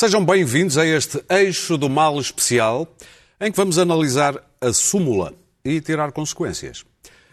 Sejam 0.00 0.24
bem-vindos 0.24 0.78
a 0.78 0.86
este 0.86 1.22
Eixo 1.28 1.76
do 1.76 1.86
Mal 1.86 2.18
especial, 2.18 2.88
em 3.38 3.50
que 3.52 3.56
vamos 3.58 3.76
analisar 3.76 4.42
a 4.58 4.72
súmula 4.72 5.34
e 5.62 5.78
tirar 5.78 6.10
consequências. 6.10 6.86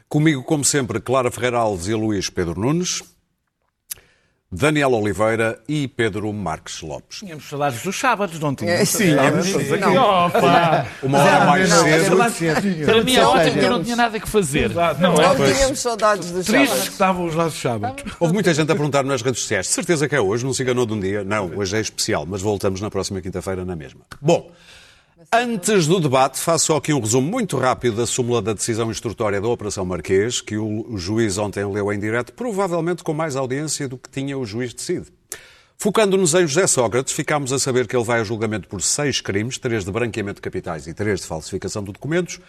Comigo, 0.09 0.43
como 0.43 0.65
sempre, 0.65 0.99
Clara 0.99 1.31
Ferreira 1.31 1.59
Alves 1.59 1.87
e 1.87 1.93
Luís 1.93 2.29
Pedro 2.29 2.59
Nunes, 2.59 3.01
Daniel 4.49 4.93
Oliveira 4.93 5.59
e 5.67 5.89
Pedro 5.89 6.31
Marques 6.31 6.81
Lopes. 6.81 7.19
Tínhamos 7.19 7.49
saudades 7.49 7.83
dos 7.83 7.99
sábados, 7.99 8.39
não 8.39 8.55
tínhamos? 8.55 8.81
É, 8.81 8.85
sim, 8.85 9.11
Não. 9.13 10.25
Opa! 10.27 10.87
Uma 11.03 11.19
hora 11.19 11.45
mais 11.45 11.69
cedo. 11.69 12.85
Para 12.85 13.03
mim 13.03 13.15
é 13.15 13.25
ótimo 13.25 13.59
que 13.59 13.65
eu 13.65 13.69
não 13.69 13.83
tinha 13.83 13.95
nada 13.97 14.17
que 14.17 14.27
fazer. 14.29 14.69
Não 14.73 14.81
é? 15.15 15.37
Não 15.37 15.53
tínhamos 15.53 15.79
saudades 15.79 16.31
dos 16.31 16.45
Tristes 16.45 16.69
que 16.69 16.75
sábados. 16.75 16.93
estavam 16.93 17.25
os 17.25 17.35
nossos 17.35 17.59
sábados. 17.59 18.03
Houve 18.19 18.33
muita 18.33 18.53
gente 18.53 18.71
a 18.71 18.75
perguntar 18.75 19.03
nas 19.03 19.21
redes 19.21 19.41
sociais. 19.41 19.67
De 19.67 19.73
certeza 19.73 20.07
que 20.07 20.15
é 20.15 20.21
hoje, 20.21 20.45
não 20.45 20.53
se 20.53 20.63
enganou 20.63 20.85
de 20.85 20.93
um 20.93 20.99
dia. 20.99 21.25
Não, 21.25 21.51
hoje 21.53 21.75
é 21.75 21.81
especial, 21.81 22.25
mas 22.25 22.41
voltamos 22.41 22.79
na 22.79 22.89
próxima 22.89 23.19
quinta-feira 23.19 23.65
na 23.65 23.75
mesma. 23.75 23.99
Bom, 24.21 24.49
antes 25.31 25.87
do 25.87 25.99
debate, 25.99 26.39
faço 26.39 26.73
aqui 26.73 26.93
um 26.93 26.99
resumo 26.99 27.29
muito 27.29 27.57
rápido 27.57 27.97
da 27.97 28.05
súmula 28.05 28.41
da 28.41 28.53
decisão 28.53 28.89
instrutória 28.89 29.41
da 29.41 29.47
Operação 29.47 29.85
Marquês, 29.85 30.41
que 30.41 30.57
o 30.57 30.77
o 30.89 30.97
juiz 30.97 31.37
ontem 31.37 31.65
leu 31.65 31.91
em 31.91 31.99
direto, 31.99 32.33
provavelmente 32.33 33.03
com 33.03 33.13
mais 33.13 33.35
audiência 33.35 33.87
do 33.87 33.97
que 33.97 34.09
tinha 34.09 34.37
o 34.37 34.45
juiz 34.45 34.73
decide. 34.73 35.07
Focando-nos 35.77 36.33
em 36.33 36.47
José 36.47 36.65
Sócrates, 36.65 37.13
ficámos 37.13 37.53
a 37.53 37.59
saber 37.59 37.87
que 37.87 37.95
ele 37.95 38.03
vai 38.03 38.19
a 38.19 38.23
julgamento 38.23 38.67
por 38.67 38.81
seis 38.81 39.21
crimes, 39.21 39.59
três 39.59 39.85
de 39.85 39.91
branqueamento 39.91 40.37
de 40.37 40.41
capitais 40.41 40.87
e 40.87 40.93
três 40.93 41.21
de 41.21 41.27
falsificação 41.27 41.83
de 41.83 41.91
documentos, 41.91 42.39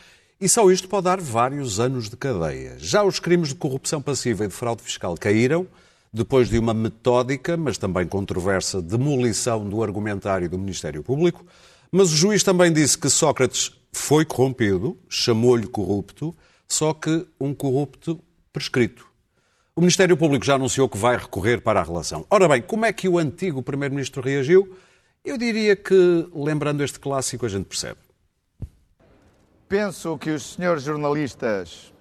e 0.40 0.48
só 0.48 0.70
isto 0.70 0.88
pode 0.88 1.04
dar 1.04 1.20
vários 1.20 1.78
anos 1.78 2.08
de 2.08 2.16
cadeia. 2.16 2.76
Já 2.78 3.02
os 3.02 3.18
crimes 3.18 3.50
de 3.50 3.56
corrupção 3.56 4.00
passiva 4.00 4.44
e 4.44 4.48
de 4.48 4.54
fraude 4.54 4.82
fiscal 4.82 5.14
caíram, 5.18 5.66
depois 6.10 6.48
de 6.48 6.58
uma 6.58 6.72
metódica, 6.72 7.56
mas 7.56 7.76
também 7.76 8.06
controversa, 8.06 8.80
demolição 8.80 9.68
do 9.68 9.82
argumentário 9.82 10.48
do 10.48 10.58
Ministério 10.58 11.02
Público, 11.02 11.44
mas 11.90 12.12
o 12.12 12.16
juiz 12.16 12.42
também 12.42 12.72
disse 12.72 12.98
que 12.98 13.08
Sócrates 13.08 13.72
foi 13.92 14.24
corrompido, 14.24 14.98
chamou-lhe 15.08 15.66
corrupto, 15.66 16.34
só 16.68 16.92
que 16.92 17.26
um 17.40 17.54
corrupto 17.54 18.20
prescrito. 18.52 19.06
O 19.74 19.80
Ministério 19.80 20.16
Público 20.16 20.44
já 20.44 20.56
anunciou 20.56 20.88
que 20.88 20.98
vai 20.98 21.16
recorrer 21.16 21.60
para 21.60 21.80
a 21.80 21.82
relação. 21.82 22.26
Ora 22.28 22.48
bem, 22.48 22.60
como 22.60 22.84
é 22.84 22.92
que 22.92 23.08
o 23.08 23.16
antigo 23.16 23.62
Primeiro-Ministro 23.62 24.20
reagiu? 24.20 24.76
Eu 25.24 25.38
diria 25.38 25.76
que, 25.76 26.28
lembrando 26.34 26.82
este 26.82 26.98
clássico, 26.98 27.46
a 27.46 27.48
gente 27.48 27.66
percebe. 27.66 28.00
Penso 29.68 30.18
que 30.18 30.30
os 30.30 30.54
senhores 30.54 30.82
jornalistas 30.82 31.92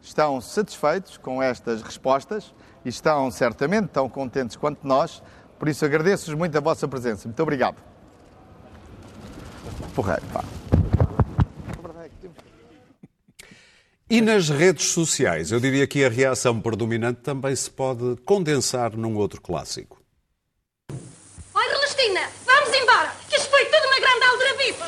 estão 0.00 0.40
satisfeitos 0.40 1.16
com 1.18 1.42
estas 1.42 1.82
respostas 1.82 2.54
e 2.84 2.88
estão 2.88 3.30
certamente 3.30 3.88
tão 3.88 4.08
contentes 4.08 4.56
quanto 4.56 4.86
nós, 4.86 5.22
por 5.58 5.68
isso 5.68 5.84
agradeço-vos 5.84 6.38
muito 6.38 6.56
a 6.56 6.60
vossa 6.60 6.86
presença. 6.86 7.26
Muito 7.26 7.42
obrigado. 7.42 7.95
Porreiro, 9.96 10.22
pá. 10.30 10.44
E 14.10 14.20
nas 14.20 14.50
redes 14.50 14.90
sociais, 14.90 15.50
eu 15.50 15.58
diria 15.58 15.86
que 15.86 16.04
a 16.04 16.10
reação 16.10 16.60
predominante 16.60 17.22
também 17.22 17.56
se 17.56 17.70
pode 17.70 18.16
condensar 18.26 18.94
num 18.94 19.16
outro 19.16 19.40
clássico. 19.40 20.00
Oi, 20.90 21.64
Celestina, 21.70 22.20
vamos 22.44 22.68
embora, 22.78 23.10
que 23.26 23.36
isto 23.36 23.48
foi 23.48 23.64
tudo 23.64 23.86
uma 23.86 23.98
grande 23.98 24.24
aldrabice. 24.26 24.78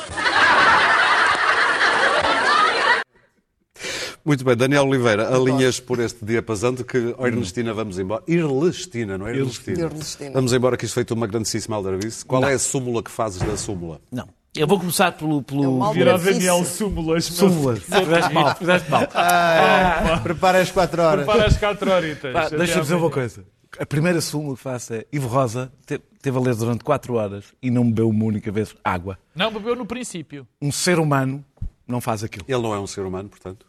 Muito 4.23 4.45
bem, 4.45 4.55
Daniel 4.55 4.87
Oliveira, 4.87 5.35
alinhas 5.35 5.79
por 5.79 5.99
este 5.99 6.23
diapasão 6.23 6.71
de 6.71 6.83
que, 6.83 7.15
oh, 7.17 7.25
Ernestina, 7.25 7.73
vamos 7.73 7.97
embora. 7.97 8.23
Irlestina, 8.27 9.17
não 9.17 9.27
é 9.27 9.35
Ernestina? 9.35 9.85
Irlestina. 9.85 10.31
Vamos 10.31 10.53
embora, 10.53 10.77
que 10.77 10.85
isto 10.85 10.93
foi 10.93 11.05
uma 11.17 11.25
grandíssima 11.25 11.75
aldrabice. 11.75 12.23
Qual 12.23 12.43
é 12.43 12.53
a 12.53 12.59
súmula 12.59 13.01
que 13.01 13.09
fazes 13.09 13.41
da 13.41 13.57
súmula? 13.57 13.99
Não. 14.11 14.29
Eu 14.59 14.67
vou 14.67 14.77
começar 14.79 15.11
pelo. 15.13 15.41
pelo... 15.41 15.63
É 15.63 15.67
mal- 15.79 15.93
Vira 15.93 16.09
o 16.11 16.13
Aldrabice. 16.13 16.39
Daniel 16.45 16.65
Súmulas. 16.65 17.25
Súmulas. 17.25 17.79
Fizeste 17.79 18.33
mal, 18.33 18.55
fizeste 18.55 18.91
mal. 18.91 19.07
Prepara 20.21 20.61
as 20.61 20.69
4 20.71 21.01
horas. 21.01 21.25
Para 21.25 21.45
as 21.45 21.57
4 21.57 21.91
horitas. 21.91 22.49
Deixa-me 22.51 22.81
dizer 22.81 22.95
uma 22.95 23.09
coisa. 23.09 23.45
A 23.79 23.85
primeira 23.85 24.19
súmula 24.19 24.55
que 24.55 24.61
faço 24.61 24.93
é 24.95 25.05
Ivo 25.13 25.27
Rosa 25.27 25.71
te- 25.85 25.99
teve 26.21 26.37
a 26.37 26.41
ler 26.41 26.55
durante 26.55 26.83
4 26.83 27.13
horas 27.13 27.45
e 27.61 27.69
não 27.71 27.85
bebeu 27.85 28.09
uma 28.09 28.25
única 28.25 28.51
vez 28.51 28.75
água. 28.83 29.17
Não, 29.35 29.51
bebeu 29.53 29.75
no 29.75 29.85
princípio. 29.85 30.45
Um 30.61 30.71
ser 30.71 30.99
humano 30.99 31.45
não 31.87 32.01
faz 32.01 32.23
aquilo. 32.23 32.43
Ele 32.47 32.61
não 32.61 32.73
é 32.73 32.79
um 32.79 32.87
ser 32.87 33.01
humano, 33.05 33.29
portanto. 33.29 33.65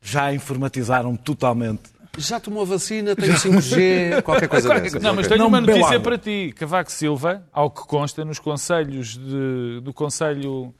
Já 0.00 0.32
informatizaram 0.34 1.14
totalmente. 1.14 1.82
Já 2.16 2.38
tomou 2.40 2.64
vacina, 2.64 3.14
tem 3.16 3.30
o 3.30 3.34
5G, 3.34 4.22
qualquer 4.22 4.48
coisa 4.48 4.68
dessas. 4.68 5.02
Não, 5.02 5.14
mas 5.14 5.26
tenho 5.26 5.40
Não 5.40 5.48
uma 5.48 5.60
notícia 5.60 5.98
para 6.00 6.16
ti. 6.18 6.52
Cavaco 6.56 6.90
Silva, 6.92 7.42
ao 7.52 7.70
que 7.70 7.82
consta 7.86 8.24
nos 8.24 8.38
conselhos 8.38 9.16
de- 9.18 9.80
do 9.82 9.92
Conselho. 9.92 10.72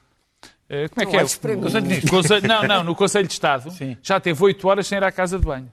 eh, 0.68 0.88
como 0.88 1.02
é 1.02 1.10
que 1.10 1.16
é? 1.16 1.20
Conselho 1.20 1.88
de. 1.88 2.06
Conselho- 2.08 2.46
não, 2.48 2.62
não, 2.64 2.84
no 2.84 2.94
Conselho 2.94 3.26
de 3.26 3.32
Estado. 3.32 3.70
Sim. 3.70 3.96
Já 4.02 4.20
teve 4.20 4.42
8 4.42 4.66
horas 4.68 4.86
sem 4.86 4.96
ir 4.98 5.04
à 5.04 5.10
casa 5.12 5.38
de 5.38 5.44
banho. 5.44 5.70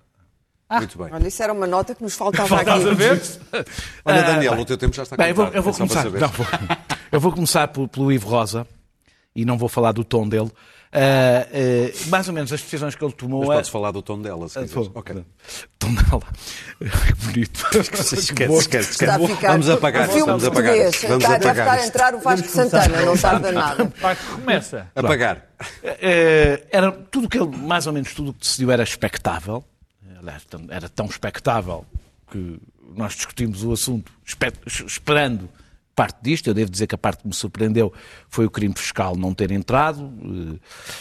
Muito 0.72 0.98
bem. 0.98 1.10
Olha, 1.12 1.28
isso 1.28 1.44
era 1.44 1.52
uma 1.52 1.68
nota 1.68 1.94
que 1.94 2.02
nos 2.02 2.16
faltava 2.16 2.56
Estás 2.62 2.86
a 2.86 2.92
aqui. 2.92 2.96
ver? 2.96 3.22
Olha, 4.06 4.24
Daniel, 4.24 4.54
o 4.54 4.64
teu 4.66 4.78
tempo 4.78 4.96
já 4.96 5.04
está 5.04 5.18
Bem, 5.18 5.30
eu 5.30 5.36
vou, 5.36 5.48
eu 5.48 5.62
vou 5.62 5.74
é 5.74 5.76
começar. 5.76 6.06
não, 6.06 6.30
vou- 6.30 6.46
eu 7.12 7.20
vou 7.20 7.32
começar 7.34 7.68
pelo, 7.68 7.88
pelo 7.90 8.10
Ivo 8.12 8.30
Rosa 8.30 8.66
e 9.36 9.44
não 9.44 9.58
vou 9.58 9.68
falar 9.68 9.92
do 9.92 10.04
tom 10.06 10.28
dele. 10.30 10.50
Ah, 10.94 11.48
mais 12.08 12.28
ou 12.28 12.34
menos 12.34 12.52
as 12.52 12.62
decisões 12.62 12.96
que 12.96 13.04
ele 13.04 13.14
tomou. 13.14 13.42
Mas 13.42 13.50
é- 13.50 13.54
podes 13.56 13.70
falar 13.70 13.92
do 13.92 14.02
tom 14.02 14.22
dela, 14.22 14.50
se 14.50 14.60
Ah, 14.60 14.64
quiseres. 14.64 14.88
vou. 14.88 14.92
Ok. 15.00 15.24
Tom 15.80 15.94
dela. 15.94 16.22
Que 16.80 17.14
bonito. 17.26 17.68
Esquece, 17.80 18.16
esquece, 18.16 18.54
esquece. 18.58 18.92
Está 18.92 19.16
a 19.16 19.20
ficar 19.20 19.52
Vamos 19.52 19.70
apagar, 19.70 20.08
vamos 20.10 20.44
apagar. 20.44 20.76
Vamos 20.76 20.96
está, 20.96 21.16
apagar 21.16 21.52
estar 21.52 21.72
a 21.72 21.86
entrar 21.88 22.16
o 22.16 22.20
Vasco 22.20 22.48
Santana, 22.48 23.02
não 23.06 23.18
tarda 23.18 23.52
nada. 23.52 23.94
Começa. 24.36 24.88
Apagar. 24.96 25.46
Eh, 25.84 26.66
era 26.72 26.92
tudo 26.92 27.30
que 27.30 27.38
ele, 27.40 27.56
mais 27.56 27.88
ou 27.88 27.94
menos 27.94 28.14
tudo 28.14 28.32
o 28.32 28.34
que 28.34 28.42
decidiu 28.42 28.70
era 28.72 28.84
expectável. 28.84 29.64
Era 30.70 30.90
tão 30.90 31.06
expectável 31.08 31.86
que 32.30 32.60
nós 32.96 33.14
discutimos 33.16 33.64
o 33.64 33.72
assunto 33.72 34.12
espe- 34.26 34.54
esperando 34.86 35.50
parte 35.96 36.20
disto. 36.22 36.48
Eu 36.48 36.54
devo 36.54 36.70
dizer 36.72 36.88
que 36.88 36.96
a 36.96 36.98
parte 36.98 37.22
que 37.22 37.28
me 37.28 37.34
surpreendeu 37.34 37.94
foi 38.30 38.46
o 38.46 38.50
crime 38.50 38.74
fiscal 38.78 39.16
não 39.16 39.34
ter 39.34 39.52
entrado. 39.52 40.12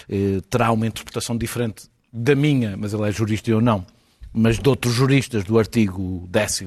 Eh, 0.09 0.37
eh, 0.39 0.41
terá 0.51 0.71
uma 0.73 0.87
interpretação 0.87 1.37
diferente 1.37 1.89
da 2.13 2.35
minha, 2.35 2.77
mas 2.77 2.93
ele 2.93 3.09
é 3.09 3.13
jurista 3.13 3.51
e 3.51 3.53
eu 3.53 3.61
não, 3.61 3.87
mas 4.33 4.59
de 4.59 4.69
outros 4.69 4.93
juristas 4.95 5.45
do 5.45 5.59
artigo 5.59 6.27
10 6.29 6.65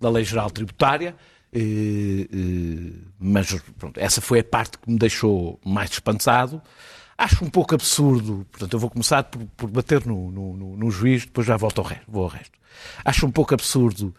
da 0.00 0.08
Lei 0.10 0.24
Geral 0.24 0.50
Tributária. 0.50 1.14
Eh, 1.52 2.28
mas 3.18 3.52
pronto, 3.78 3.98
essa 3.98 4.20
foi 4.20 4.40
a 4.40 4.44
parte 4.44 4.78
que 4.78 4.90
me 4.90 4.98
deixou 4.98 5.58
mais 5.64 5.90
espantado. 5.90 6.60
Acho 7.18 7.44
um 7.44 7.48
pouco 7.50 7.74
absurdo, 7.74 8.46
portanto, 8.50 8.74
eu 8.74 8.78
vou 8.78 8.90
começar 8.90 9.24
por, 9.24 9.42
por 9.56 9.70
bater 9.70 10.04
no, 10.04 10.30
no- 10.30 10.76
no 10.76 10.90
juiz, 10.90 11.24
depois 11.24 11.46
já 11.46 11.56
volto 11.56 11.78
ao 11.80 11.86
resto, 11.86 12.04
vou 12.08 12.24
ao 12.24 12.28
resto. 12.28 12.58
Acho 13.04 13.24
um 13.26 13.30
pouco 13.30 13.54
absurdo 13.54 14.14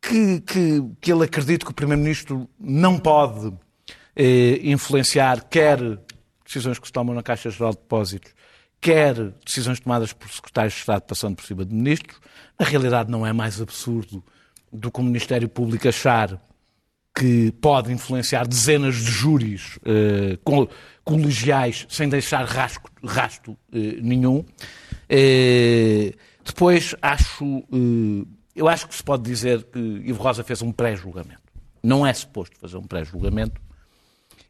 que, 0.00 0.40
que, 0.40 0.82
que 1.00 1.12
ele 1.12 1.24
acredite 1.24 1.64
que 1.64 1.70
o 1.70 1.74
Primeiro-Ministro 1.74 2.48
não 2.58 2.98
pode 2.98 3.52
eh, 4.16 4.60
influenciar 4.62 5.44
quer 5.48 5.78
decisões 6.44 6.78
que 6.78 6.86
se 6.86 6.92
tomam 6.92 7.14
na 7.14 7.22
Caixa 7.22 7.50
Geral 7.50 7.72
de 7.72 7.78
Depósitos, 7.78 8.32
quer 8.80 9.14
decisões 9.44 9.80
tomadas 9.80 10.12
por 10.12 10.30
secretários 10.30 10.74
de 10.74 10.80
Estado 10.80 11.02
passando 11.02 11.36
por 11.36 11.44
cima 11.44 11.64
de 11.64 11.74
ministros. 11.74 12.18
Na 12.58 12.64
realidade, 12.64 13.10
não 13.10 13.26
é 13.26 13.32
mais 13.32 13.60
absurdo 13.60 14.24
do 14.72 14.90
que 14.90 15.00
o 15.00 15.02
Ministério 15.02 15.48
Público 15.48 15.88
achar 15.88 16.40
que 17.14 17.50
pode 17.60 17.92
influenciar 17.92 18.46
dezenas 18.46 18.94
de 18.94 19.10
júris 19.10 19.78
eh, 19.84 20.38
co- 20.44 20.68
colegiais 21.02 21.84
sem 21.88 22.08
deixar 22.08 22.44
rasco- 22.44 22.88
rasto 23.02 23.56
eh, 23.72 23.98
nenhum. 24.00 24.44
Eh, 25.08 26.12
depois 26.44 26.94
acho, 27.02 27.44
eh, 27.72 28.24
eu 28.58 28.68
acho 28.68 28.86
que 28.88 28.94
se 28.94 29.02
pode 29.02 29.22
dizer 29.22 29.62
que 29.64 29.78
Ivo 29.78 30.22
Rosa 30.22 30.42
fez 30.44 30.60
um 30.62 30.72
pré-julgamento. 30.72 31.42
Não 31.82 32.06
é 32.06 32.12
suposto 32.12 32.56
fazer 32.58 32.76
um 32.76 32.82
pré-julgamento. 32.82 33.60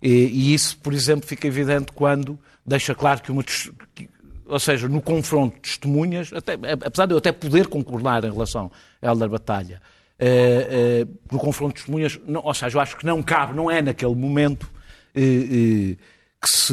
E, 0.03 0.09
e 0.11 0.55
isso, 0.55 0.77
por 0.79 0.93
exemplo, 0.95 1.27
fica 1.27 1.47
evidente 1.47 1.93
quando 1.93 2.39
deixa 2.65 2.95
claro 2.95 3.21
que 3.21 3.31
uma. 3.33 3.43
que- 3.43 4.09
ou 4.47 4.59
seja, 4.59 4.89
no 4.89 5.03
confronto 5.03 5.57
de 5.57 5.61
testemunhas, 5.63 6.33
até- 6.33 6.55
apesar 6.85 7.05
de 7.07 7.13
eu 7.13 7.19
até 7.19 7.31
poder 7.33 7.67
concordar 7.67 8.25
em 8.25 8.31
relação 8.33 8.71
a 9.03 9.07
Helder 9.09 9.29
Batalha, 9.29 9.83
eh, 10.19 11.03
eh, 11.05 11.07
no 11.31 11.39
confronto 11.39 11.75
de 11.75 11.81
testemunhas, 11.81 12.19
não- 12.27 12.41
ou 12.43 12.55
seja, 12.55 12.77
eu 12.79 12.81
acho 12.81 12.97
que 12.97 13.05
não 13.05 13.23
cabe, 13.23 13.55
não 13.55 13.71
é 13.71 13.83
naquele 13.83 14.15
momento 14.15 14.71
eh, 15.15 15.21
eh, 15.21 15.97
que, 16.41 16.49
se, 16.51 16.73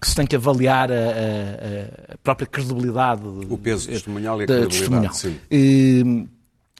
que 0.00 0.08
se 0.08 0.14
tem 0.14 0.26
que 0.26 0.36
avaliar 0.36 0.90
a, 0.90 0.94
a- 0.94 2.14
a 2.14 2.18
própria 2.22 2.46
credibilidade. 2.46 3.22
O 3.50 3.58
peso 3.58 3.88
testemunhal 3.88 4.40
e 4.40 4.44
a 4.44 4.46
da 4.46 4.54
credibilidade, 4.60 5.16
sim. 5.18 5.36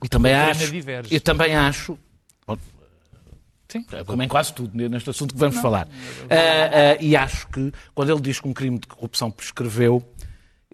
E, 0.03 0.07
e 0.07 0.09
também 0.09 0.35
acho, 0.35 0.71
diverge. 0.71 1.15
eu 1.15 1.21
também 1.21 1.57
acho, 1.57 1.99
Sim. 3.69 3.85
como 4.07 4.23
em 4.23 4.29
quase 4.29 4.55
tudo 4.55 4.77
neste 4.89 5.11
assunto 5.11 5.35
que 5.35 5.41
vamos 5.41 5.59
falar. 5.59 5.89
Ah, 6.31 6.95
ah, 6.95 7.03
e 7.03 7.15
acho 7.15 7.47
que 7.49 7.73
quando 7.95 8.11
ele 8.11 8.21
diz 8.21 8.41
que 8.41 8.49
um 8.49 8.53
crime 8.55 8.79
de 8.79 8.87
corrupção 8.87 9.31
prescreveu, 9.31 10.03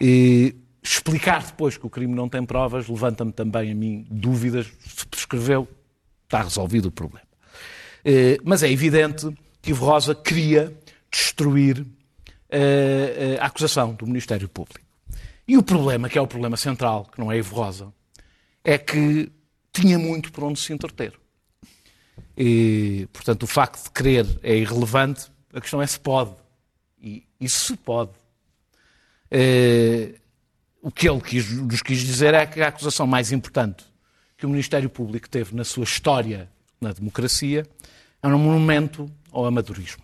eh, 0.00 0.54
explicar 0.82 1.42
depois 1.42 1.76
que 1.76 1.86
o 1.86 1.90
crime 1.90 2.14
não 2.14 2.28
tem 2.28 2.44
provas 2.44 2.86
levanta-me 2.88 3.32
também 3.32 3.72
a 3.72 3.74
mim 3.74 4.06
dúvidas. 4.10 4.70
Se 4.86 5.06
prescreveu, 5.06 5.66
está 6.24 6.42
resolvido 6.42 6.86
o 6.86 6.92
problema. 6.92 7.26
Eh, 8.04 8.38
mas 8.44 8.62
é 8.62 8.70
evidente 8.70 9.26
que 9.62 9.70
Ivo 9.70 9.86
Rosa 9.86 10.14
queria 10.14 10.72
destruir 11.10 11.84
eh, 12.50 13.38
a 13.40 13.46
acusação 13.46 13.94
do 13.94 14.06
Ministério 14.06 14.48
Público. 14.48 14.80
E 15.48 15.56
o 15.56 15.62
problema, 15.62 16.08
que 16.08 16.18
é 16.18 16.20
o 16.20 16.26
problema 16.26 16.56
central, 16.56 17.06
que 17.12 17.18
não 17.18 17.32
é 17.32 17.38
Ivo 17.38 17.56
Rosa, 17.56 17.92
é 18.64 18.78
que 18.78 19.30
tinha 19.72 19.98
muito 19.98 20.32
por 20.32 20.44
onde 20.44 20.58
se 20.58 20.72
entreter. 20.72 21.12
E, 22.36 23.06
portanto, 23.12 23.42
o 23.42 23.46
facto 23.46 23.84
de 23.84 23.90
querer 23.90 24.26
é 24.42 24.56
irrelevante, 24.56 25.30
a 25.52 25.60
questão 25.60 25.82
é 25.82 25.86
se 25.86 26.00
pode. 26.00 26.34
E, 27.00 27.24
e 27.38 27.48
se 27.48 27.76
pode. 27.76 28.12
Eh, 29.30 30.14
o 30.80 30.90
que 30.90 31.08
ele 31.08 31.20
quis, 31.20 31.50
nos 31.50 31.82
quis 31.82 32.00
dizer 32.00 32.34
é 32.34 32.46
que 32.46 32.60
a 32.60 32.68
acusação 32.68 33.06
mais 33.06 33.32
importante 33.32 33.84
que 34.36 34.46
o 34.46 34.48
Ministério 34.48 34.88
Público 34.90 35.28
teve 35.28 35.54
na 35.54 35.64
sua 35.64 35.84
história 35.84 36.48
na 36.80 36.92
democracia 36.92 37.66
é 38.22 38.28
um 38.28 38.38
monumento 38.38 39.10
ao 39.30 39.44
amadorismo. 39.44 40.02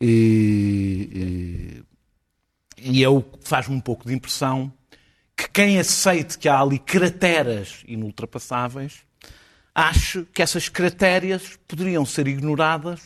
E, 0.00 1.82
e, 2.78 2.92
e 2.92 3.02
eu 3.02 3.24
faz-me 3.40 3.74
um 3.74 3.80
pouco 3.80 4.06
de 4.06 4.14
impressão 4.14 4.72
que 5.36 5.48
quem 5.50 5.78
aceite 5.78 6.38
que 6.38 6.48
há 6.48 6.60
ali 6.60 6.78
crateras 6.78 7.82
inultrapassáveis 7.86 9.04
ache 9.74 10.24
que 10.32 10.42
essas 10.42 10.68
cratérias 10.68 11.58
poderiam 11.66 12.06
ser 12.06 12.28
ignoradas 12.28 13.00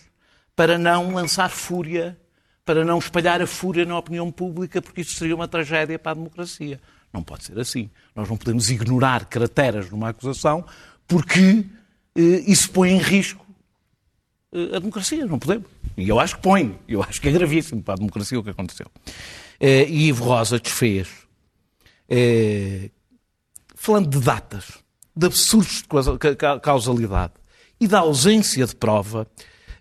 para 0.54 0.76
não 0.76 1.14
lançar 1.14 1.48
fúria, 1.48 2.19
para 2.64 2.84
não 2.84 2.98
espalhar 2.98 3.40
a 3.40 3.46
fúria 3.46 3.84
na 3.84 3.96
opinião 3.96 4.30
pública, 4.30 4.82
porque 4.82 5.00
isso 5.00 5.14
seria 5.14 5.34
uma 5.34 5.48
tragédia 5.48 5.98
para 5.98 6.12
a 6.12 6.14
democracia. 6.14 6.80
Não 7.12 7.22
pode 7.22 7.44
ser 7.44 7.58
assim. 7.58 7.88
Nós 8.14 8.28
não 8.28 8.36
podemos 8.36 8.69
ignorar 8.69 9.25
crateras 9.26 9.90
numa 9.90 10.10
acusação 10.10 10.64
porque 11.06 11.64
eh, 12.14 12.44
isso 12.46 12.70
põe 12.70 12.90
em 12.90 12.98
risco 12.98 13.46
eh, 14.52 14.76
a 14.76 14.78
democracia. 14.78 15.25
Não 15.25 15.38
podemos. 15.38 15.66
E 15.96 16.08
eu 16.08 16.20
acho 16.20 16.36
que 16.36 16.42
põe. 16.42 16.78
Eu 16.86 17.02
acho 17.02 17.20
que 17.20 17.28
é 17.28 17.32
gravíssimo 17.32 17.82
para 17.82 17.94
a 17.94 17.96
democracia 17.96 18.38
o 18.38 18.44
que 18.44 18.50
aconteceu. 18.50 18.86
Eh, 19.58 19.86
e 19.88 20.08
Ivo 20.08 20.25
Rosa 20.25 20.60
desfez, 20.60 21.08
eh, 22.08 22.90
falando 23.75 24.08
de 24.08 24.20
datas, 24.25 24.64
de 25.14 25.26
absurdos 25.26 25.82
de 25.82 25.84
causa- 25.88 26.19
ca- 26.19 26.37
ca- 26.37 26.60
causalidade 26.60 27.32
e 27.81 27.87
da 27.87 28.00
ausência 28.00 28.66
de 28.66 28.75
prova, 28.75 29.26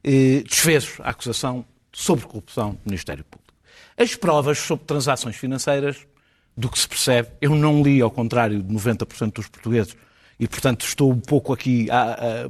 eh, 0.03 0.43
desfez 0.47 0.93
a 0.99 1.09
acusação 1.09 1.65
sobre 1.91 2.25
corrupção 2.25 2.71
do 2.73 2.79
Ministério 2.85 3.23
Público. 3.23 3.53
As 3.97 4.13
provas 4.15 4.59
sobre 4.59 4.85
transações 4.85 5.35
financeiras, 5.35 5.97
do 6.55 6.69
que 6.69 6.79
se 6.79 6.87
percebe, 6.87 7.29
eu 7.39 7.55
não 7.55 7.83
li, 7.83 8.01
ao 8.01 8.09
contrário 8.09 8.61
de 8.63 8.73
90% 8.73 9.33
dos 9.35 9.47
portugueses, 9.47 9.95
e 10.39 10.47
portanto 10.47 10.85
estou 10.85 11.11
um 11.11 11.19
pouco 11.19 11.53
aqui 11.53 11.89
a- 11.91 12.13
a- 12.13 12.49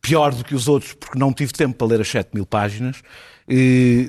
pior 0.00 0.32
do 0.34 0.44
que 0.44 0.54
os 0.54 0.68
outros, 0.68 0.92
porque 0.94 1.18
não 1.18 1.32
tive 1.32 1.52
tempo 1.52 1.76
para 1.76 1.86
ler 1.88 2.00
as 2.00 2.08
7 2.08 2.30
mil 2.34 2.46
páginas, 2.46 3.02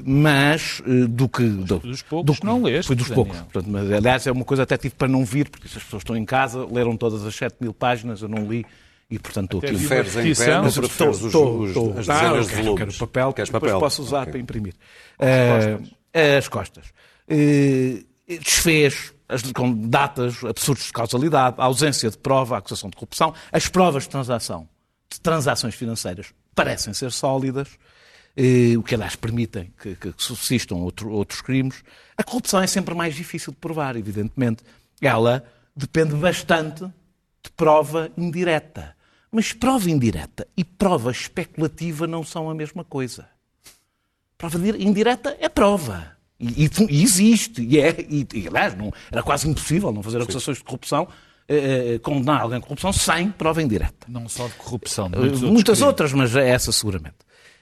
mas 0.05 0.81
eh, 0.85 1.07
do 1.07 1.27
que. 1.29 1.43
do- 1.43 1.79
dos 1.79 2.01
poucos 2.01 2.25
do 2.35 2.39
que- 2.39 2.45
não 2.45 2.61
leste, 2.63 2.87
Foi 2.87 2.95
dos 2.95 3.09
Daniel. 3.09 3.25
poucos. 3.25 3.41
Portanto, 3.51 3.71
mas, 3.71 3.91
aliás, 3.91 4.27
é 4.27 4.31
uma 4.31 4.45
coisa 4.45 4.63
até 4.63 4.77
tive 4.77 4.95
para 4.95 5.07
não 5.07 5.23
vir, 5.25 5.49
porque 5.49 5.67
se 5.67 5.77
as 5.77 5.83
pessoas 5.83 6.01
estão 6.01 6.15
em 6.15 6.25
casa, 6.25 6.65
leram 6.71 6.95
todas 6.95 7.25
as 7.25 7.35
7 7.35 7.55
mil 7.59 7.73
páginas, 7.73 8.21
eu 8.21 8.27
não 8.27 8.45
li, 8.45 8.65
e 9.09 9.17
portanto 9.17 9.57
estou 9.57 9.59
aqui. 9.59 9.77
Preferes 9.87 10.15
em 10.15 10.45
pé 10.45 10.57
ou 10.57 10.63
mas 10.63 10.73
Estou- 10.77 10.83
preferes 10.89 11.17
os, 11.19 11.25
estou- 11.25 11.59
os- 11.61 11.67
estou- 11.69 11.99
as 11.99 12.09
Ah, 12.09 12.13
dezenas 12.13 12.37
eu 12.37 12.43
de 12.57 12.63
volumes? 12.63 12.77
Quero 12.95 13.07
papel, 13.07 13.33
Queres 13.33 13.49
depois 13.49 13.63
papel? 13.71 13.79
posso 13.79 14.01
usar 14.03 14.21
Ok. 14.21 14.31
para 14.31 14.41
imprimir. 14.41 14.73
Ah, 15.19 16.37
as 16.37 16.47
costas. 16.47 16.85
Eh, 17.27 18.03
desfez 18.27 19.13
as, 19.27 19.41
com 19.51 19.71
datas 19.87 20.43
absurdos 20.43 20.85
de 20.85 20.91
causalidade, 20.91 21.55
a 21.59 21.65
ausência 21.65 22.09
de 22.09 22.17
prova, 22.17 22.55
a 22.55 22.57
acusação 22.59 22.89
de 22.89 22.95
corrupção, 22.95 23.33
as 23.51 23.67
provas 23.67 24.03
de 24.03 24.09
transação, 24.09 24.67
transações 25.17 25.73
financeiras 25.75 26.27
parecem 26.53 26.93
ser 26.93 27.11
sólidas, 27.11 27.69
eh, 28.35 28.77
o 28.77 28.83
que 28.83 28.93
aliás 28.95 29.15
permitem 29.15 29.73
que, 29.81 29.95
que, 29.95 30.13
subsistam 30.17 30.75
outro- 30.77 31.09
outros 31.09 31.41
crimes. 31.41 31.83
A 32.17 32.23
corrupção 32.23 32.61
é 32.61 32.67
sempre 32.67 32.93
mais 32.93 33.15
difícil 33.15 33.51
de 33.53 33.57
provar, 33.59 33.95
evidentemente. 33.95 34.63
Ela 35.01 35.43
depende 35.75 36.13
bastante 36.15 36.83
de 36.85 37.49
prova 37.55 38.11
indireta. 38.17 38.95
Mas 39.31 39.53
prova 39.53 39.89
indireta 39.89 40.47
e 40.57 40.63
prova 40.63 41.11
especulativa 41.11 42.05
não 42.07 42.23
são 42.23 42.49
a 42.49 42.53
mesma 42.55 42.83
coisa. 42.83 43.29
Prova 44.37 44.57
dir- 44.59 44.79
indireta 44.81 45.35
é 45.39 45.47
prova. 45.49 46.17
E, 46.39 46.65
e 46.65 46.69
e 46.89 47.03
existe. 47.03 47.61
E, 47.61 47.79
é, 47.79 47.95
e, 48.09 48.27
e, 48.33 48.47
aliás, 48.47 48.75
não, 48.75 48.91
era 49.11 49.21
quase 49.21 49.47
impossível 49.47 49.91
não 49.91 50.01
fazer 50.01 50.21
acusações 50.21 50.57
de 50.57 50.63
corrupção, 50.63 51.07
eh, 51.49 51.95
eh, 51.95 51.99
condenar 51.99 52.41
alguém 52.41 52.59
de 52.59 52.65
corrupção 52.65 52.93
sem 52.93 53.31
prova 53.31 53.59
indireta. 53.61 54.05
Não 54.07 54.29
só 54.29 54.47
de 54.47 54.53
corrupção, 54.53 55.09
de 55.09 55.17
muitos 55.17 55.41
Muitas 55.41 55.81
outras, 55.81 56.13
mas 56.13 56.35
é 56.35 56.47
essa 56.47 56.71
seguramente. 56.71 57.17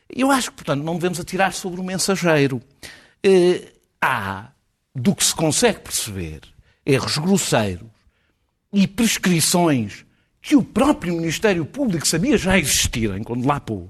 Eu 0.10 0.30
acho 0.30 0.52
que, 0.52 0.58
portanto, 0.58 0.84
não 0.84 0.96
devemos 0.96 1.22
atirar 1.22 1.54
sobre 1.54 1.80
o 1.80 1.84
mensageiro. 1.84 2.62
Eh, 3.24 3.72
há, 4.02 4.50
do 4.94 5.16
que 5.16 5.24
se 5.24 5.34
consegue 5.34 5.80
perceber, 5.80 6.42
erros 6.86 7.18
grosseiros 7.18 7.88
e 8.74 8.86
prescrições 8.88 10.06
que 10.42 10.56
o 10.56 10.64
próprio 10.64 11.16
Ministério 11.16 11.66
Público 11.66 12.06
sabia 12.06 12.38
já 12.38 12.58
existirem 12.60 13.24
quando 13.24 13.48
lá 13.48 13.60
pôs. 13.60 13.90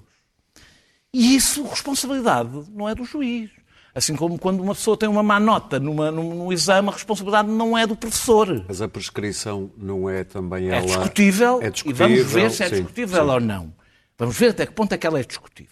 E 1.12 1.36
isso, 1.36 1.64
responsabilidade 1.64 2.52
não 2.72 2.88
é 2.88 2.94
do 2.94 3.04
juiz. 3.04 3.50
Assim 3.98 4.16
como 4.16 4.38
quando 4.38 4.62
uma 4.62 4.76
pessoa 4.76 4.96
tem 4.96 5.10
uma 5.10 5.24
má 5.24 5.40
nota 5.40 5.80
numa, 5.80 6.12
num, 6.12 6.36
num 6.36 6.54
exame, 6.54 6.88
a 6.90 6.92
responsabilidade 6.92 7.50
não 7.50 7.76
é 7.76 7.88
do 7.88 7.96
professor. 7.96 8.64
Mas 8.68 8.80
a 8.80 8.88
prescrição 8.88 9.72
não 9.76 10.08
é 10.08 10.24
também 10.24 10.70
É 10.70 10.76
ela... 10.76 10.86
discutível, 10.86 11.60
É 11.64 11.66
e 11.66 11.72
discutível. 11.72 12.08
vamos 12.08 12.32
ver 12.32 12.52
se 12.52 12.62
é 12.64 12.70
sim, 12.70 12.76
discutível 12.76 13.24
sim. 13.26 13.32
ou 13.32 13.40
não. 13.40 13.74
Vamos 14.16 14.38
ver 14.38 14.50
até 14.52 14.68
que 14.68 14.72
ponto 14.72 14.94
é 14.94 15.00
que 15.00 15.08
ela 15.08 15.20
é 15.20 15.24
discutível. 15.24 15.72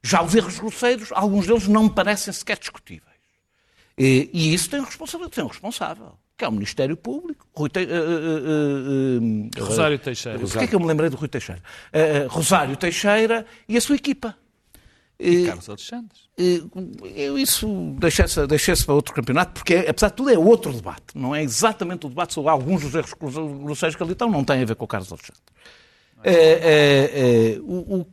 Já 0.00 0.22
os 0.22 0.32
erros 0.32 0.60
grosseiros, 0.60 1.08
alguns 1.10 1.48
deles 1.48 1.66
não 1.66 1.82
me 1.84 1.90
parecem 1.90 2.32
sequer 2.32 2.56
discutíveis. 2.56 3.16
E, 3.98 4.30
e 4.32 4.54
isso 4.54 4.70
tem 4.70 4.78
um 4.80 4.84
responsável, 4.84 5.28
tem 5.28 5.42
um 5.42 5.48
responsável, 5.48 6.12
que 6.38 6.44
é 6.44 6.48
o 6.48 6.52
Ministério 6.52 6.96
Público. 6.96 7.48
Rui 7.52 7.68
Te- 7.68 7.80
eh, 7.80 7.82
eh, 7.82 9.58
eh, 9.58 9.60
Rosário 9.60 9.98
Teixeira. 9.98 10.38
Porquê 10.38 10.58
é 10.58 10.66
que 10.68 10.74
eu 10.76 10.78
me 10.78 10.86
lembrei 10.86 11.10
do 11.10 11.16
Rui 11.16 11.26
Teixeira? 11.26 11.60
Eh, 11.92 12.18
eh, 12.18 12.26
Rosário 12.28 12.76
Teixeira 12.76 13.44
e 13.68 13.76
a 13.76 13.80
sua 13.80 13.96
equipa. 13.96 14.36
Carlos 15.46 15.68
Alexandre. 15.68 16.18
Eu 17.14 17.38
isso 17.38 17.96
deixei-se 17.98 18.46
deixei 18.46 18.74
para 18.76 18.94
outro 18.94 19.14
campeonato, 19.14 19.52
porque, 19.54 19.74
apesar 19.88 20.08
de 20.08 20.14
tudo, 20.14 20.30
é 20.30 20.38
outro 20.38 20.72
debate. 20.72 21.04
Não 21.14 21.34
é 21.34 21.42
exatamente 21.42 22.04
o 22.06 22.08
debate 22.10 22.34
sobre 22.34 22.50
alguns 22.50 22.82
dos 22.82 22.94
erros 22.94 23.14
grosseiros 23.14 23.96
que 23.96 24.02
ali 24.02 24.12
estão, 24.12 24.30
não 24.30 24.44
tem 24.44 24.62
a 24.62 24.64
ver 24.66 24.76
com 24.76 24.84
o 24.84 24.88
Carlos 24.88 25.10
Alexandre. 25.10 25.40
Eh, 26.22 26.32
eh, 26.32 27.10
eh, 27.56 27.60
o, 27.60 28.00
o- 28.00 28.06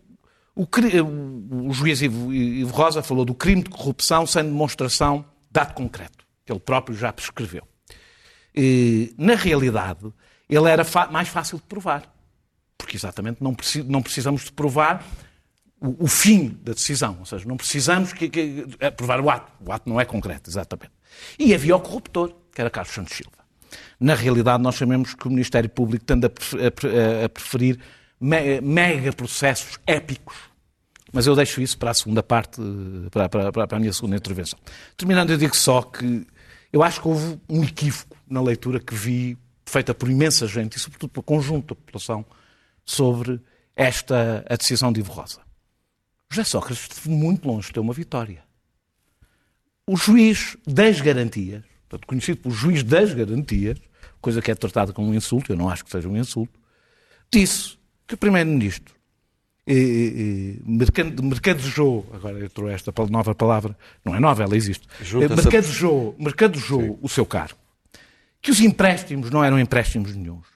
o 0.56 0.68
o- 1.02 1.68
o 1.70 1.74
juiz 1.74 2.02
Ivo, 2.02 2.34
Ivo 2.34 2.72
Rosa 2.74 3.02
falou 3.02 3.26
do 3.26 3.34
crime 3.34 3.64
de 3.64 3.70
corrupção 3.70 4.26
sem 4.28 4.44
demonstração 4.44 5.20
de 5.20 5.26
dado 5.52 5.74
concreto, 5.74 6.26
que 6.46 6.52
ele 6.54 6.60
próprio 6.60 6.96
já 6.96 7.12
prescreveu. 7.12 7.68
Eh, 8.56 9.10
na 9.18 9.36
realidade, 9.36 10.06
ele 10.50 10.70
era 10.70 10.86
mais 11.12 11.28
fácil 11.28 11.58
de 11.58 11.64
provar, 11.64 12.04
porque 12.78 12.96
exatamente 12.96 13.42
não, 13.42 13.56
não 13.88 14.02
precisamos 14.02 14.44
de 14.46 14.52
provar 14.52 15.04
o, 16.04 16.08
fim 16.08 16.58
da 16.64 16.74
decisão, 16.74 17.18
ou 17.20 17.26
seja, 17.26 17.46
não 17.48 17.58
precisamos 17.58 18.14
que, 18.14 18.30
que- 18.30 18.66
é 18.80 18.90
provar 18.90 19.20
o 19.20 19.30
ato, 19.30 19.52
o 19.66 19.72
ato 19.72 19.90
não 19.90 20.00
é 20.00 20.06
concreto, 20.06 20.50
exatamente. 20.50 20.92
E 21.38 21.54
havia 21.54 21.76
o 21.76 21.80
corruptor, 21.80 22.34
que 22.54 22.62
era 22.62 22.70
Carlos 22.70 22.94
Santos 22.94 23.16
Silva. 23.16 23.32
Na 24.00 24.16
realidade, 24.16 24.62
nós 24.64 24.76
sabemos 24.76 25.14
que 25.14 25.28
o 25.28 25.30
Ministério 25.30 25.70
Público 25.70 26.06
tende 26.06 26.26
a, 26.28 26.30
pref- 26.30 26.56
a 26.66 26.72
pre- 26.72 27.24
a 27.26 27.30
preferir 27.30 27.80
me- 28.20 28.62
mega 28.62 29.12
processos 29.14 29.78
épicos, 29.86 30.36
mas 31.12 31.28
eu 31.28 31.36
deixo 31.36 31.62
isso 31.62 31.78
para 31.78 31.92
a 31.92 31.94
segunda 31.94 32.24
parte, 32.24 32.60
para, 33.12 33.28
para- 33.30 33.52
para- 33.52 33.68
para 33.68 33.78
a 33.78 33.80
minha 33.80 33.94
segunda 33.94 34.16
intervenção. 34.16 34.58
Terminando, 34.98 35.32
eu 35.32 35.38
digo 35.38 35.56
só 35.56 35.82
que 35.82 36.26
eu 36.72 36.82
acho 36.82 37.02
que 37.02 37.08
houve 37.08 37.40
um 37.50 37.64
equívoco 37.64 38.16
na 38.28 38.42
leitura 38.42 38.80
que 38.80 38.96
vi, 38.96 39.38
feita 39.66 39.94
por 39.94 40.10
imensa 40.10 40.48
gente, 40.48 40.76
e 40.78 40.80
sobretudo 40.80 41.10
pelo 41.12 41.24
conjunto 41.24 41.74
da 41.76 41.82
população, 41.82 42.26
sobre 42.86 43.40
esta 43.76 44.44
a 44.50 44.56
decisão 44.56 44.92
de 44.92 45.00
Ivo 45.00 45.12
Rosa. 45.12 45.40
José 46.34 46.46
Sócrates 46.46 46.82
esteve 46.90 47.10
muito 47.10 47.48
longe 47.48 47.68
de 47.68 47.74
ter 47.74 47.80
uma 47.80 47.94
vitória. 47.94 48.44
O 49.86 49.96
juiz 49.96 50.58
das 50.66 51.00
garantias, 51.00 51.64
portanto, 51.88 52.08
conhecido 52.08 52.42
pelo 52.42 52.56
juiz 52.56 52.82
das 52.82 53.14
garantias, 53.14 53.78
coisa 54.20 54.42
que 54.42 54.50
é 54.50 54.56
tratada 54.56 54.92
como 54.92 55.10
um 55.10 55.14
insulto, 55.14 55.52
eu 55.52 55.56
não 55.56 55.70
acho 55.70 55.86
que 55.86 55.92
seja 55.92 56.10
um 56.10 56.18
insulto, 56.18 56.60
disse 57.32 57.78
que 58.08 58.16
o 58.16 58.18
primeiro-ministro 58.18 58.96
eh, 59.68 59.76
eh, 59.76 61.22
mercadejou, 61.22 62.10
agora 62.12 62.44
entrou 62.44 62.68
esta 62.68 62.92
nova 63.12 63.36
palavra, 63.36 63.78
não 64.04 64.16
é 64.16 64.20
nova, 64.20 64.42
ela 64.42 64.58
existe, 64.58 64.88
eh, 65.02 65.28
mercadejou, 65.28 66.16
mercadejou 66.18 66.98
o 67.00 67.08
seu 67.08 67.28
cargo, 67.28 67.60
que 68.42 68.50
os 68.50 68.60
empréstimos 68.60 69.30
não 69.30 69.44
eram 69.44 69.60
empréstimos 69.60 70.16
nenhuns, 70.16 70.48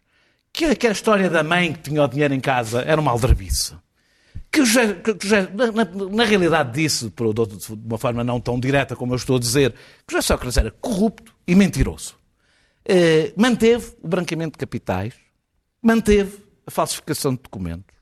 que 0.52 0.66
aquela 0.66 0.94
história 0.94 1.30
da 1.30 1.44
mãe 1.44 1.74
que 1.74 1.82
tinha 1.82 2.04
o 2.04 2.08
dinheiro 2.08 2.34
em 2.34 2.40
casa 2.40 2.82
era 2.82 3.00
uma 3.00 3.12
aldrabice, 3.12 3.76
que, 4.52 4.66
José- 4.66 4.94
que 4.96 5.18
José- 5.22 5.50
na, 5.54 5.72
na- 5.72 6.24
realidade 6.24 6.72
disse, 6.74 7.10
por, 7.10 7.34
de 7.34 7.42
uma 7.86 7.98
forma 7.98 8.24
não 8.24 8.40
tão 8.40 8.60
direta 8.60 8.96
como 8.96 9.14
eu 9.14 9.18
estou 9.18 9.38
a 9.38 9.40
dizer, 9.40 9.72
que 10.06 10.14
José 10.14 10.22
Sócrates 10.22 10.58
era 10.58 10.72
corrupto 10.72 11.34
e 11.48 11.54
mentiroso. 11.56 12.16
Eh, 12.86 13.34
manteve 13.36 13.94
o 14.02 14.08
branqueamento 14.08 14.54
de 14.54 14.58
capitais, 14.60 15.14
manteve 15.82 16.38
a 16.66 16.72
falsificação 16.72 17.34
de 17.36 17.42
documentos 17.42 17.96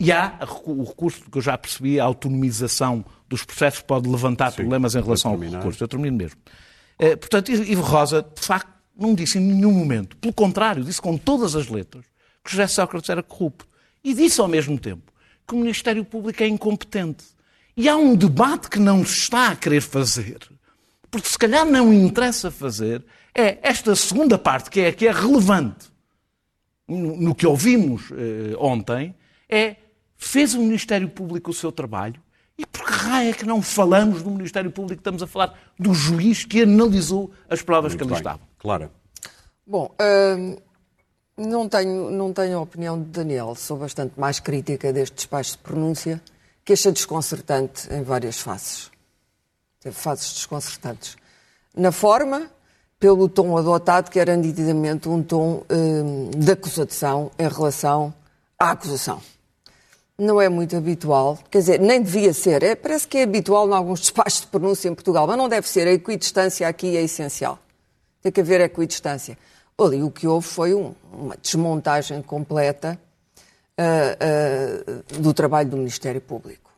E 0.00 0.10
há 0.12 0.38
o 0.64 0.82
recurso 0.84 1.30
que 1.30 1.38
eu 1.38 1.42
já 1.42 1.56
percebi, 1.56 1.98
a 2.00 2.04
autonomização 2.04 3.04
dos 3.28 3.44
processos 3.44 3.80
pode 3.82 4.08
levantar 4.08 4.52
problemas 4.52 4.94
em 4.94 5.00
relação 5.00 5.32
ao 5.32 5.38
recurso. 5.38 5.82
Eu 5.82 5.88
termino 5.88 6.16
mesmo. 6.16 6.38
Eh, 6.98 7.16
portanto, 7.16 7.50
Ivo 7.50 7.82
Rosa, 7.82 8.22
de 8.22 8.40
facto, 8.44 8.68
não 8.98 9.14
disse 9.14 9.38
em 9.38 9.42
nenhum 9.42 9.72
momento, 9.72 10.16
pelo 10.16 10.32
contrário, 10.34 10.82
disse 10.84 11.00
com 11.00 11.16
todas 11.16 11.54
as 11.56 11.68
letras 11.68 12.04
que 12.44 12.50
José 12.50 12.66
Sócrates 12.66 13.08
era 13.10 13.22
corrupto. 13.22 13.66
E 14.04 14.12
disse 14.14 14.40
ao 14.40 14.48
mesmo 14.48 14.78
tempo 14.78 15.12
que 15.46 15.54
o 15.54 15.58
Ministério 15.58 16.04
Público 16.04 16.42
é 16.42 16.48
incompetente. 16.48 17.24
E 17.76 17.88
há 17.88 17.96
um 17.96 18.14
debate 18.16 18.70
que 18.70 18.78
não 18.78 19.04
se 19.04 19.18
está 19.20 19.48
a 19.50 19.56
querer 19.56 19.82
fazer, 19.82 20.38
porque 21.10 21.28
se 21.28 21.38
calhar 21.38 21.64
não 21.64 21.92
interessa 21.92 22.50
fazer, 22.50 23.04
é 23.34 23.58
esta 23.62 23.94
segunda 23.94 24.38
parte, 24.38 24.70
que 24.70 24.80
é 24.80 24.88
a 24.88 24.92
que 24.92 25.06
é 25.06 25.12
relevante 25.12 25.86
no 26.88 27.34
que 27.34 27.46
ouvimos 27.46 28.10
eh, 28.12 28.56
ontem, 28.58 29.14
é 29.48 29.76
fez 30.16 30.54
o 30.54 30.60
Ministério 30.60 31.08
Público 31.08 31.50
o 31.50 31.54
seu 31.54 31.70
trabalho 31.72 32.20
e 32.58 32.64
por 32.64 32.86
que 32.86 32.92
raio 32.92 33.30
é 33.30 33.32
que 33.32 33.44
não 33.44 33.60
falamos 33.60 34.22
do 34.22 34.30
Ministério 34.30 34.70
Público, 34.70 35.00
estamos 35.00 35.22
a 35.22 35.26
falar 35.26 35.58
do 35.78 35.92
juiz 35.92 36.44
que 36.44 36.62
analisou 36.62 37.30
as 37.50 37.60
provas 37.60 37.94
que 37.94 38.02
Muito 38.02 38.14
ali 38.14 38.22
bem. 38.22 38.32
estavam. 38.32 38.48
Clara. 38.58 38.90
Bom, 39.66 39.94
hum, 40.00 40.56
não, 41.36 41.68
tenho, 41.68 42.10
não 42.10 42.32
tenho 42.32 42.58
a 42.58 42.60
opinião 42.62 43.00
de 43.00 43.08
Daniel, 43.10 43.54
sou 43.54 43.76
bastante 43.76 44.18
mais 44.18 44.40
crítica 44.40 44.92
deste 44.92 45.16
despacho 45.16 45.52
de 45.52 45.58
pronúncia, 45.58 46.22
que 46.64 46.72
achei 46.72 46.90
desconcertante 46.90 47.92
em 47.92 48.02
várias 48.02 48.38
faces. 48.38 48.90
Teve 49.80 49.94
fases 49.94 50.32
desconcertantes. 50.32 51.16
Na 51.76 51.92
forma, 51.92 52.50
pelo 52.98 53.28
tom 53.28 53.56
adotado, 53.56 54.10
que 54.10 54.18
era 54.18 54.34
nitidamente 54.34 55.08
um 55.08 55.22
tom 55.22 55.62
hum, 55.70 56.30
de 56.30 56.50
acusação 56.50 57.30
em 57.38 57.48
relação 57.48 58.12
à 58.58 58.70
acusação. 58.70 59.20
Não 60.18 60.40
é 60.40 60.48
muito 60.48 60.74
habitual, 60.74 61.38
quer 61.50 61.58
dizer, 61.58 61.78
nem 61.78 62.02
devia 62.02 62.32
ser. 62.32 62.62
É, 62.62 62.74
parece 62.74 63.06
que 63.06 63.18
é 63.18 63.22
habitual 63.22 63.68
em 63.68 63.74
alguns 63.74 64.00
despachos 64.00 64.40
de 64.40 64.46
pronúncia 64.46 64.88
em 64.88 64.94
Portugal, 64.94 65.26
mas 65.26 65.36
não 65.36 65.48
deve 65.48 65.68
ser. 65.68 65.86
A 65.86 65.92
equidistância 65.92 66.66
aqui 66.66 66.96
é 66.96 67.02
essencial. 67.02 67.58
Tem 68.22 68.32
que 68.32 68.40
haver 68.40 68.62
equidistância. 68.62 69.36
Ali 69.78 70.02
o 70.02 70.10
que 70.10 70.26
houve 70.26 70.46
foi 70.46 70.74
um- 70.74 70.94
uma 71.12 71.36
desmontagem 71.40 72.22
completa 72.22 72.98
ah, 73.78 74.16
ah, 74.18 75.18
do 75.18 75.34
trabalho 75.34 75.68
do 75.68 75.76
Ministério 75.76 76.20
Público. 76.20 76.70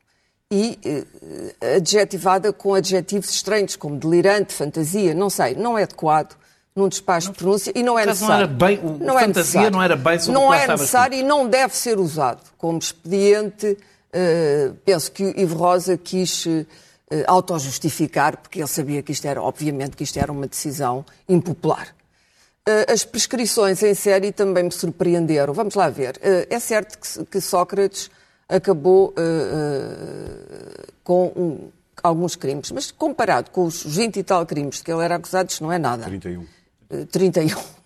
E 0.51 0.79
eh, 0.85 1.77
adjetivada 1.77 2.53
com 2.53 2.75
adjetivos 2.75 3.31
estranhos, 3.31 3.77
como 3.77 3.97
delirante, 3.97 4.53
fantasia, 4.53 5.15
não 5.15 5.31
sei, 5.31 5.55
não 5.55 5.79
é 5.79 5.83
adequado 5.85 6.35
num 6.75 6.89
despacho 6.89 7.31
de 7.33 7.39
pronúncia 7.39 7.71
e 7.75 7.83
não 7.83 7.99
é 7.99 8.03
acaso, 8.03 8.25
não 8.27 8.31
necessário. 8.39 8.45
era 8.45 8.67
bem- 8.67 8.79
o- 8.79 8.99
fantasia 8.99 9.27
necessário. 9.29 9.71
não 9.71 9.83
era 9.83 9.97
bem 9.97 10.19
sobre 10.19 10.33
Não 10.41 10.55
é 10.55 10.67
necessário 10.67 11.19
e 11.19 11.23
não 11.23 11.49
deve 11.49 11.77
ser 11.77 11.99
usado 12.01 12.41
como 12.57 12.79
expediente. 12.79 13.77
eh, 14.13 14.73
penso 14.87 15.13
que 15.13 15.23
o 15.23 15.39
Ivo 15.39 15.55
Rosa 15.57 15.97
quis 15.99 16.47
eh, 16.47 17.25
autojustificar, 17.27 18.39
porque 18.39 18.59
ele 18.59 18.67
sabia 18.69 19.03
que 19.03 19.13
isto 19.13 19.27
era, 19.27 19.41
obviamente, 19.43 19.97
que 19.97 20.03
isto 20.03 20.19
era 20.19 20.33
uma 20.33 20.47
decisão 20.49 21.05
impopular. 21.29 21.89
Eh, 22.71 22.93
As 22.93 23.03
prescrições 23.05 23.83
em 23.83 23.95
série 23.95 24.31
também 24.33 24.65
me 24.65 24.73
surpreenderam. 24.73 25.55
Vamos 25.55 25.75
lá 25.75 25.89
ver. 25.89 26.19
Eh, 26.21 26.47
É 26.51 26.59
certo 26.61 26.99
que- 27.31 27.41
Sócrates 27.41 28.11
acabou 28.49 29.15
eh, 29.17 30.87
com 31.05 31.71
alguns 32.03 32.37
crimes, 32.37 32.71
mas 32.71 32.91
comparado 32.91 33.51
com 33.51 33.65
os 33.65 33.83
20 33.83 34.19
e 34.19 34.23
tal 34.23 34.45
crimes 34.47 34.77
de 34.77 34.83
que 34.85 34.93
ele 34.93 35.03
era 35.05 35.17
acusado, 35.17 35.51
isto 35.51 35.63
não 35.63 35.73
é 35.73 35.79
nada. 35.79 36.05
31. 36.05 36.45
Eh, 36.91 37.05
31. 37.11 37.59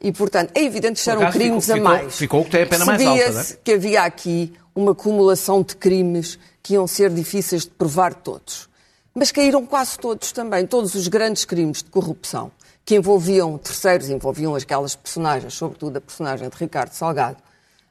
E, 0.00 0.10
portanto, 0.12 0.50
é 0.54 0.62
evidente 0.62 1.02
que 1.02 1.10
eram 1.10 1.30
crimes 1.30 1.66
ficou- 1.66 1.80
a 1.80 1.84
mais. 1.84 2.16
ficou 2.16 2.40
o 2.40 2.44
que 2.44 2.50
tem 2.52 2.62
a 2.62 2.66
pena 2.66 2.84
mais 2.86 3.04
alta, 3.04 3.20
Sabia-se 3.22 3.52
não 3.52 3.58
é? 3.58 3.60
que 3.64 3.72
havia 3.72 4.02
aqui 4.02 4.52
uma 4.74 4.92
acumulação 4.92 5.60
de 5.62 5.76
crimes 5.76 6.38
que 6.62 6.72
iam 6.74 6.86
ser 6.86 7.10
difíceis 7.10 7.64
de 7.64 7.70
provar 7.72 8.14
todos. 8.14 8.66
Mas 9.14 9.30
caíram 9.30 9.66
quase 9.66 9.98
todos 9.98 10.32
também, 10.32 10.66
todos 10.66 10.94
os 10.94 11.06
grandes 11.08 11.44
crimes 11.44 11.82
de 11.82 11.90
corrupção 11.90 12.50
que 12.88 12.94
envolviam 12.94 13.58
terceiros, 13.58 14.08
envolviam 14.08 14.54
aquelas 14.54 14.96
personagens, 14.96 15.52
sobretudo 15.52 15.98
a 15.98 16.00
personagem 16.00 16.48
de 16.48 16.56
Ricardo 16.56 16.94
Salgado, 16.94 17.36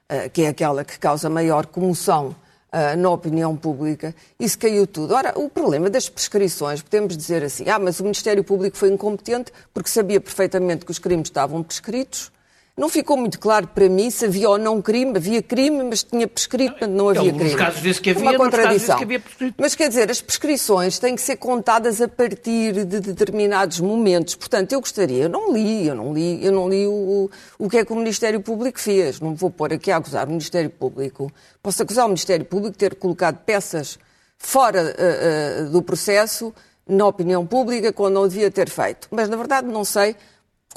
eh, 0.10 0.27
que 0.27 0.42
é 0.42 0.48
aquela 0.48 0.84
que 0.84 0.98
causa 0.98 1.30
maior 1.30 1.68
comoção 1.68 2.36
eh, 2.72 2.96
na 2.96 3.12
opinião 3.12 3.56
pública, 3.56 4.16
isso 4.39 4.58
caiu 4.58 4.88
tudo. 4.88 5.13
Ora, 5.13 5.38
o 5.38 5.51
problema 5.51 5.88
das 5.88 6.10
prescrições, 6.10 6.82
podemos 6.82 7.16
dizer 7.16 7.44
assim, 7.44 7.70
ah, 7.70 7.77
mas 7.77 8.00
o 8.00 8.04
Ministério 8.06 8.44
Público 8.44 8.75
foi 8.75 8.89
incompetente 8.89 9.54
porque 9.72 9.88
sabia 9.88 10.20
perfeitamente 10.20 10.84
que 10.84 10.89
os 10.89 10.98
crimes 10.98 11.27
estavam 11.27 11.62
prescritos. 11.62 12.32
Não 12.78 12.90
ficou 12.90 13.18
muito 13.18 13.40
claro 13.40 13.68
para 13.70 13.90
mim 13.90 14.12
se 14.12 14.26
havia 14.26 14.48
ou 14.48 14.60
não 14.60 14.80
crime. 14.84 15.18
Havia 15.18 15.42
crime, 15.42 15.84
mas 15.84 16.04
tinha 16.04 16.28
prescrito, 16.28 16.74
portanto 16.74 16.92
não 16.92 17.10
havia 17.10 17.34
crime. 17.34 17.56
casos 17.56 17.82
disse 17.82 18.00
que 18.00 18.12
havia, 18.12 18.22
Uma 18.22 18.38
contradição. 18.38 18.98
que 19.00 19.04
havia 19.04 19.20
prescrito. 19.20 19.56
Mas 19.58 19.74
quer 19.74 19.90
dizer, 19.90 20.12
as 20.12 20.22
prescrições 20.22 21.00
têm 21.00 21.16
que 21.16 21.22
ser 21.24 21.38
contadas 21.38 22.00
a 22.04 22.08
partir 22.08 22.86
de 22.86 23.00
determinados 23.00 23.80
momentos. 23.80 24.36
Portanto, 24.36 24.74
eu 24.74 24.80
gostaria, 24.80 25.24
eu 25.24 25.30
não 25.30 25.52
li, 25.52 25.88
eu 25.88 25.96
não 25.96 26.14
li, 26.14 26.46
eu 26.46 26.52
não 26.52 26.70
li 26.70 26.86
o, 26.86 27.32
o 27.58 27.68
que 27.68 27.80
é 27.80 27.84
que 27.84 27.92
o 27.92 27.96
Ministério 27.96 28.40
Público 28.42 28.80
fez. 28.80 29.20
Não 29.20 29.32
me 29.32 29.36
vou 29.36 29.50
pôr 29.50 29.74
aqui 29.74 29.90
a 29.92 29.98
acusar 29.98 30.28
o 30.28 30.30
Ministério 30.30 30.70
Público. 30.70 31.32
Posso 31.64 31.82
acusar 31.82 32.06
o 32.06 32.10
Ministério 32.10 32.46
Público 32.46 32.74
de 32.74 32.78
ter 32.78 32.94
colocado 32.94 33.40
peças 33.44 33.98
fora 34.38 34.94
eh, 34.96 34.96
eh, 35.00 35.64
do 35.64 35.82
processo, 35.82 36.54
na 36.88 37.08
opinião 37.08 37.44
pública, 37.44 37.92
quando 37.92 38.14
não 38.14 38.28
devia 38.28 38.52
ter 38.52 38.70
feito. 38.70 39.08
Mas, 39.10 39.28
na 39.30 39.36
verdade, 39.36 39.68
não 39.68 39.84
sei 39.84 40.16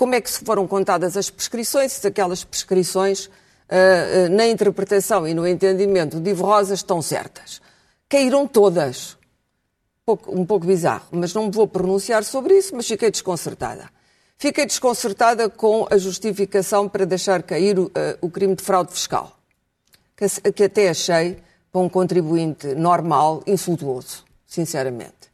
como 0.00 0.14
é 0.14 0.20
que 0.22 0.30
foram 0.30 0.66
contadas 0.66 1.14
as 1.14 1.28
prescrições, 1.28 1.92
se 1.92 2.06
aquelas 2.06 2.42
prescrições, 2.42 3.28
ah, 3.68 3.74
ah, 3.74 4.28
na 4.30 4.46
interpretação 4.46 5.28
e 5.28 5.34
no 5.34 5.46
entendimento 5.46 6.18
de 6.18 6.30
Ivo 6.30 6.46
Rosa, 6.46 6.72
estão 6.72 7.02
certas. 7.02 7.60
Caíram 8.08 8.48
todas. 8.48 9.18
Pouco- 10.06 10.34
um 10.34 10.46
pouco 10.46 10.66
bizarro, 10.66 11.04
mas 11.10 11.34
não 11.34 11.44
me 11.44 11.50
vou 11.50 11.68
pronunciar 11.68 12.24
sobre 12.24 12.56
isso, 12.56 12.74
mas 12.74 12.86
fiquei 12.88 13.10
desconcertada. 13.10 13.90
Fiquei 14.38 14.64
desconcertada 14.64 15.50
com 15.50 15.86
a 15.90 15.98
justificação 15.98 16.88
para 16.88 17.04
deixar 17.04 17.42
cair 17.42 17.78
o, 17.78 17.90
ah, 17.94 18.16
o 18.22 18.30
crime 18.30 18.54
de 18.54 18.62
fraude 18.62 18.92
fiscal, 18.94 19.38
que, 20.16 20.26
que 20.50 20.64
até 20.64 20.88
achei, 20.88 21.36
para 21.70 21.82
um 21.82 21.90
contribuinte 21.90 22.74
normal, 22.74 23.42
insultuoso, 23.46 24.24
sinceramente. 24.46 25.28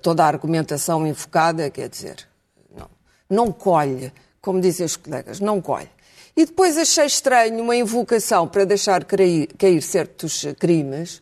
Toda 0.00 0.24
a 0.24 0.26
argumentação 0.26 1.06
enfocada, 1.06 1.70
quer 1.70 1.88
dizer, 1.88 2.27
não, 3.28 3.52
colhe, 3.52 4.12
como 4.40 4.60
dizem 4.60 4.86
os 4.86 4.96
colegas, 4.96 5.40
não 5.40 5.60
colhe. 5.60 5.88
E 6.36 6.46
depois 6.46 6.76
achei 6.78 7.06
estranho 7.06 7.62
uma 7.62 7.74
invocação 7.74 8.46
para 8.46 8.64
deixar 8.64 9.04
cair, 9.04 9.48
cair 9.58 9.82
certos 9.82 10.46
crimes 10.58 11.20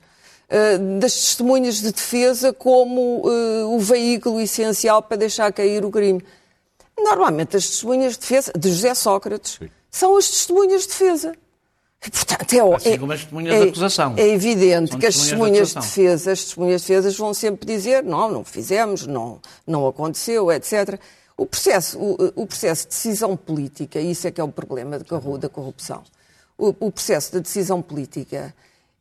eh, 0.49 0.77
das 0.99 1.15
testemunhas 1.15 1.77
de 1.77 1.91
defesa 1.91 2.53
como 2.53 3.23
eh, 3.25 3.65
o 3.65 3.79
veículo 3.79 4.39
essencial 4.41 5.03
para 5.03 5.17
deixar 5.17 5.53
cair 5.53 5.85
o 5.85 5.91
crime. 5.91 6.23
Normalmente 6.99 7.57
as 7.57 7.67
testemunhas 7.67 8.13
de 8.15 8.21
defesa 8.21 8.53
de 8.57 8.69
José 8.71 8.95
Sócrates 8.95 9.59
são 9.91 10.17
as 10.17 10.29
testemunhas 10.29 10.83
de 10.83 10.89
defesa. 10.89 11.33
E, 12.07 12.11
portanto, 12.11 12.53
é, 12.53 12.75
Assim 12.77 12.91
é- 12.91 12.99
como 12.99 13.13
as 13.13 13.21
testemunhas 13.21 13.55
é- 13.55 13.63
de 13.63 13.69
acusação. 13.71 14.15
É 14.17 14.29
evidente 14.29 14.91
São 14.91 15.01
que 15.01 15.07
as 15.07 15.15
testemunhas 15.17 15.69
de 15.69 15.75
de 15.75 15.81
defesa, 15.81 16.33
as 16.33 16.45
testemunhas 16.45 16.83
de 16.83 16.89
defesa 16.89 17.17
vão 17.17 17.35
sempre 17.35 17.67
dizer 17.67 18.05
não, 18.05 18.31
não 18.31 18.45
fizemos, 18.45 19.07
não, 19.07 19.41
não 19.67 19.87
aconteceu, 19.87 20.53
etc. 20.53 21.01
O 21.37 21.45
processo, 21.45 21.99
o, 21.99 22.33
o 22.43 22.47
processo 22.47 22.85
de 22.85 22.89
decisão 22.95 23.37
política, 23.37 24.01
isso 24.01 24.27
é 24.27 24.31
que 24.31 24.41
é 24.41 24.45
o 24.45 24.49
problema 24.49 24.99
da 24.99 25.49
corrupção, 25.49 26.03
o, 26.57 26.69
o 26.81 26.91
processo 26.91 27.33
de 27.33 27.41
decisão 27.41 27.83
política 27.83 28.55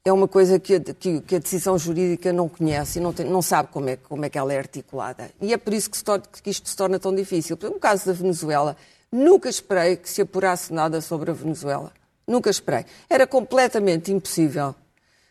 é 0.04 0.12
uma 0.12 0.28
coisa 0.28 0.60
que 0.60 0.76
a, 0.76 0.80
que- 0.82 1.22
que 1.22 1.36
a 1.36 1.40
decisão 1.40 1.78
jurídica 1.80 2.34
não 2.34 2.50
conhece 2.50 3.00
e 3.00 3.02
não, 3.02 3.14
tem- 3.14 3.26
não 3.30 3.42
sabe 3.42 3.70
como 3.72 3.90
é, 3.90 3.96
como 3.96 4.26
é 4.26 4.30
que 4.30 4.38
ela 4.38 4.54
é 4.54 4.58
articulada. 4.58 5.32
E 5.42 5.54
é 5.54 5.58
por 5.58 5.74
isso 5.74 5.90
que, 5.90 6.04
torna- 6.04 6.26
que 6.44 6.50
isto 6.50 6.68
se 6.70 6.76
torna 6.76 7.00
tão 7.00 7.16
difícil. 7.16 7.58
No 7.62 7.80
caso 7.80 8.06
da 8.06 8.14
Venezuela, 8.14 8.76
nunca 9.12 9.48
esperei 9.50 9.96
que 9.96 10.10
se 10.10 10.22
apurasse 10.22 10.72
nada 10.74 11.00
sobre 11.02 11.32
a 11.32 11.34
Venezuela. 11.34 11.92
Nunca 12.28 12.50
esperei. 12.50 12.86
Era 13.10 13.26
completamente 13.26 14.12
impossível 14.12 14.76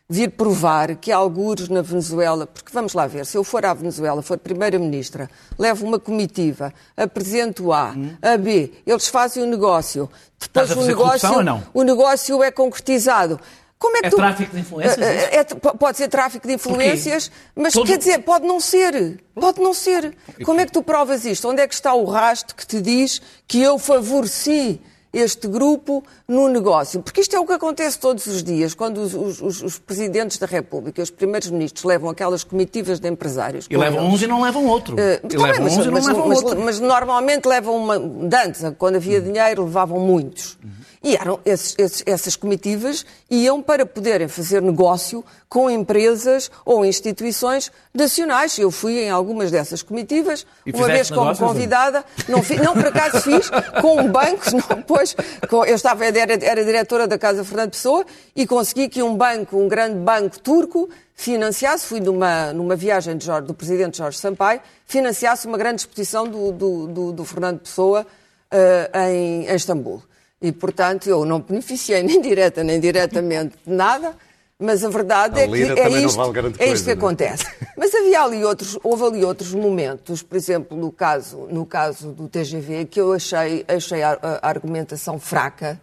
vir 0.09 0.31
provar 0.33 0.97
que 0.97 1.11
há 1.11 1.17
algures 1.17 1.69
na 1.69 1.81
Venezuela, 1.81 2.47
porque 2.47 2.71
vamos 2.73 2.93
lá 2.93 3.07
ver, 3.07 3.25
se 3.25 3.39
eu 3.39 3.43
for 3.45 3.65
à 3.65 3.73
Venezuela, 3.73 4.21
for 4.21 4.37
Primeira-Ministra, 4.39 5.31
levo 5.59 5.87
uma 5.87 5.99
comitiva, 5.99 6.73
apresento 6.97 7.73
A, 7.73 7.95
a 8.21 8.37
B, 8.37 8.73
eles 8.87 9.09
fazem 9.09 9.43
o 9.43 9.47
negócio, 9.47 10.11
depois 10.39 10.71
o 10.73 10.83
negócio, 10.83 11.29
o 11.73 11.83
negócio 11.83 12.43
é 12.43 12.51
concretizado. 12.51 13.41
Como 13.79 13.97
é 13.97 14.01
que 14.01 14.07
É 14.07 14.11
tu... 14.11 14.17
tráfico 14.17 14.55
de 14.55 14.61
influências, 14.61 14.99
É, 14.99 15.17
isso? 15.17 15.27
é- 15.27 15.37
é- 15.69 15.73
pode 15.73 15.97
ser 15.99 16.09
tráfico 16.09 16.47
de 16.47 16.55
influências, 16.55 17.31
mas 17.55 17.73
Todo- 17.75 17.87
quer 17.87 17.99
dizer, 17.99 18.19
pode 18.21 18.47
não 18.47 18.61
ser. 18.61 19.23
Pode 19.35 19.61
não 19.61 19.75
ser. 19.75 20.17
Como 20.45 20.61
é 20.61 20.65
que 20.67 20.73
tu 20.73 20.83
provas 20.83 21.25
isto? 21.27 21.49
Onde 21.49 21.61
é 21.61 21.67
que 21.69 21.75
está 21.75 21.93
o 21.93 22.05
rastro 22.05 22.55
que 22.55 22.67
te 22.67 22.81
diz 22.81 23.21
que 23.47 23.61
eu 23.61 23.79
favoreci 23.79 24.81
este 25.15 25.47
grupo 25.49 26.03
no 26.29 26.49
negócio? 26.49 27.01
Porque 27.03 27.21
isto 27.21 27.35
é 27.37 27.41
o 27.41 27.47
que 27.47 27.53
acontece 27.53 27.99
todos 27.99 28.27
os 28.27 28.43
dias, 28.43 28.75
quando 28.75 28.99
os, 28.99 29.15
os- 29.15 29.63
os- 29.63 29.79
presidentes 29.79 30.39
da 30.39 30.47
República, 30.47 31.01
os 31.03 31.11
primeiros 31.11 31.51
ministros, 31.51 31.85
levam 31.85 32.11
aquelas 32.11 32.43
comitivas 32.45 32.99
de 33.01 33.09
empresários. 33.09 33.67
E 33.71 33.77
levam 33.77 34.01
eles. 34.03 34.15
uns 34.15 34.23
e 34.23 34.27
não 34.27 34.43
levam 34.43 34.67
outro. 34.67 34.97
Eh, 34.99 35.21
e 35.25 35.29
tá 35.37 35.43
levam 35.43 35.63
mas, 35.65 35.77
uns 35.79 35.85
e 35.85 35.87
não 35.87 35.93
mas- 35.95 36.07
levam 36.07 36.29
outro. 36.31 36.61
mas 36.61 36.81
normalmente 36.81 37.47
levam 37.47 37.77
uma. 37.77 37.99
de 37.99 38.37
Antes, 38.37 38.63
quando 38.79 38.97
havia 38.97 39.21
dinheiro, 39.21 39.65
levavam 39.65 39.99
muitos. 40.01 40.59
E 41.05 41.15
eram 41.17 41.39
esses- 41.45 41.75
esses- 41.77 42.03
essas 42.07 42.35
comitivas 42.35 43.05
iam 43.31 43.61
para 43.63 43.85
poderem 43.85 44.27
fazer 44.27 44.63
negócio 44.63 45.23
com 45.51 45.69
empresas 45.71 46.51
ou 46.65 46.83
instituições 46.85 47.71
nacionais. 47.93 48.59
Eu 48.59 48.71
fui 48.71 49.01
em 49.05 49.11
algumas 49.11 49.51
dessas 49.51 49.83
comitivas, 49.83 50.47
E 50.65 50.73
uma 50.73 50.87
vez 50.87 51.11
como 51.11 51.21
negócios, 51.27 51.47
convidada. 51.47 52.05
Não, 52.27 52.39
não, 52.65 52.73
por 52.73 52.87
acaso 52.87 53.21
fiz, 53.21 53.51
com 53.83 54.01
um 54.01 54.11
banco, 54.11 54.45
não, 54.57 54.83
pois, 54.83 55.15
com- 55.51 55.65
eu 55.67 55.75
estava, 55.75 56.07
era, 56.07 56.43
era 56.43 56.65
diretora 56.65 57.07
da 57.07 57.19
Casa 57.19 57.45
Fernando 57.45 57.73
Pessoa 57.73 58.05
e 58.35 58.47
consegui 58.47 58.89
que 58.89 59.03
um 59.03 59.15
banco, 59.15 59.59
um 59.59 59.69
grande 59.69 59.99
banco 59.99 60.39
turco, 60.41 60.89
financiasse, 61.15 61.87
fui 61.87 62.01
numa, 62.01 62.53
numa 62.53 62.75
viagem 62.75 63.21
Jorge- 63.21 63.47
do 63.47 63.53
presidente 63.55 63.99
Jorge 63.99 64.19
Sampaio, 64.19 64.61
financiasse 64.87 65.47
uma 65.47 65.59
grande 65.59 65.83
exposição 65.83 66.27
do, 66.27 66.51
do, 66.51 66.87
do- 66.87 67.13
do 67.13 67.25
Fernando 67.25 67.61
Pessoa 67.61 68.07
eh, 68.51 68.91
em, 69.11 69.47
em 69.49 69.55
Istambul. 69.55 70.03
E, 70.47 70.53
portanto, 70.53 71.09
eu 71.09 71.25
não 71.25 71.41
beneficiei 71.41 72.03
nem 72.05 72.21
direta 72.21 72.63
nem 72.63 72.79
diretamente 72.79 73.55
de 73.67 73.73
nada, 73.73 74.15
mas 74.59 74.85
a 74.85 74.89
verdade 74.89 75.41
A 75.41 75.45
é 75.45 75.49
que 75.49 75.55
é 75.55 75.89
isto, 76.05 76.17
vale 76.17 76.39
é 76.39 76.49
isto 76.49 76.59
coisa, 76.59 76.85
que 76.85 76.85
não 76.85 76.93
é? 76.93 76.97
acontece. 76.97 77.45
Mas 77.77 77.93
havia 77.95 78.23
ali 78.23 78.45
outros, 78.45 78.79
houve 78.85 79.05
ali 79.05 79.25
outros 79.25 79.53
momentos, 79.53 80.23
por 80.23 80.37
exemplo, 80.37 80.77
no 80.79 80.93
caso, 80.93 81.49
no 81.51 81.67
caso 81.67 82.13
do 82.13 82.29
TGV, 82.29 82.85
que 82.85 83.01
eu 83.01 83.13
achei, 83.13 83.65
achei 83.67 84.01
a, 84.03 84.17
a 84.23 84.49
argumentação 84.49 85.19
fraca 85.19 85.81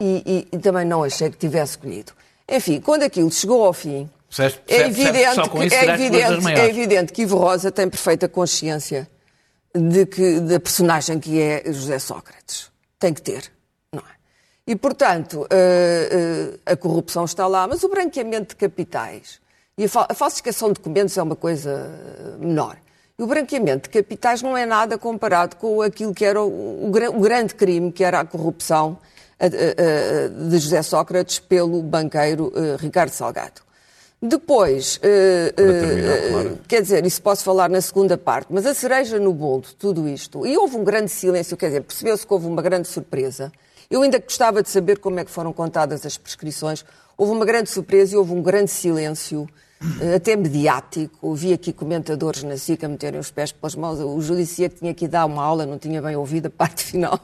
e, 0.00 0.22
e- 0.50 0.56
e 0.56 0.58
também 0.58 0.86
não 0.86 1.04
achei 1.04 1.28
que 1.30 1.36
tivesse 1.36 1.76
colhido. 1.76 2.12
Enfim, 2.48 2.80
quando 2.80 3.02
aquilo 3.02 3.30
chegou 3.30 3.64
ao 3.64 3.72
fim, 3.74 4.08
Percebes- 4.28 4.60
é 4.66 4.86
evidente, 4.86 5.50
que, 5.50 5.74
é, 5.74 5.84
evidente, 5.94 6.48
é 6.60 6.66
evidente 6.68 7.12
que 7.12 7.22
Ivo 7.22 7.36
Rosa 7.36 7.70
tem 7.70 7.88
perfeita 7.90 8.26
consciência 8.26 9.06
de 9.74 10.06
que, 10.06 10.40
da 10.40 10.58
personagem 10.58 11.20
que 11.20 11.38
é 11.40 11.62
José 11.66 11.98
Sócrates. 11.98 12.70
Tem 12.98 13.12
que 13.12 13.20
ter? 13.20 13.51
E, 14.66 14.76
portanto, 14.76 15.46
eh, 15.50 16.08
eh, 16.66 16.72
a 16.72 16.76
corrupção 16.76 17.24
está 17.24 17.48
lá, 17.48 17.66
mas 17.66 17.82
o 17.82 17.88
branqueamento 17.88 18.50
de 18.50 18.56
capitais 18.56 19.40
e 19.76 19.84
a, 19.84 19.88
fal- 19.88 20.06
a 20.08 20.14
falsificação 20.14 20.68
de 20.68 20.74
documentos 20.74 21.18
é 21.18 21.22
uma 21.22 21.34
coisa 21.34 21.70
eh, 21.70 22.36
menor. 22.38 22.76
E 23.18 23.22
o 23.22 23.26
branqueamento 23.26 23.88
de 23.90 23.98
capitais 23.98 24.40
não 24.40 24.56
é 24.56 24.64
nada 24.64 24.96
comparado 24.96 25.56
com 25.56 25.82
aquilo 25.82 26.14
que 26.14 26.24
era 26.24 26.40
o, 26.40 26.86
o 26.86 26.90
gra- 26.90 27.10
o 27.10 27.18
grande 27.20 27.54
crime, 27.54 27.90
que 27.90 28.04
era 28.04 28.20
a 28.20 28.24
corrupção 28.24 28.98
de 30.48 30.58
José 30.58 30.82
Sócrates 30.82 31.40
pelo 31.40 31.82
banqueiro 31.82 32.52
Ricardo 32.78 33.10
Salgado. 33.10 33.60
Depois, 34.22 35.00
terminar, 35.56 36.18
claro. 36.30 36.58
quer 36.68 36.80
dizer, 36.80 37.04
isso 37.04 37.20
posso 37.20 37.42
falar 37.42 37.68
na 37.68 37.80
segunda 37.80 38.16
parte, 38.16 38.46
mas 38.50 38.64
a 38.64 38.72
cereja 38.72 39.18
no 39.18 39.32
bolo 39.32 39.62
de 39.62 39.74
tudo 39.74 40.08
isto, 40.08 40.46
e 40.46 40.56
houve 40.56 40.76
um 40.76 40.84
grande 40.84 41.10
silêncio, 41.10 41.56
quer 41.56 41.66
dizer, 41.66 41.80
percebeu-se 41.82 42.24
que 42.24 42.32
houve 42.32 42.46
uma 42.46 42.62
grande 42.62 42.86
surpresa. 42.86 43.50
Eu 43.92 44.00
ainda 44.00 44.18
gostava 44.18 44.62
de 44.62 44.70
saber 44.70 45.00
como 45.00 45.20
é 45.20 45.24
que 45.24 45.30
foram 45.30 45.52
contadas 45.52 46.06
as 46.06 46.16
prescrições. 46.16 46.82
Houve 47.14 47.32
uma 47.32 47.44
grande 47.44 47.68
surpresa 47.68 48.14
e 48.14 48.16
houve 48.16 48.32
um 48.32 48.40
grande 48.40 48.70
silêncio, 48.70 49.46
eh, 50.00 50.14
até 50.14 50.34
mediático. 50.34 51.14
Ouvi 51.20 51.52
aqui 51.52 51.74
comentadores 51.74 52.42
na 52.42 52.56
SIC 52.56 52.82
a 52.84 52.88
meterem 52.88 53.20
os 53.20 53.30
pés 53.30 53.52
pelas 53.52 53.74
mãos. 53.74 54.00
O 54.00 54.18
judiciário 54.22 54.74
tinha 54.74 54.94
que 54.94 55.06
dar 55.06 55.26
uma 55.26 55.44
aula, 55.44 55.66
não 55.66 55.78
tinha 55.78 56.00
bem 56.00 56.16
ouvido 56.16 56.46
a 56.46 56.50
parte 56.50 56.82
final. 56.84 57.20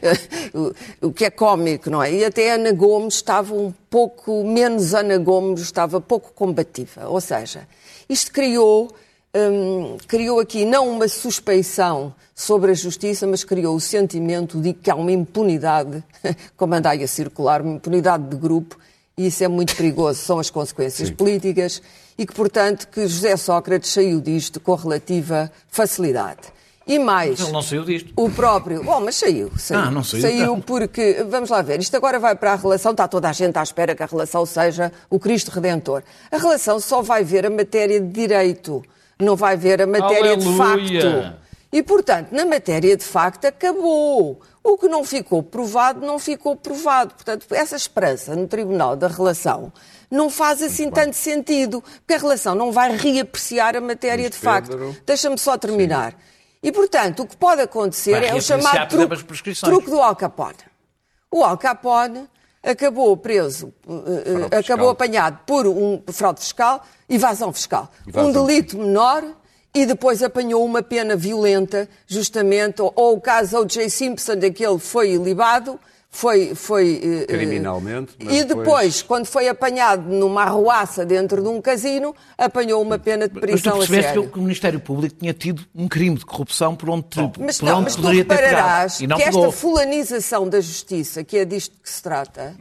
o, 1.02 1.12
que 1.12 1.26
é 1.26 1.30
cómico, 1.30 1.90
não 1.90 2.02
é? 2.02 2.10
E 2.10 2.24
até 2.24 2.52
Ana 2.52 2.72
Gomes 2.72 3.16
estava 3.16 3.52
um 3.52 3.70
pouco, 3.90 4.42
menos 4.44 4.94
Ana 4.94 5.18
Gomes, 5.18 5.60
estava 5.60 6.00
pouco 6.00 6.32
combativa. 6.32 7.06
Ou 7.06 7.20
seja, 7.20 7.68
isto 8.08 8.32
criou, 8.32 8.90
hum, 9.34 9.96
criou 10.06 10.40
aqui 10.40 10.64
não 10.64 10.88
uma 10.88 11.08
suspeição 11.08 12.14
sobre 12.34 12.72
a 12.72 12.74
justiça, 12.74 13.26
mas 13.26 13.44
criou 13.44 13.74
o 13.76 13.80
sentimento 13.80 14.60
de 14.60 14.72
que 14.72 14.90
há 14.90 14.94
uma 14.94 15.12
impunidade, 15.12 16.02
como 16.56 16.74
anda 16.74 16.90
aí 16.90 17.02
a 17.02 17.08
circular, 17.08 17.62
uma 17.62 17.74
impunidade 17.74 18.24
de 18.24 18.36
grupo, 18.36 18.78
e 19.16 19.26
isso 19.26 19.44
é 19.44 19.48
muito 19.48 19.76
perigoso, 19.76 20.20
são 20.20 20.38
as 20.38 20.50
consequências 20.50 21.10
políticas, 21.10 21.82
e 22.16 22.26
que, 22.26 22.34
portanto, 22.34 22.88
que 22.88 23.06
José 23.06 23.36
Sócrates 23.36 23.90
saiu 23.90 24.20
disto 24.20 24.60
com 24.60 24.74
relativa 24.74 25.50
facilidade. 25.70 26.52
E 26.86 26.98
mais, 26.98 27.38
Ele 27.38 27.52
não 27.52 27.62
saiu 27.62 27.84
disto. 27.84 28.12
o 28.16 28.28
próprio. 28.28 28.82
Bom, 28.82 29.00
mas 29.00 29.14
saiu. 29.14 29.52
Saiu, 29.56 29.80
Ah, 29.80 29.90
não 29.90 30.02
saiu, 30.02 30.22
Saiu 30.22 30.58
porque, 30.66 31.24
vamos 31.28 31.48
lá 31.48 31.62
ver, 31.62 31.80
isto 31.80 31.96
agora 31.96 32.18
vai 32.18 32.34
para 32.34 32.52
a 32.52 32.56
relação, 32.56 32.90
está 32.90 33.06
toda 33.06 33.28
a 33.28 33.32
gente 33.32 33.56
à 33.56 33.62
espera 33.62 33.94
que 33.94 34.02
a 34.02 34.06
relação 34.06 34.44
seja 34.44 34.92
o 35.08 35.18
Cristo 35.20 35.50
Redentor. 35.50 36.02
A 36.30 36.38
relação 36.38 36.80
só 36.80 37.00
vai 37.00 37.22
ver 37.22 37.46
a 37.46 37.50
matéria 37.50 38.00
de 38.00 38.08
direito, 38.08 38.82
não 39.22 39.36
vai 39.36 39.56
ver 39.56 39.80
a 39.82 39.86
matéria 39.86 40.36
de 40.36 40.46
Aleluia! 40.46 41.00
facto. 41.02 41.42
E, 41.72 41.82
portanto, 41.82 42.32
na 42.32 42.44
matéria 42.44 42.96
de 42.96 43.04
facto 43.04 43.46
acabou. 43.46 44.40
O 44.62 44.76
que 44.76 44.86
não 44.86 45.02
ficou 45.02 45.42
provado, 45.42 46.06
não 46.06 46.18
ficou 46.18 46.54
provado. 46.54 47.14
Portanto, 47.14 47.46
essa 47.50 47.74
esperança 47.74 48.36
no 48.36 48.46
Tribunal 48.46 48.94
da 48.94 49.08
Relação 49.08 49.72
não 50.10 50.28
faz 50.28 50.62
assim 50.62 50.90
tanto 50.90 51.14
sentido, 51.14 51.82
porque 52.00 52.12
a 52.12 52.18
relação 52.18 52.54
não 52.54 52.70
vai 52.70 52.94
reapreciar 52.94 53.74
a 53.74 53.80
matéria 53.80 54.28
de 54.28 54.36
facto. 54.36 54.94
Deixa-me 55.06 55.38
só 55.38 55.56
terminar. 55.56 56.14
E, 56.62 56.70
portanto, 56.70 57.22
o 57.22 57.26
que 57.26 57.36
pode 57.36 57.62
acontecer 57.62 58.20
Vai 58.20 58.28
é 58.28 58.34
o 58.34 58.40
chamado 58.40 58.88
truque, 58.88 59.54
truque 59.54 59.90
do 59.90 60.00
Al 60.00 60.14
Capone. 60.14 60.54
O 61.30 61.42
Al 61.42 61.56
Capone 61.56 62.28
acabou 62.62 63.16
preso, 63.16 63.72
eh, 63.88 63.92
eh, 63.92 64.22
Fraude 64.22 64.44
acabou 64.44 64.60
fiscal. 64.60 64.90
apanhado 64.90 65.38
por 65.46 65.66
um 65.66 66.02
fraude 66.12 66.40
fiscal, 66.40 66.84
evasão 67.08 67.52
fiscal. 67.52 67.90
Evasão. 68.06 68.28
Um 68.28 68.32
delito 68.46 68.78
menor 68.78 69.24
e 69.74 69.86
depois 69.86 70.22
apanhou 70.22 70.64
uma 70.64 70.82
pena 70.82 71.16
violenta, 71.16 71.88
justamente, 72.06 72.80
ou, 72.80 72.92
ou 72.94 73.16
o 73.16 73.20
caso 73.20 73.58
O.J. 73.58 73.88
Simpson, 73.88 74.36
daquele 74.36 74.78
foi 74.78 75.12
ilibado, 75.12 75.80
foi... 76.14 76.54
foi 76.54 77.00
eh, 77.02 77.22
eh, 77.22 77.26
Criminalmente, 77.26 78.12
mas 78.22 78.34
E 78.36 78.44
depois, 78.44 78.64
depois- 78.66 79.02
quando 79.02 79.24
foi 79.26 79.48
apanhado 79.48 80.02
numa 80.02 80.42
arruaça 80.42 81.04
dentro 81.06 81.42
de 81.42 81.48
um 81.48 81.60
casino, 81.60 82.14
apanhou 82.36 82.80
uma 82.82 82.98
pena 82.98 83.26
de 83.26 83.34
Mas 83.34 83.40
tu 83.40 83.46
prisão 83.46 83.80
a 83.80 83.86
sério. 83.86 84.28
que 84.30 84.38
o 84.38 84.42
Ministério 84.42 84.78
Público 84.78 85.16
tinha 85.18 85.32
tido 85.32 85.64
um 85.74 85.88
crime 85.88 86.16
de 86.18 86.26
corrupção 86.26 86.76
por 86.76 86.90
onde, 86.90 87.06
Mas 87.40 87.58
por 87.58 87.66
não, 87.66 87.76
onde 87.76 87.84
mas 87.84 87.96
tu 87.96 88.02
poderia 88.02 88.24
ter 88.24 88.36
pegado. 88.36 88.54
repararás 88.54 89.00
E 89.00 89.06
não 89.06 89.16
que 89.16 89.24
pegou. 89.24 89.46
esta 89.46 89.56
fulanização 89.58 90.48
da 90.48 90.60
justiça, 90.60 91.24
que 91.24 91.38
é 91.38 91.44
disto 91.46 91.74
que 91.82 91.88
se 91.90 92.02
trata, 92.02 92.54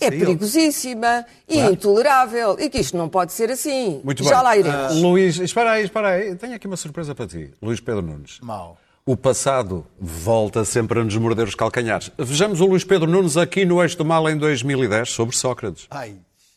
é 0.00 0.04
aí, 0.06 0.18
perigosíssima 0.18 1.24
e 1.48 1.58
intolerável 1.60 2.56
e 2.58 2.68
que 2.70 2.78
isto 2.78 2.96
não 2.96 3.08
pode 3.08 3.32
ser 3.32 3.50
assim. 3.50 4.00
Muito 4.04 4.24
Já 4.24 4.36
bem. 4.36 4.42
lá 4.44 4.56
iremos. 4.56 4.78
Ah, 4.92 4.94
Luís, 4.94 5.38
espera 5.38 5.72
aí, 5.72 5.84
espera 5.84 6.08
aí. 6.08 6.34
Tenho 6.34 6.54
aqui 6.54 6.66
uma 6.66 6.76
surpresa 6.76 7.14
para 7.14 7.26
ti. 7.26 7.50
Luís 7.62 7.80
Pedro 7.80 8.02
Nunes. 8.02 8.38
Mau. 8.42 8.78
O 9.08 9.16
passado 9.16 9.86
volta 10.00 10.64
sempre 10.64 10.98
a 10.98 11.04
nos 11.04 11.16
morder 11.16 11.46
os 11.46 11.54
calcanhares. 11.54 12.10
Vejamos 12.18 12.60
o 12.60 12.66
Luís 12.66 12.82
Pedro 12.82 13.08
Nunes 13.08 13.36
aqui 13.36 13.64
no 13.64 13.80
Eixo 13.80 13.96
do 13.96 14.04
Mal 14.04 14.28
em 14.28 14.36
2010 14.36 15.08
sobre 15.10 15.36
Sócrates. 15.36 15.86
Ai. 15.92 16.16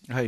Ai. 0.10 0.28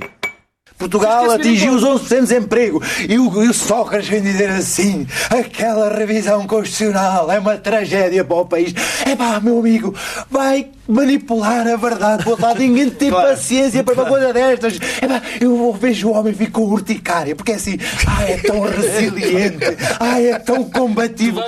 Portugal 0.78 1.32
atingiu 1.32 1.74
os 1.74 1.84
11% 1.84 2.08
de 2.08 2.22
desemprego 2.22 2.84
e 3.10 3.18
o, 3.18 3.44
e 3.44 3.50
o 3.50 3.54
Sócrates 3.56 4.08
vem 4.08 4.22
dizer 4.22 4.52
assim: 4.52 5.08
aquela 5.32 5.90
revisão 5.90 6.46
constitucional 6.46 7.32
é 7.32 7.40
uma 7.40 7.58
tragédia 7.58 8.24
para 8.24 8.36
o 8.36 8.46
país. 8.46 8.72
É 9.04 9.16
pá, 9.16 9.40
meu 9.40 9.58
amigo, 9.58 9.96
vai 10.30 10.70
manipular 10.88 11.68
a 11.68 11.76
verdade 11.76 12.24
o 12.28 12.30
outro 12.30 12.46
lado. 12.46 12.60
Ninguém 12.60 12.92
tem 12.92 13.10
paciência 13.10 13.84
para 13.84 13.96
uma 13.96 14.06
coisa 14.06 14.32
destas. 14.32 14.80
É 15.02 15.08
pá, 15.08 15.24
eu 15.42 15.74
vejo 15.74 16.10
o 16.10 16.14
homem 16.14 16.36
ficar 16.36 16.52
com 16.52 16.66
urticária 16.66 17.36
porque 17.36 17.54
é 17.54 17.56
assim, 17.56 17.80
ah, 18.08 18.30
é 18.30 18.38
tão 18.38 18.62
resiliente, 18.62 19.66
ah, 20.00 20.22
é 20.22 20.38
tão 20.38 20.64
combativo. 20.70 21.42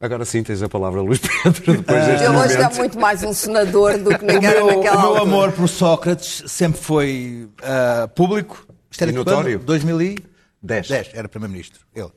Agora 0.00 0.24
sim 0.24 0.42
tens 0.44 0.62
a 0.62 0.68
palavra, 0.68 1.00
Luís 1.02 1.18
Pedro, 1.18 1.76
depois 1.78 2.06
deste 2.06 2.24
Ele 2.24 2.36
hoje 2.36 2.54
é 2.54 2.58
momento. 2.62 2.76
muito 2.76 3.00
mais 3.00 3.22
um 3.24 3.32
senador 3.32 3.98
do 3.98 4.16
que 4.16 4.24
ninguém 4.24 4.48
era 4.50 4.64
meu, 4.64 4.76
naquela 4.76 4.96
o 4.96 5.00
meu 5.00 5.08
altura. 5.16 5.22
amor 5.22 5.52
por 5.52 5.68
Sócrates 5.68 6.44
sempre 6.46 6.80
foi 6.80 7.48
ah, 7.62 8.06
público. 8.14 8.64
Isto 8.90 9.02
era 9.02 9.10
E 9.10 9.14
notório. 9.14 9.58
quando? 9.58 9.66
2010. 9.66 10.88
Dez. 10.88 11.10
era 11.12 11.28
Primeiro-Ministro. 11.28 11.84
Ele. 11.94 12.12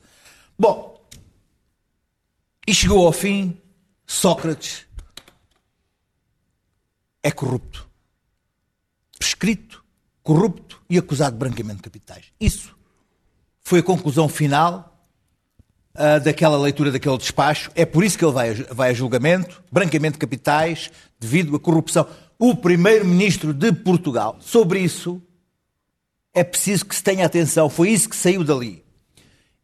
Bom, 0.59 1.01
e 2.67 2.73
chegou 2.73 3.05
ao 3.07 3.11
fim, 3.11 3.59
Sócrates 4.05 4.85
é 7.23 7.31
corrupto. 7.31 7.89
Prescrito, 9.17 9.83
corrupto 10.21 10.81
e 10.87 10.99
acusado 10.99 11.31
de 11.33 11.39
branqueamento 11.39 11.77
de 11.77 11.83
capitais. 11.83 12.25
Isso 12.39 12.75
foi 13.59 13.79
a 13.79 13.83
conclusão 13.83 14.29
final 14.29 14.90
ah, 15.93 16.19
daquela 16.19 16.57
leitura 16.57 16.91
daquele 16.91 17.17
despacho. 17.17 17.69
É 17.75 17.85
por 17.85 18.03
isso 18.03 18.17
que 18.17 18.25
ele 18.25 18.33
vai 18.33 18.49
a, 18.51 18.73
vai 18.73 18.89
a 18.91 18.93
julgamento, 18.93 19.61
branqueamento 19.71 20.13
de 20.13 20.19
capitais, 20.19 20.91
devido 21.19 21.55
à 21.55 21.59
corrupção. 21.59 22.07
O 22.39 22.55
primeiro-ministro 22.55 23.53
de 23.53 23.71
Portugal, 23.71 24.37
sobre 24.39 24.79
isso, 24.79 25.21
é 26.33 26.43
preciso 26.43 26.85
que 26.85 26.95
se 26.95 27.03
tenha 27.03 27.25
atenção. 27.25 27.69
Foi 27.69 27.89
isso 27.89 28.09
que 28.09 28.15
saiu 28.15 28.43
dali. 28.43 28.83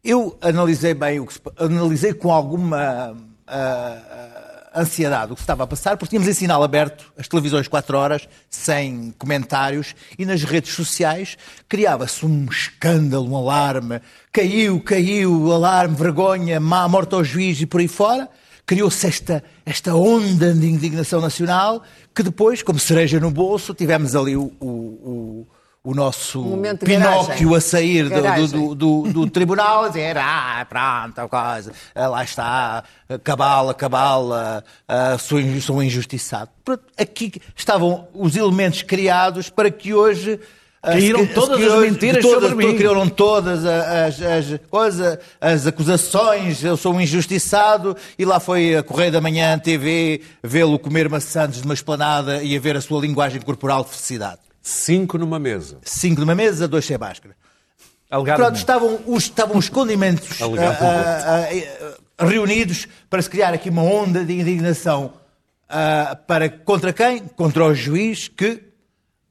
Eu 0.04 0.38
analisei 0.40 0.94
bem, 0.94 1.18
o 1.18 1.26
que 1.26 1.34
se, 1.34 1.40
analisei 1.56 2.12
com 2.12 2.32
alguma 2.32 3.16
ah, 3.46 4.27
ansiedade 4.74 5.32
o 5.32 5.34
que 5.34 5.40
estava 5.40 5.64
a 5.64 5.66
passar, 5.66 5.96
porque 5.96 6.10
tínhamos 6.10 6.28
em 6.28 6.34
sinal 6.34 6.62
aberto 6.62 7.12
as 7.16 7.28
televisões 7.28 7.68
4 7.68 7.96
horas, 7.96 8.28
sem 8.48 9.14
comentários, 9.18 9.94
e 10.18 10.24
nas 10.24 10.42
redes 10.42 10.72
sociais 10.72 11.36
criava-se 11.68 12.24
um 12.24 12.46
escândalo, 12.46 13.30
um 13.30 13.36
alarme. 13.36 14.00
Caiu, 14.32 14.80
caiu, 14.80 15.52
alarme, 15.52 15.96
vergonha, 15.96 16.60
má 16.60 16.88
morte 16.88 17.14
ao 17.14 17.24
juiz 17.24 17.60
e 17.60 17.66
por 17.66 17.80
aí 17.80 17.88
fora. 17.88 18.28
criou-se 18.66 19.06
esta, 19.06 19.42
esta 19.64 19.94
onda 19.94 20.52
de 20.52 20.66
indignação 20.66 21.20
nacional 21.22 21.82
que 22.14 22.22
depois, 22.22 22.62
como 22.62 22.78
cereja 22.78 23.18
no 23.18 23.30
bolso, 23.30 23.72
tivemos 23.72 24.14
ali 24.14 24.36
o, 24.36 24.52
o, 24.60 24.66
o, 24.66 25.46
o 25.84 25.94
nosso 25.94 26.42
Pinóquio 26.84 27.50
garagem. 27.50 27.56
a 27.56 27.60
sair 27.60 28.08
do, 28.08 28.20
do, 28.20 28.46
do, 28.48 28.74
do, 28.74 29.12
do 29.12 29.30
tribunal 29.30 29.84
a 29.84 29.88
dizer, 29.88 30.16
ah, 30.18 30.66
pronto, 30.68 31.18
a 31.18 31.28
coisa, 31.28 31.72
lá 31.94 32.22
está, 32.24 32.84
cabala, 33.24 33.72
cabala, 33.72 34.64
sou, 35.18 35.38
sou 35.60 35.82
injustiçado. 35.82 36.50
Pronto, 36.64 36.82
aqui 36.98 37.32
estavam 37.56 38.06
os 38.12 38.36
elementos 38.36 38.82
criados 38.82 39.48
para 39.48 39.70
que 39.70 39.94
hoje... 39.94 40.38
Caíram 40.80 41.26
se- 41.26 41.34
todas 41.34 41.60
as 41.72 41.80
mentiras 41.80 42.22
todas, 42.22 42.50
sobre 42.50 42.66
mim. 42.66 42.76
Caíram 42.76 43.08
todas 43.08 43.64
as, 43.64 44.20
as, 44.22 44.60
as 45.40 45.66
acusações, 45.66 46.62
eu 46.62 46.76
sou 46.76 46.94
um 46.94 47.00
injustiçado, 47.00 47.96
e 48.18 48.24
lá 48.24 48.38
foi 48.38 48.76
a 48.76 48.82
Correio 48.82 49.10
da 49.10 49.20
Manhã, 49.20 49.58
TV, 49.58 50.22
vê-lo 50.42 50.78
comer 50.78 51.08
maçãs 51.08 51.56
de 51.56 51.62
uma 51.64 51.74
esplanada 51.74 52.42
e 52.42 52.56
a 52.56 52.60
ver 52.60 52.76
a 52.76 52.80
sua 52.80 53.00
linguagem 53.00 53.40
corporal 53.40 53.82
de 53.84 53.90
felicidade. 53.90 54.38
Cinco 54.68 55.16
numa 55.16 55.38
mesa. 55.38 55.78
Cinco 55.82 56.20
numa 56.20 56.34
mesa, 56.34 56.68
dois 56.68 56.84
sem 56.84 56.98
máscara. 56.98 57.34
Pronto, 58.36 58.56
estavam 58.56 59.00
os, 59.06 59.24
estavam 59.24 59.56
os 59.56 59.68
condimentos 59.70 60.40
ah, 60.42 60.78
ah, 60.80 61.96
ah, 62.20 62.26
reunidos 62.26 62.86
para 63.08 63.22
se 63.22 63.30
criar 63.30 63.54
aqui 63.54 63.70
uma 63.70 63.82
onda 63.82 64.24
de 64.24 64.32
indignação 64.38 65.14
ah, 65.68 66.18
para, 66.26 66.50
contra 66.50 66.92
quem? 66.92 67.20
Contra 67.28 67.64
o 67.64 67.74
juiz 67.74 68.28
que 68.28 68.62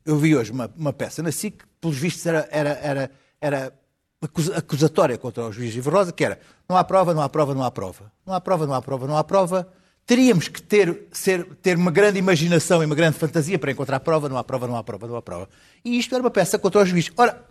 eu 0.04 0.18
vi 0.18 0.36
hoje 0.36 0.52
uma, 0.52 0.72
uma 0.76 0.92
peça 0.92 1.22
na 1.22 1.32
SIC 1.32 1.58
que, 1.60 1.66
pelos 1.80 1.98
vistos, 1.98 2.26
era, 2.26 2.48
era, 2.52 2.70
era, 2.82 3.12
era 3.40 3.74
acusa- 4.22 4.58
acusatória 4.58 5.18
contra 5.20 5.44
o 5.46 5.52
juiz 5.52 5.76
Ivo 5.76 5.92
Rosa, 5.92 6.12
que 6.12 6.26
era 6.26 6.40
não 6.68 6.76
há 6.76 6.84
prova, 6.84 7.14
não 7.14 7.22
há 7.22 7.30
prova, 7.30 7.54
não 7.54 7.64
há 7.64 7.70
prova. 7.70 8.12
Não 8.26 8.34
há 8.34 8.42
prova, 8.42 8.66
não 8.66 8.74
há 8.74 8.82
prova, 8.82 9.08
não 9.08 9.18
há 9.18 9.24
prova. 9.24 9.68
Teríamos 10.08 10.48
que 10.48 10.62
ter, 10.62 11.04
ser, 11.12 11.44
ter 11.56 11.76
uma 11.76 11.92
grande 11.92 12.18
imaginação 12.18 12.82
e 12.82 12.86
uma 12.86 12.96
grande 12.96 13.18
fantasia 13.18 13.60
para 13.60 13.74
encontrar 13.74 14.00
prova, 14.00 14.30
não 14.30 14.38
há 14.38 14.44
prova, 14.44 14.66
não 14.66 14.78
há 14.78 14.82
prova, 14.82 15.06
não 15.06 15.18
há 15.18 15.22
prova. 15.22 15.50
E 15.84 16.00
isto 16.00 16.16
era 16.16 16.24
uma 16.24 16.32
peça 16.32 16.58
contra 16.58 16.82
o 16.82 16.86
juiz. 16.86 17.12
Ora, 17.18 17.46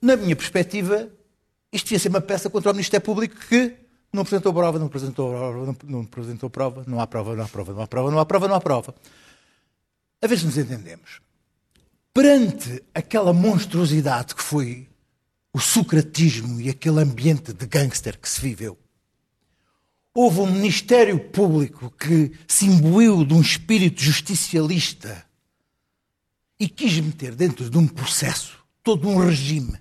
na 0.00 0.16
minha 0.16 0.34
perspectiva, 0.34 1.10
isto 1.70 1.84
devia 1.84 1.98
ser 1.98 2.08
uma 2.08 2.22
peça 2.22 2.48
contra 2.48 2.70
o 2.70 2.74
Ministério 2.74 3.04
Público 3.04 3.36
que 3.46 3.76
não 4.10 4.22
apresentou 4.22 4.54
prova, 4.54 4.78
não 4.78 4.86
apresentou 4.86 5.28
prova, 5.28 5.76
não, 5.84 6.00
apresentou 6.00 6.48
prova, 6.48 6.84
não 6.86 6.98
há 6.98 7.06
prova, 7.06 7.36
não 7.36 7.44
há 7.44 7.48
prova, 7.48 7.72
não 7.74 7.82
há 7.82 7.86
prova, 7.86 8.10
não 8.10 8.18
há 8.20 8.24
prova, 8.24 8.48
não 8.48 8.54
há 8.54 8.60
prova. 8.60 8.94
A 10.22 10.26
ver 10.26 10.38
se 10.38 10.46
nos 10.46 10.56
entendemos. 10.56 11.20
Perante 12.14 12.82
aquela 12.94 13.34
monstruosidade 13.34 14.34
que 14.34 14.42
foi 14.42 14.88
o 15.52 15.58
socratismo 15.58 16.58
e 16.58 16.70
aquele 16.70 17.00
ambiente 17.00 17.52
de 17.52 17.66
gangster 17.66 18.18
que 18.18 18.30
se 18.30 18.40
viveu, 18.40 18.78
houve 20.16 20.40
um 20.40 20.50
Ministério 20.50 21.18
Público 21.20 21.90
que 21.90 22.32
se 22.48 22.64
imbuiu 22.64 23.22
de 23.22 23.34
um 23.34 23.40
espírito 23.42 24.02
justicialista 24.02 25.22
e 26.58 26.66
quis 26.66 26.98
meter 26.98 27.34
dentro 27.34 27.68
de 27.68 27.76
um 27.76 27.86
processo 27.86 28.56
todo 28.82 29.06
um 29.06 29.18
regime 29.18 29.78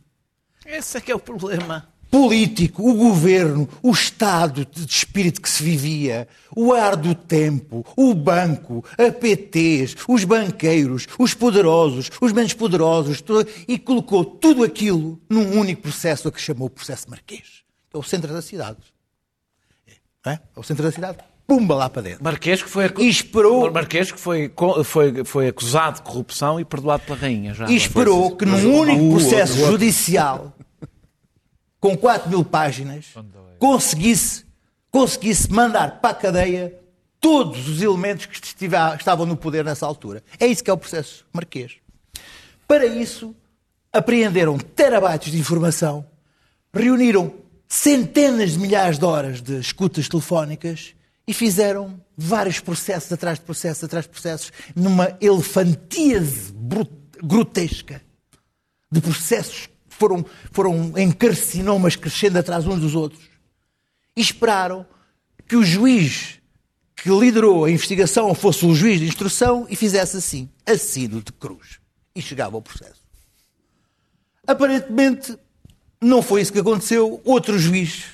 Esse 0.65 0.97
é 0.97 1.01
que 1.01 1.09
é 1.09 1.15
o 1.15 1.19
problema. 1.19 1.87
político, 2.11 2.85
o 2.89 2.95
governo, 2.95 3.69
o 3.81 3.91
estado 3.91 4.65
de 4.65 4.85
espírito 4.85 5.41
que 5.41 5.49
se 5.49 5.63
vivia, 5.63 6.27
o 6.53 6.73
ar 6.73 6.97
do 6.97 7.15
tempo, 7.15 7.85
o 7.95 8.13
banco, 8.13 8.83
a 8.97 9.11
PTs, 9.11 9.95
os 10.07 10.25
banqueiros, 10.25 11.07
os 11.17 11.33
poderosos, 11.33 12.11
os 12.21 12.33
menos 12.33 12.53
poderosos, 12.53 13.23
e 13.67 13.79
colocou 13.79 14.25
tudo 14.25 14.65
aquilo 14.65 15.19
num 15.29 15.57
único 15.57 15.83
processo 15.83 16.27
a 16.27 16.31
que 16.31 16.41
chamou 16.41 16.67
o 16.67 16.69
processo 16.69 17.09
Marquês. 17.09 17.63
É 17.93 17.97
o 17.97 18.03
centro 18.03 18.33
da 18.33 18.41
cidade. 18.41 18.94
É, 20.25 20.31
é 20.31 20.39
o 20.55 20.63
centro 20.63 20.83
da 20.83 20.91
cidade. 20.91 21.17
Pumba 21.47 21.75
lá 21.75 21.89
para 21.89 22.01
dentro. 22.01 22.23
Marquês 22.23 22.63
que 22.63 22.69
foi, 22.69 22.91
E 22.97 23.07
esperou- 23.07 23.71
Marquês 23.71 24.11
que 24.11 24.19
foi, 24.19 24.51
foi, 24.83 25.23
foi 25.23 25.47
acusado 25.49 25.97
de 25.97 26.01
corrupção 26.01 26.59
e 26.59 26.65
perdoado 26.65 27.03
pela 27.03 27.17
rainha. 27.17 27.53
Já 27.53 27.67
E 27.67 27.75
esperou 27.75 28.35
que 28.35 28.45
num 28.45 28.75
único 28.79 29.11
processo 29.19 29.53
judicial, 29.65 30.53
com 31.79 31.95
4 31.95 32.29
mil 32.29 32.43
páginas, 32.43 33.05
conseguisse, 33.59 34.43
conseguisse 34.89 35.51
mandar 35.51 35.99
para 36.01 36.09
a 36.09 36.15
cadeia 36.15 36.73
todos 37.19 37.67
os 37.69 37.81
elementos 37.81 38.25
que 38.25 38.39
estavam 38.97 39.25
no 39.27 39.37
poder 39.37 39.63
nessa 39.63 39.85
altura. 39.85 40.23
É 40.39 40.47
isso 40.47 40.63
que 40.63 40.69
é 40.69 40.73
o 40.73 40.77
processo 40.77 41.25
marquês. 41.31 41.73
Para 42.67 42.87
isso, 42.87 43.35
apreenderam 43.93 44.57
terabytes 44.57 45.31
de 45.31 45.37
informação, 45.39 46.05
reuniram 46.73 47.31
centenas 47.67 48.51
de 48.51 48.59
milhares 48.59 48.97
de 48.97 49.05
horas 49.05 49.41
de 49.41 49.59
escutas 49.59 50.07
telefónicas 50.07 50.95
e 51.27 51.33
fizeram 51.33 51.99
vários 52.17 52.59
processos 52.59 53.11
atrás 53.11 53.39
de 53.39 53.45
processos 53.45 53.83
atrás 53.83 54.05
de 54.05 54.11
processos 54.11 54.51
numa 54.75 55.17
elefantíase 55.19 56.53
grotesca 57.23 58.01
de 58.91 59.01
processos 59.01 59.67
que 59.89 59.95
foram, 59.95 60.25
foram 60.51 60.93
em 60.97 61.11
carcinomas 61.11 61.95
crescendo 61.95 62.37
atrás 62.37 62.65
uns 62.67 62.79
dos 62.79 62.95
outros 62.95 63.23
e 64.15 64.21
esperaram 64.21 64.85
que 65.47 65.55
o 65.55 65.63
juiz 65.63 66.39
que 66.95 67.09
liderou 67.09 67.65
a 67.65 67.69
investigação 67.69 68.33
fosse 68.33 68.65
o 68.65 68.73
juiz 68.73 68.99
de 68.99 69.05
instrução 69.05 69.67
e 69.69 69.75
fizesse 69.75 70.17
assim, 70.17 70.49
assino 70.65 71.21
de 71.21 71.31
cruz. 71.33 71.79
E 72.15 72.21
chegava 72.21 72.55
ao 72.55 72.61
processo. 72.61 73.01
Aparentemente, 74.47 75.37
não 76.05 76.21
foi 76.21 76.41
isso 76.41 76.53
que 76.53 76.59
aconteceu. 76.59 77.19
Outro 77.25 77.57
juiz 77.59 78.05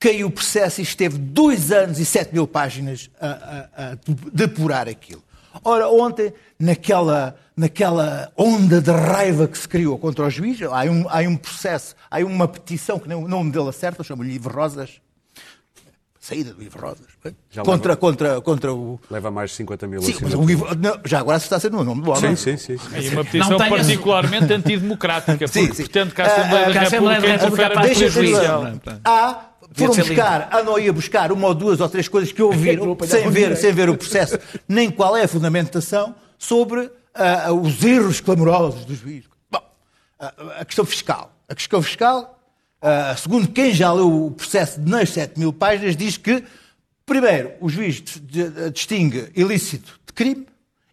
caiu 0.00 0.28
o 0.28 0.30
processo 0.30 0.80
e 0.80 0.84
esteve 0.84 1.18
dois 1.18 1.72
anos 1.72 1.98
e 1.98 2.04
sete 2.04 2.32
mil 2.32 2.46
páginas 2.46 3.10
a, 3.20 3.26
a- 3.28 3.92
a 3.92 3.96
depurar 4.32 4.88
aquilo. 4.88 5.22
Ora, 5.64 5.88
ontem, 5.88 6.32
naquela, 6.58 7.36
naquela 7.56 8.32
onda 8.36 8.80
de 8.80 8.90
raiva 8.92 9.48
que 9.48 9.58
se 9.58 9.68
criou 9.68 9.98
contra 9.98 10.24
o 10.26 10.30
juiz, 10.30 10.60
há 10.62 10.82
um, 10.84 11.08
há 11.08 11.18
um 11.28 11.36
processo, 11.36 11.96
há 12.10 12.18
uma 12.18 12.46
petição, 12.46 12.98
que 12.98 13.08
nem 13.08 13.16
o 13.16 13.26
nome 13.26 13.50
dele 13.50 13.68
acerta, 13.68 14.04
chama-lhe 14.04 14.34
Ivo 14.34 14.48
Rosas, 14.50 15.00
saída 16.28 16.52
do 16.52 16.62
Ivo 16.62 16.78
Rosas, 16.78 17.06
Já 17.50 17.62
contra, 17.62 17.90
leva- 17.92 17.96
contra, 18.00 18.40
contra 18.40 18.74
o... 18.74 19.00
Leva 19.10 19.30
mais 19.30 19.50
de 19.50 19.56
50 19.56 19.86
mil 19.86 20.02
Sim, 20.02 20.14
mas 20.20 20.34
o 20.34 20.50
Ivo, 20.50 20.66
não, 20.76 21.00
já 21.04 21.20
agora 21.20 21.38
se 21.38 21.46
está 21.46 21.56
a 21.56 21.60
ser 21.60 21.70
no 21.70 21.82
nome 21.82 22.02
do 22.02 22.10
homem. 22.10 22.36
Sim, 22.36 22.56
sim, 22.56 22.76
sim. 22.76 22.88
E 23.00 23.08
uma 23.08 23.24
petição 23.24 23.50
Não 23.50 23.58
tenho- 23.58 23.70
particularmente 23.76 24.52
antidemocrática, 24.52 25.46
Sim, 25.48 25.60
porque 25.66 25.74
sim. 25.76 25.82
pretende 25.88 26.14
que 26.14 26.20
a 26.20 26.26
Assembleia 26.26 26.66
ah, 26.66 26.72
da 26.72 26.80
República 26.80 27.14
República 27.20 27.34
interfere 27.34 27.74
passa 27.74 27.80
na 27.80 27.86
Deixa 27.86 28.04
eu 28.04 28.10
juízo. 28.10 28.32
dizer, 28.32 28.46
judicial. 28.46 28.62
jurisdição. 28.62 29.00
Há, 29.04 29.40
foram 29.72 29.94
buscar, 29.96 30.48
andam 30.56 30.76
aí 30.76 30.88
a 30.88 30.92
buscar 30.92 31.32
uma 31.32 31.48
ou 31.48 31.54
duas 31.54 31.80
ou 31.80 31.88
três 31.88 32.08
coisas 32.08 32.30
que 32.32 32.42
ouviram, 32.42 32.96
sem 33.06 33.30
ver, 33.30 33.56
sem 33.56 33.72
ver 33.72 33.88
o 33.88 33.96
processo, 33.96 34.38
nem 34.68 34.90
qual 34.90 35.16
é 35.16 35.24
a 35.24 35.28
fundamentação 35.28 36.14
sobre 36.38 36.90
ah, 37.14 37.52
os 37.52 37.82
erros 37.82 38.20
clamorosos 38.20 38.84
do 38.84 38.94
juiz. 38.94 39.24
Bom, 39.50 39.60
ah, 40.20 40.32
a 40.60 40.64
questão 40.64 40.84
fiscal. 40.84 41.32
A 41.48 41.54
questão 41.54 41.80
fiscal, 41.82 42.37
ah, 42.82 43.14
segundo 43.16 43.48
quem 43.48 43.72
já 43.74 43.92
leu 43.92 44.26
o 44.26 44.30
processo 44.30 44.80
nas 44.80 45.10
7 45.10 45.38
mil 45.38 45.52
páginas, 45.52 45.96
diz 45.96 46.16
que, 46.16 46.42
primeiro, 47.04 47.52
o 47.60 47.68
juiz 47.68 48.00
dis- 48.00 48.20
de- 48.20 48.70
distingue 48.70 49.30
ilícito 49.34 49.98
de 50.06 50.12
crime 50.12 50.46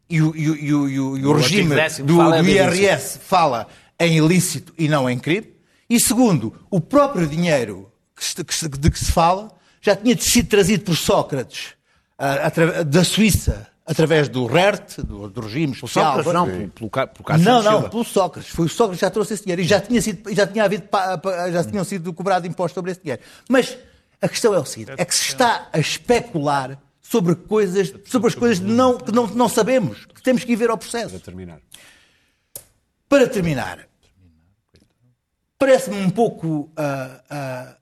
e 0.10 0.21
o, 0.21 0.36
e 0.36 0.50
o- 0.50 0.56
e 0.56 0.74
o- 0.74 0.89
e 0.89 1.00
o- 1.00 1.17
o 1.26 1.34
regime 1.41 1.69
do, 2.04 2.17
fala 2.17 2.38
do 2.38 2.43
de 2.43 2.52
IRS 2.86 3.19
fala 3.19 3.67
em 4.00 4.17
ilícito 4.17 4.74
e 4.78 4.88
não 4.88 5.10
em 5.10 5.17
crime. 5.19 5.54
E 5.89 6.00
segundo, 6.00 6.54
o 6.69 6.82
próprio 6.82 7.28
dinheiro 7.28 7.91
de 8.80 8.89
que 8.89 9.00
se 9.00 9.12
fala 9.12 9.52
já 9.82 9.95
tinha 9.95 10.17
sido 10.17 10.48
trazido 10.48 10.84
por 10.84 10.95
Sócrates 10.95 11.74
ah, 12.17 12.50
da 12.84 13.04
Suíça 13.04 13.67
através 13.86 14.28
do 14.28 14.48
RERT, 14.48 15.00
do, 15.02 15.30
do 15.30 15.41
regime 15.41 15.76
social. 15.76 16.17
Sócrates, 16.17 16.34
não, 16.34 16.45
pelo, 16.45 16.89
pelo, 16.89 16.89
pelo 16.89 17.39
Não, 17.39 17.62
não, 17.62 17.89
pelo 17.89 18.04
Sócrates. 18.04 18.50
Foi 18.50 18.65
o 18.65 18.69
Sócrates 18.69 19.00
que 19.00 19.06
já 19.06 19.12
trouxe 19.12 19.36
esse 19.36 19.43
dinheiro 19.43 19.62
e 19.62 19.65
já 19.65 19.80
tinha, 19.80 20.02
sido, 20.02 20.34
já 20.34 20.48
tinha 20.48 20.63
havido, 20.63 20.88
já 21.52 21.63
tinham 21.63 21.84
sido 21.84 22.12
cobrado 22.13 22.48
impostos 22.48 22.74
sobre 22.74 22.91
esse 22.91 23.02
dinheiro. 23.02 23.21
Mas 23.48 23.78
a 24.21 24.28
questão 24.28 24.54
é 24.54 24.60
o 24.60 24.65
seguinte: 24.65 24.93
é 24.98 25.06
que 25.06 25.13
se 25.13 25.24
está 25.24 25.69
a 25.71 25.78
especular 25.78 26.80
sobre 27.02 27.36
coisas, 27.36 27.93
sobre 28.06 28.30
as 28.30 28.36
coisas 28.36 28.60
que 28.60 28.65
não, 28.65 28.98
que 28.98 29.12
não, 29.12 29.28
não 29.28 29.48
sabemos, 29.48 30.06
que 30.06 30.21
temos 30.24 30.43
que 30.43 30.54
ir 30.54 30.56
ver 30.56 30.71
ao 30.71 30.78
processo. 30.78 31.12
Para 31.12 31.19
terminar. 31.19 31.60
Para 33.08 33.28
terminar, 33.28 33.88
parece-me 35.60 36.02
um 36.02 36.10
pouco 36.10 36.71
ah, 36.76 37.21
ah, 37.30 37.76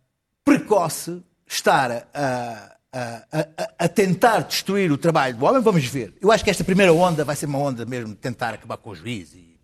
precoce 0.43 1.23
estar 1.47 2.09
a, 2.13 2.72
a- 2.99 3.47
a- 3.79 3.87
tentar 3.89 4.39
destruir 4.41 4.91
o 4.91 4.97
trabalho 4.97 5.35
do 5.37 5.45
homem. 5.45 5.61
Vamos 5.61 5.85
ver. 5.85 6.13
Eu 6.21 6.31
acho 6.31 6.43
que 6.43 6.49
esta 6.49 6.63
primeira 6.63 6.93
onda 6.93 7.25
vai 7.25 7.35
ser 7.35 7.47
uma 7.47 7.57
onda 7.59 7.85
mesmo 7.85 8.09
de 8.09 8.15
tentar 8.15 8.53
acabar 8.53 8.77
com 8.77 8.91
o 8.91 8.95
juiz. 8.95 9.33
e- 9.33 9.57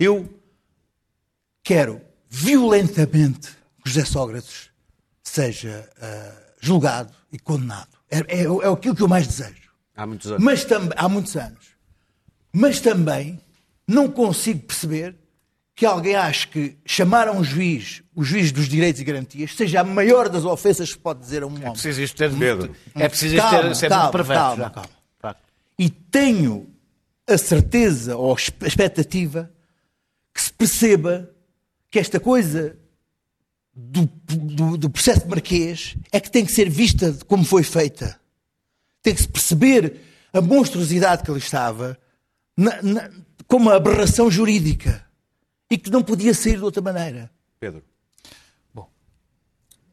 Eu 0.00 0.32
quero 1.62 2.00
violentamente 2.28 3.48
que 3.82 3.90
José 3.90 4.04
Sócrates 4.04 4.70
seja 5.22 5.88
ah, 6.00 6.32
julgado 6.60 7.12
e 7.32 7.38
condenado. 7.38 7.88
É, 8.10 8.18
é, 8.20 8.42
é 8.44 8.72
aquilo 8.72 8.94
que 8.96 9.02
eu 9.02 9.08
mais 9.08 9.26
desejo. 9.26 9.68
Há 9.94 10.06
muitos 10.06 10.30
anos. 10.30 10.42
Mas 10.44 10.64
também, 10.64 10.92
há 10.96 11.08
muitos 11.08 11.36
anos. 11.36 11.66
Mas 12.52 12.80
também 12.80 13.40
não 13.86 14.08
consigo 14.10 14.60
perceber 14.60 15.16
que 15.78 15.86
alguém 15.86 16.16
ache 16.16 16.48
que 16.48 16.76
chamar 16.84 17.28
a 17.28 17.32
um 17.32 17.44
juiz, 17.44 18.02
o 18.12 18.24
juiz 18.24 18.50
dos 18.50 18.68
direitos 18.68 19.00
e 19.00 19.04
garantias, 19.04 19.54
seja 19.54 19.80
a 19.80 19.84
maior 19.84 20.28
das 20.28 20.44
ofensas 20.44 20.88
que 20.88 20.94
se 20.94 20.98
pode 20.98 21.20
dizer 21.20 21.44
a 21.44 21.46
um 21.46 21.50
homem. 21.54 21.68
É 21.68 21.70
preciso 21.70 22.02
isto 22.02 22.16
ter... 22.16 22.34
Pedro. 22.34 22.74
É 22.96 23.08
preciso 23.08 23.36
isto 23.36 23.48
ter... 23.48 23.76
ser 23.76 23.88
muito 23.88 24.10
perverso. 24.10 24.42
calma, 24.42 24.70
calma. 24.70 24.90
Facto. 25.20 25.40
E 25.78 25.88
tenho 25.88 26.68
a 27.28 27.38
certeza 27.38 28.16
ou 28.16 28.32
a 28.32 28.36
expectativa 28.66 29.52
que 30.34 30.42
se 30.42 30.52
perceba 30.52 31.30
que 31.92 32.00
esta 32.00 32.18
coisa 32.18 32.76
do, 33.72 34.04
do, 34.24 34.76
do 34.76 34.90
processo 34.90 35.20
de 35.20 35.28
Marquês 35.28 35.94
é 36.10 36.18
que 36.18 36.28
tem 36.28 36.44
que 36.44 36.50
ser 36.50 36.68
vista 36.68 37.16
como 37.28 37.44
foi 37.44 37.62
feita. 37.62 38.18
Tem 39.00 39.14
que 39.14 39.22
se 39.22 39.28
perceber 39.28 40.00
a 40.32 40.40
monstruosidade 40.40 41.22
que 41.22 41.30
ali 41.30 41.38
estava 41.38 41.96
na- 42.56 42.82
na- 42.82 43.10
como 43.46 43.66
uma 43.66 43.76
aberração 43.76 44.28
jurídica 44.28 45.06
e 45.70 45.76
que 45.76 45.90
não 45.90 46.02
podia 46.02 46.32
sair 46.34 46.56
de 46.56 46.64
outra 46.64 46.82
maneira. 46.82 47.30
Pedro. 47.60 47.82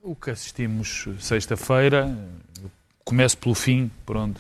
O 0.08 0.16
que 0.16 0.30
assistimos 0.30 1.08
sexta-feira, 1.20 2.16
começo 3.04 3.36
pelo 3.40 3.56
fim, 3.56 3.90
por 4.06 4.16
onde 4.16 4.40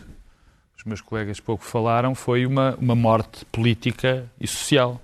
os 0.77 0.83
meus 0.83 1.01
colegas 1.01 1.39
pouco 1.39 1.63
falaram, 1.63 2.13
foi 2.13 2.45
uma, 2.45 2.75
uma 2.75 2.93
morte 2.93 3.43
política 3.45 4.29
e 4.39 4.47
social. 4.47 5.01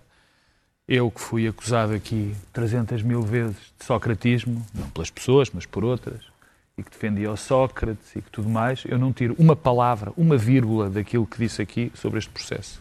Eu 0.88 1.10
que 1.10 1.20
fui 1.20 1.48
acusado 1.48 1.94
aqui 1.94 2.36
300 2.54 3.02
mil 3.02 3.24
vezes 3.24 3.56
de 3.80 3.86
socratismo, 3.86 4.64
não 4.72 4.88
pelas 4.92 5.10
pessoas, 5.10 5.50
mas 5.50 5.66
por 5.66 5.84
outras, 5.84 6.22
e 6.78 6.84
que 6.84 6.92
defendia 6.92 7.32
o 7.32 7.38
Sócrates 7.38 8.16
e 8.16 8.22
que 8.22 8.30
tudo 8.30 8.48
mais, 8.48 8.84
eu 8.86 9.00
não 9.00 9.12
tiro 9.12 9.36
uma 9.40 9.56
palavra, 9.56 10.14
uma 10.16 10.38
vírgula 10.38 10.92
daquilo 10.92 11.26
que 11.26 11.40
disse 11.40 11.60
aqui 11.60 11.92
sobre 11.96 12.20
este 12.20 12.30
processo. 12.30 12.80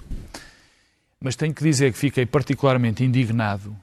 Mas 1.22 1.36
tenho 1.36 1.54
que 1.54 1.62
dizer 1.62 1.92
que 1.92 1.98
fiquei 1.98 2.24
particularmente 2.24 3.04
indignado 3.04 3.76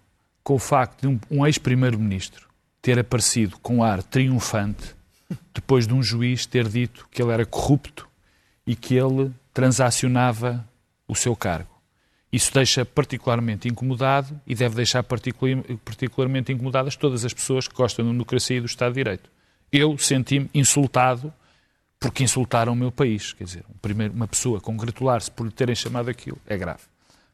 com 0.44 0.56
o 0.56 0.60
facto 0.60 1.02
de 1.02 1.08
um, 1.08 1.20
um 1.30 1.46
ex-primeiro-ministro 1.46 2.48
ter 2.82 2.98
aparecido 2.98 3.58
com 3.60 3.84
ar 3.84 4.02
triunfante 4.02 4.96
depois 5.54 5.86
de 5.86 5.94
um 5.94 6.02
juiz 6.02 6.46
ter 6.46 6.68
dito 6.68 7.08
que 7.12 7.22
ele 7.22 7.32
era 7.32 7.46
corrupto 7.46 8.08
e 8.66 8.76
que 8.76 8.96
ele 8.96 9.32
transacionava 9.54 10.68
o 11.08 11.16
seu 11.16 11.36
cargo. 11.36 11.78
Isso 12.32 12.54
deixa 12.54 12.86
particularmente 12.86 13.68
incomodado 13.68 14.40
e 14.46 14.56
deve 14.56 14.76
deixar 14.76 15.04
particular- 15.04 15.64
particularmente 15.86 16.52
incomodadas 16.52 16.96
todas 16.96 17.24
as 17.24 17.34
pessoas 17.34 17.68
que 17.68 17.76
gostam 17.76 18.06
da 18.06 18.12
democracia 18.12 18.58
e 18.58 18.62
do 18.62 18.66
Estado 18.66 18.94
de 18.94 19.04
Direito. 19.04 19.30
Eu 19.72 19.98
senti-me 19.98 20.50
insultado 20.54 21.34
porque 22.00 22.24
insultaram 22.24 22.74
o 22.74 22.76
meu 22.76 22.92
país. 22.92 23.34
Quer 23.34 23.44
dizer, 23.44 23.66
um 23.70 24.16
uma 24.16 24.28
pessoa 24.28 24.60
congratular-se 24.62 25.32
por 25.32 25.46
lhe 25.46 25.52
terem 25.52 25.76
chamado 25.76 26.10
aquilo 26.10 26.38
é 26.48 26.58
grave. 26.58 26.84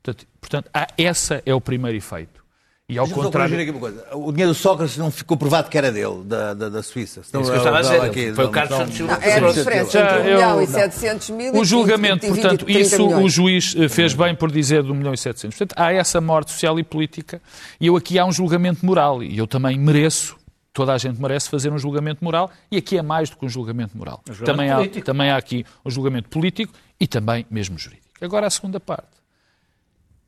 Portanto, 0.04 0.28
portanto 0.42 0.70
há- 0.74 0.88
essa 0.98 1.42
é 1.46 1.54
o 1.56 1.62
primeiro 1.62 1.98
efeito. 1.98 2.44
E 2.90 2.98
ao 2.98 3.08
contrário. 3.08 3.58
aqui 3.60 3.72
uma 3.72 3.80
coisa. 3.80 4.06
O 4.14 4.30
dinheiro 4.32 4.52
do 4.52 4.56
Sócrates 4.56 4.98
não 4.98 5.10
ficou 5.10 5.38
provado 5.38 5.70
que 5.70 5.78
era 5.78 5.90
dele, 5.90 6.22
da, 6.26 6.54
da, 6.54 6.68
da 6.70 6.84
Suíça. 6.84 7.24
Senão, 7.24 7.42
Isso 7.42 7.50
que 7.50 7.56
eu 7.58 7.62
estava 7.62 7.78
a 7.78 7.82
dizer. 7.82 8.02
aqui, 8.02 8.34
Foi 8.34 8.46
o 8.46 8.50
Carlos 8.50 8.78
Santos 8.78 8.96
Silva 8.98 9.14
é 9.22 9.34
a 9.36 9.52
diferença 9.52 10.00
entre 10.00 10.14
1 10.14 10.18
eu- 10.18 10.24
milhão 10.36 10.62
e 10.62 10.66
não. 10.66 10.74
700 10.74 11.30
mil 11.30 11.56
O 11.56 11.64
julgamento, 11.66 12.28
20, 12.28 12.34
portanto, 12.42 12.66
30 12.66 12.80
isso 12.82 13.08
o 13.08 13.30
juiz 13.30 13.74
eh, 13.78 13.88
fez 13.88 14.14
bem 14.14 14.36
por 14.36 14.52
dizer 14.52 14.84
de 14.84 14.92
1 14.92 14.96
milhão 14.96 15.14
e 15.14 15.18
700. 15.18 15.58
Portanto, 15.58 15.80
há 15.80 15.94
essa 15.94 16.20
morte 16.20 16.52
social 16.52 16.78
e 16.78 16.84
política 16.84 17.42
e 17.80 17.88
eu 17.88 17.96
aqui 17.96 18.20
há 18.20 18.26
um 18.26 18.32
julgamento 18.34 18.86
moral 18.86 19.24
e 19.24 19.38
eu 19.38 19.48
também 19.48 19.80
mereço, 19.80 20.36
toda 20.74 20.94
a 20.94 20.98
gente 20.98 21.20
merece 21.22 21.50
fazer 21.50 21.72
um 21.72 21.80
julgamento 21.80 22.22
moral 22.24 22.52
e 22.70 22.76
aqui 22.78 22.98
é 22.98 23.02
mais 23.02 23.30
do 23.30 23.38
que 23.38 23.46
um 23.46 23.50
julgamento 23.50 23.98
moral. 23.98 24.22
julgamento 24.28 24.46
também, 24.46 24.70
há, 24.70 25.04
também 25.06 25.30
há 25.32 25.38
aqui 25.38 25.66
um 25.86 25.90
julgamento 25.90 26.28
político 26.28 26.74
e 27.00 27.08
também 27.08 27.46
mesmo 27.50 27.80
jurídico. 27.80 28.04
Agora 28.22 28.46
a 28.46 28.50
segunda 28.50 28.80
parte. 28.80 29.08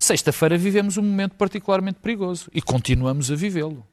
Sexta-feira 0.05 0.55
vivemos 0.55 0.97
um 0.97 1.01
momento 1.01 1.33
particularmente 1.33 1.97
perigoso 1.99 2.47
e 2.53 2.61
continuamos 2.61 3.31
a 3.31 3.35
vivê-lo. 3.35 3.83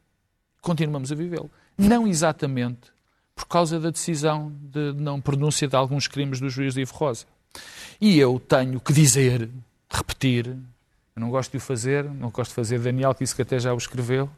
Continuamos 0.60 1.10
a 1.10 1.14
vivê-lo. 1.14 1.50
Não 1.78 2.06
exatamente 2.06 2.90
por 3.34 3.46
causa 3.46 3.80
da 3.80 3.88
decisão 3.88 4.52
de 4.60 4.92
não 4.92 5.22
pronúncia 5.22 5.66
de 5.66 5.74
alguns 5.74 6.06
crimes 6.06 6.38
do 6.38 6.50
juiz 6.50 6.76
Ivo 6.76 6.92
Rosa. 6.92 7.24
E 7.98 8.18
eu 8.18 8.38
tenho 8.38 8.78
que 8.78 8.92
dizer, 8.92 9.48
repetir, 9.90 10.48
eu 10.48 10.56
não 11.16 11.30
gosto 11.30 11.52
de 11.52 11.56
o 11.56 11.60
fazer, 11.60 12.04
não 12.04 12.28
gosto 12.28 12.50
de 12.50 12.56
fazer 12.56 12.78
Daniel, 12.78 13.14
que 13.14 13.24
isso 13.24 13.34
que 13.34 13.40
até 13.40 13.58
já 13.58 13.72
o 13.72 13.78
escreveu, 13.78 14.28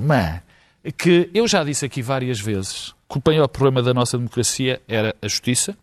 mas 0.00 0.40
que 0.96 1.28
eu 1.34 1.46
já 1.46 1.62
disse 1.62 1.84
aqui 1.84 2.00
várias 2.00 2.40
vezes 2.40 2.94
que 3.06 3.18
o 3.18 3.22
maior 3.26 3.48
problema 3.48 3.82
da 3.82 3.92
nossa 3.92 4.16
democracia 4.16 4.80
era 4.88 5.14
a 5.20 5.28
justiça, 5.28 5.76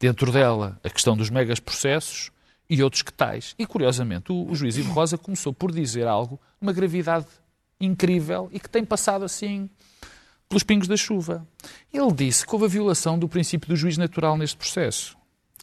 dentro 0.00 0.32
dela 0.32 0.76
a 0.82 0.90
questão 0.90 1.16
dos 1.16 1.30
megas 1.30 1.60
processos 1.60 2.32
e 2.70 2.82
outros 2.82 3.02
que 3.02 3.12
tais. 3.12 3.54
E 3.58 3.66
curiosamente, 3.66 4.30
o, 4.32 4.48
o 4.48 4.54
juiz 4.54 4.76
Ivo 4.78 4.92
Rosa 4.92 5.18
começou 5.18 5.52
por 5.52 5.72
dizer 5.72 6.06
algo, 6.06 6.40
uma 6.62 6.72
gravidade 6.72 7.26
incrível 7.80 8.48
e 8.52 8.60
que 8.60 8.68
tem 8.70 8.84
passado 8.84 9.24
assim 9.24 9.68
pelos 10.48 10.62
pingos 10.62 10.86
da 10.88 10.96
chuva. 10.96 11.46
Ele 11.92 12.12
disse 12.12 12.46
que 12.46 12.52
houve 12.54 12.66
a 12.66 12.68
violação 12.68 13.18
do 13.18 13.28
princípio 13.28 13.68
do 13.68 13.76
juiz 13.76 13.96
natural 13.98 14.36
neste 14.36 14.56
processo. 14.56 15.16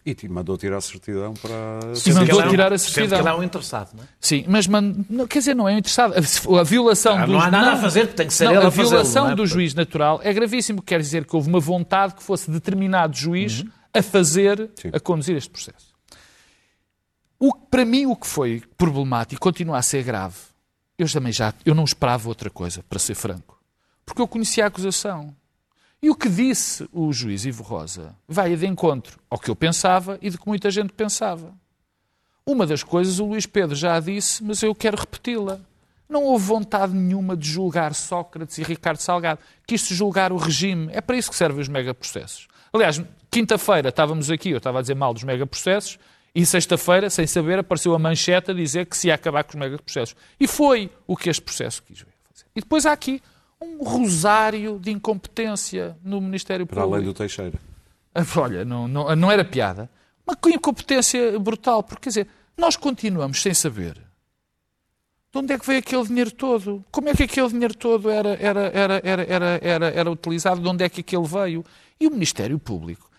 E 0.06 0.14
te 0.16 0.28
mandou 0.30 0.58
tirar 0.58 0.78
a 0.78 0.82
certidão 0.82 1.34
para. 1.34 1.94
Sim, 1.96 2.14
mandou 2.14 2.42
é 2.42 2.46
um- 2.46 2.50
tirar 2.50 2.72
a 2.72 2.78
certidão. 2.78 3.18
que 3.20 3.24
ele 3.28 3.30
é 3.30 3.34
um 3.40 3.44
interessado, 3.44 3.94
não 3.94 4.04
é? 4.04 4.08
Sim, 4.22 4.46
mas 4.48 4.66
man- 4.66 4.96
não, 5.10 5.28
quer 5.28 5.40
dizer, 5.40 5.54
não 5.54 5.68
é 5.68 5.74
interessado. 5.78 6.14
A, 6.14 6.60
a 6.62 6.64
violação 6.64 7.18
Ah, 7.18 7.26
do 7.26 7.34
não 7.34 7.42
há 7.42 7.52
nada 7.52 7.74
a 7.74 7.78
fazer, 7.78 8.08
tem 8.14 8.26
que 8.28 8.34
ser 8.34 8.46
não, 8.46 8.54
ele 8.54 8.64
a 8.64 8.68
a 8.68 8.70
violação 8.70 9.26
não 9.26 9.32
é? 9.32 9.36
do 9.36 9.46
juiz 9.46 9.74
natural 9.74 10.22
é 10.24 10.32
gravíssimo, 10.34 10.82
quer 10.82 11.02
dizer 11.02 11.26
que 11.26 11.36
houve 11.36 11.50
uma 11.50 11.60
vontade 11.60 12.16
que 12.16 12.24
fosse 12.24 12.50
determinado 12.50 13.18
juiz 13.18 13.66
a 13.94 14.02
fazer, 14.02 14.70
Sim. 14.76 14.92
a 14.94 15.00
conduzir 15.00 15.36
este 15.36 15.50
processo. 15.50 15.87
O, 17.40 17.54
para 17.54 17.86
mim, 17.86 18.06
o 18.06 18.16
que 18.16 18.28
foi 18.28 18.64
problemático 18.78 19.42
continua 19.42 19.78
a 19.78 19.82
ser 19.82 20.04
grave, 20.04 20.38
eu 20.98 21.12
também 21.12 21.32
já 21.32 21.54
eu 21.66 21.76
não 21.76 21.84
esperava 21.84 22.28
outra 22.28 22.50
coisa, 22.50 22.84
para 22.90 22.98
ser 22.98 23.16
franco. 23.16 23.62
Porque 24.06 24.22
eu 24.22 24.28
conhecia 24.28 24.64
a 24.64 24.68
acusação. 24.68 25.36
E 26.02 26.10
o 26.10 26.16
que 26.16 26.30
disse 26.30 26.88
o 26.92 27.12
juiz 27.12 27.46
Ivo 27.46 27.64
Rosa 27.64 28.16
vai 28.28 28.56
de 28.56 28.66
encontro 28.66 29.20
ao 29.30 29.40
que 29.40 29.50
eu 29.50 29.56
pensava 29.56 30.18
e 30.22 30.30
de 30.30 30.38
que 30.38 30.48
muita 30.48 30.70
gente 30.72 30.94
pensava. 30.94 31.54
Uma 32.46 32.66
das 32.66 32.84
coisas 32.84 33.20
o 33.20 33.26
Luís 33.26 33.46
Pedro 33.46 33.76
já 33.76 34.00
disse, 34.00 34.44
mas 34.44 34.64
eu 34.64 34.74
quero 34.74 34.98
repeti-la. 34.98 35.60
Não 36.08 36.24
houve 36.24 36.46
vontade 36.46 36.94
nenhuma 36.94 37.36
de 37.36 37.50
julgar 37.50 37.94
Sócrates 37.94 38.58
e 38.58 38.64
Ricardo 38.64 39.00
Salgado. 39.00 39.42
Quis-se 39.68 39.94
julgar 39.94 40.32
o 40.32 40.38
regime. 40.38 40.88
É 40.94 41.02
para 41.02 41.18
isso 41.18 41.30
que 41.30 41.36
servem 41.36 41.60
os 41.60 41.68
megaprocessos. 41.68 42.48
Aliás, 42.72 43.02
quinta-feira 43.30 43.90
estávamos 43.90 44.30
aqui, 44.32 44.52
eu 44.52 44.58
estava 44.58 44.80
a 44.80 44.82
dizer 44.82 44.96
mal 44.96 45.14
dos 45.14 45.24
megaprocessos, 45.24 46.00
e 46.36 46.46
sexta-feira, 46.46 47.10
sem 47.10 47.26
saber, 47.26 47.60
apareceu 47.60 47.94
a 47.96 48.00
manchete 48.00 48.52
a 48.52 48.54
dizer 48.54 48.86
que 48.86 48.96
se 48.96 49.08
ia 49.08 49.16
acabar 49.16 49.44
com 49.44 49.52
os 49.52 49.56
megaprocessos. 49.56 50.16
E 50.40 50.48
foi 50.48 50.90
o 51.08 51.16
que 51.18 51.30
este 51.30 51.42
processo 51.42 51.82
quis 51.84 52.00
ver 52.00 52.14
fazer. 52.32 52.46
E 52.56 52.60
depois 52.62 52.86
há 52.86 52.92
aqui 52.92 53.22
um 53.60 53.84
rosário 53.84 54.78
de 54.80 54.92
incompetência 54.92 55.98
no 56.04 56.22
Ministério 56.22 56.66
Para 56.68 56.82
Público. 56.82 56.96
além 56.96 57.06
do 57.08 57.14
Teixeira. 57.14 57.60
Ah, 58.14 58.22
Olha, 58.38 58.64
não, 58.64 58.88
não, 58.88 59.16
não 59.16 59.32
era 59.32 59.44
piada. 59.44 59.90
Uma 60.28 60.36
co- 60.36 60.50
incompetência 60.50 61.40
brutal, 61.40 61.82
porque 61.82 62.04
quer 62.04 62.10
dizer, 62.10 62.28
nós 62.56 62.76
continuamos 62.76 63.42
sem 63.42 63.54
saber 63.54 63.94
de 65.32 65.40
onde 65.40 65.54
é 65.54 65.60
que 65.60 65.66
veio 65.68 65.80
aquele 65.80 66.04
dinheiro 66.06 66.32
todo, 66.32 66.84
como 66.92 67.10
é 67.10 67.14
que 67.14 67.24
aquele 67.24 67.50
dinheiro 67.50 67.76
todo 67.76 68.10
era, 68.10 68.30
era, 68.42 68.62
era, 68.74 69.02
era, 69.04 69.24
era, 69.24 69.60
era, 69.62 69.88
era 69.90 70.12
utilizado, 70.12 70.62
de 70.62 70.68
onde 70.68 70.84
é 70.84 70.90
que 70.90 71.02
aquele 71.02 71.26
veio. 71.28 71.66
E 72.00 72.08
o 72.08 72.12
Ministério 72.12 72.58
Público 72.60 73.10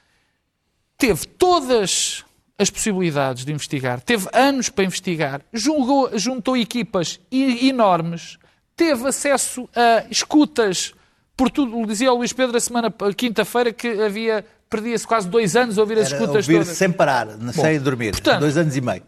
teve 0.97 1.27
todas 1.27 2.25
as 2.59 2.71
possibilidades 2.71 3.45
de 3.45 3.53
investigar, 3.53 4.01
teve 4.01 4.29
anos 4.33 4.69
para 4.69 4.85
investigar, 4.85 5.41
julgou, 5.53 6.11
juntou 6.19 6.57
equipas 6.57 7.21
enormes, 7.31 8.37
teve 8.77 9.07
acesso 9.09 9.69
a 9.75 10.05
escutas 10.11 10.93
por 11.37 11.51
tudo. 11.51 11.87
Dizia 11.87 12.13
o 12.13 12.17
Luís 12.17 12.33
Pedro 12.33 12.57
a 12.57 12.61
semana 12.61 12.93
quinta-feira 13.17 13.73
que 13.73 13.89
havia 14.03 14.45
perdia-se 14.69 15.07
quase 15.07 15.29
dois 15.29 15.57
anos 15.57 15.79
a 15.79 15.81
ouvir 15.81 15.99
as 15.99 16.09
Era 16.13 16.17
escutas 16.23 16.47
ouvir 16.47 16.59
todas. 16.65 16.77
sem 16.77 16.91
parar, 16.93 17.29
sem 17.55 17.79
dormir. 17.81 18.11
portanto- 18.13 18.41
Dois 18.41 18.57
anos 18.57 18.77
e 18.77 18.81
meio. 18.81 19.03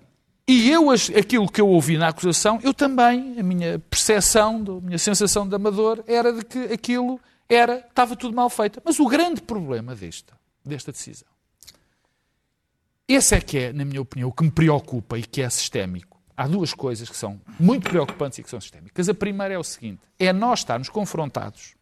E 0.49 0.71
eu, 0.71 0.91
aquilo 0.91 1.49
que 1.49 1.61
eu 1.61 1.69
ouvi 1.69 1.97
na 1.99 2.09
acusação, 2.09 2.59
eu 2.63 2.73
também, 2.75 3.37
a 3.39 3.43
minha 3.43 3.79
percepção, 3.91 4.65
a 4.83 4.85
minha 4.85 4.99
sensação 4.99 5.47
de 5.47 5.55
amador, 5.55 6.03
era 6.09 6.33
de 6.33 6.45
que 6.45 6.59
aquilo 6.73 7.21
era, 7.49 7.85
estava 7.89 8.17
tudo 8.17 8.35
mal 8.35 8.49
feito. 8.51 8.81
Mas 8.85 8.99
o 8.99 9.07
grande 9.07 9.43
problema 9.43 9.95
desta, 9.95 10.33
desta 10.65 10.91
decisão, 10.93 11.29
esse 13.15 13.35
é 13.35 13.41
que 13.41 13.59
é, 13.59 13.73
na 13.73 13.85
minha 13.85 14.01
opinião, 14.01 14.29
o 14.29 14.33
que 14.33 14.45
me 14.45 14.51
preocupa 14.51 15.19
e 15.19 15.23
que 15.23 15.43
é 15.43 15.51
sistémico. 15.51 16.21
Há 16.37 16.47
duas 16.47 16.73
coisas 16.73 17.09
que 17.09 17.17
são 17.17 17.41
muito 17.59 17.89
preocupantes 17.89 18.39
e 18.39 18.43
que 18.43 18.49
são 18.49 18.61
sistémicas. 18.61 19.09
A 19.09 19.15
primeira 19.15 19.55
é 19.55 19.59
o 19.59 19.65
seguinte: 19.65 20.01
é 20.19 20.33
nós 20.33 20.61
estarmos 20.61 20.89
confrontados 20.89 21.75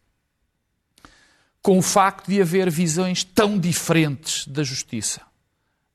com 1.61 1.77
o 1.77 1.81
facto 1.81 2.27
de 2.27 2.41
haver 2.41 2.69
visões 2.69 3.23
tão 3.23 3.57
diferentes 3.57 4.47
da 4.47 4.63
justiça 4.63 5.21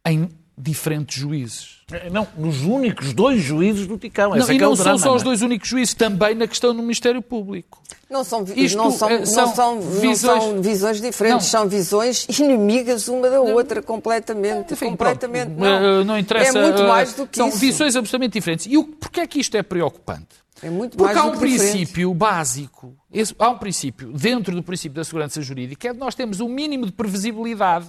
em 0.07 0.29
diferentes 0.57 1.19
juízes. 1.21 1.75
Não, 2.11 2.27
nos 2.39 2.63
únicos 2.63 3.13
dois 3.13 3.43
juízes 3.43 3.87
do 3.87 3.99
Ticão. 3.99 4.31
Não, 4.31 4.37
é 4.37 4.41
e 4.41 4.45
que 4.47 4.53
é 4.53 4.59
não 4.59 4.73
o 4.73 4.77
são 4.77 4.85
drama, 4.85 4.99
só 4.99 5.15
os 5.15 5.23
não 5.23 5.31
é? 5.31 5.35
dois 5.35 5.43
únicos 5.43 5.69
juízes, 5.69 5.95
também 5.95 6.35
na 6.35 6.47
questão 6.47 6.75
do 6.75 6.81
Ministério 6.81 7.21
Público. 7.21 7.83
Não 8.09 8.23
são, 8.25 8.45
Isto, 8.57 8.77
não 8.79 8.91
são, 8.91 9.11
eh, 9.11 9.19
não 9.19 9.27
são 9.27 9.55
são, 9.55 9.75
não 9.75 9.83
visões- 10.01 10.43
são 10.43 10.63
visões 10.63 11.01
diferentes, 11.01 11.45
Não. 11.53 11.61
são 11.61 11.69
visões 11.69 12.27
inimigas 12.39 13.09
uma 13.09 13.29
da 13.29 13.41
outra, 13.41 13.83
completamente. 13.83 14.73
Enfim, 14.75 14.87
completamente 14.91 15.47
pronto, 15.55 15.61
não. 15.61 16.01
eh, 16.01 16.05
não 16.05 16.19
interessa. 16.19 16.59
É 16.59 16.63
muito 16.63 16.83
eh, 16.83 16.89
mais 16.89 17.13
do 17.15 17.27
que 17.27 17.37
São 17.37 17.49
isso. 17.49 17.59
visões 17.59 17.97
absolutamente 17.97 18.33
diferentes. 18.35 18.67
E 18.67 18.77
o, 18.79 18.85
porquê 18.85 19.21
é 19.21 19.27
que 19.27 19.41
isto 19.41 19.57
é 19.57 19.63
preocupante? 19.63 20.29
É 20.63 20.71
muito 20.71 20.97
Porque 20.97 21.13
mais 21.13 21.19
há 21.19 21.29
do 21.31 21.37
um 21.37 21.41
que 21.41 21.47
diferente. 21.47 21.71
princípio 21.73 22.15
básico, 22.15 22.95
esse- 23.13 23.35
há 23.39 23.51
um 23.51 23.59
princípio 23.59 24.13
dentro 24.13 24.55
do 24.55 24.63
princípio 24.63 24.95
da 24.97 25.05
segurança 25.05 25.43
jurídica, 25.43 25.89
é 25.89 25.93
de 25.93 25.99
nós 25.99 26.15
temos 26.15 26.41
um 26.41 26.49
mínimo 26.49 26.87
de 26.87 26.93
previsibilidade 26.93 27.89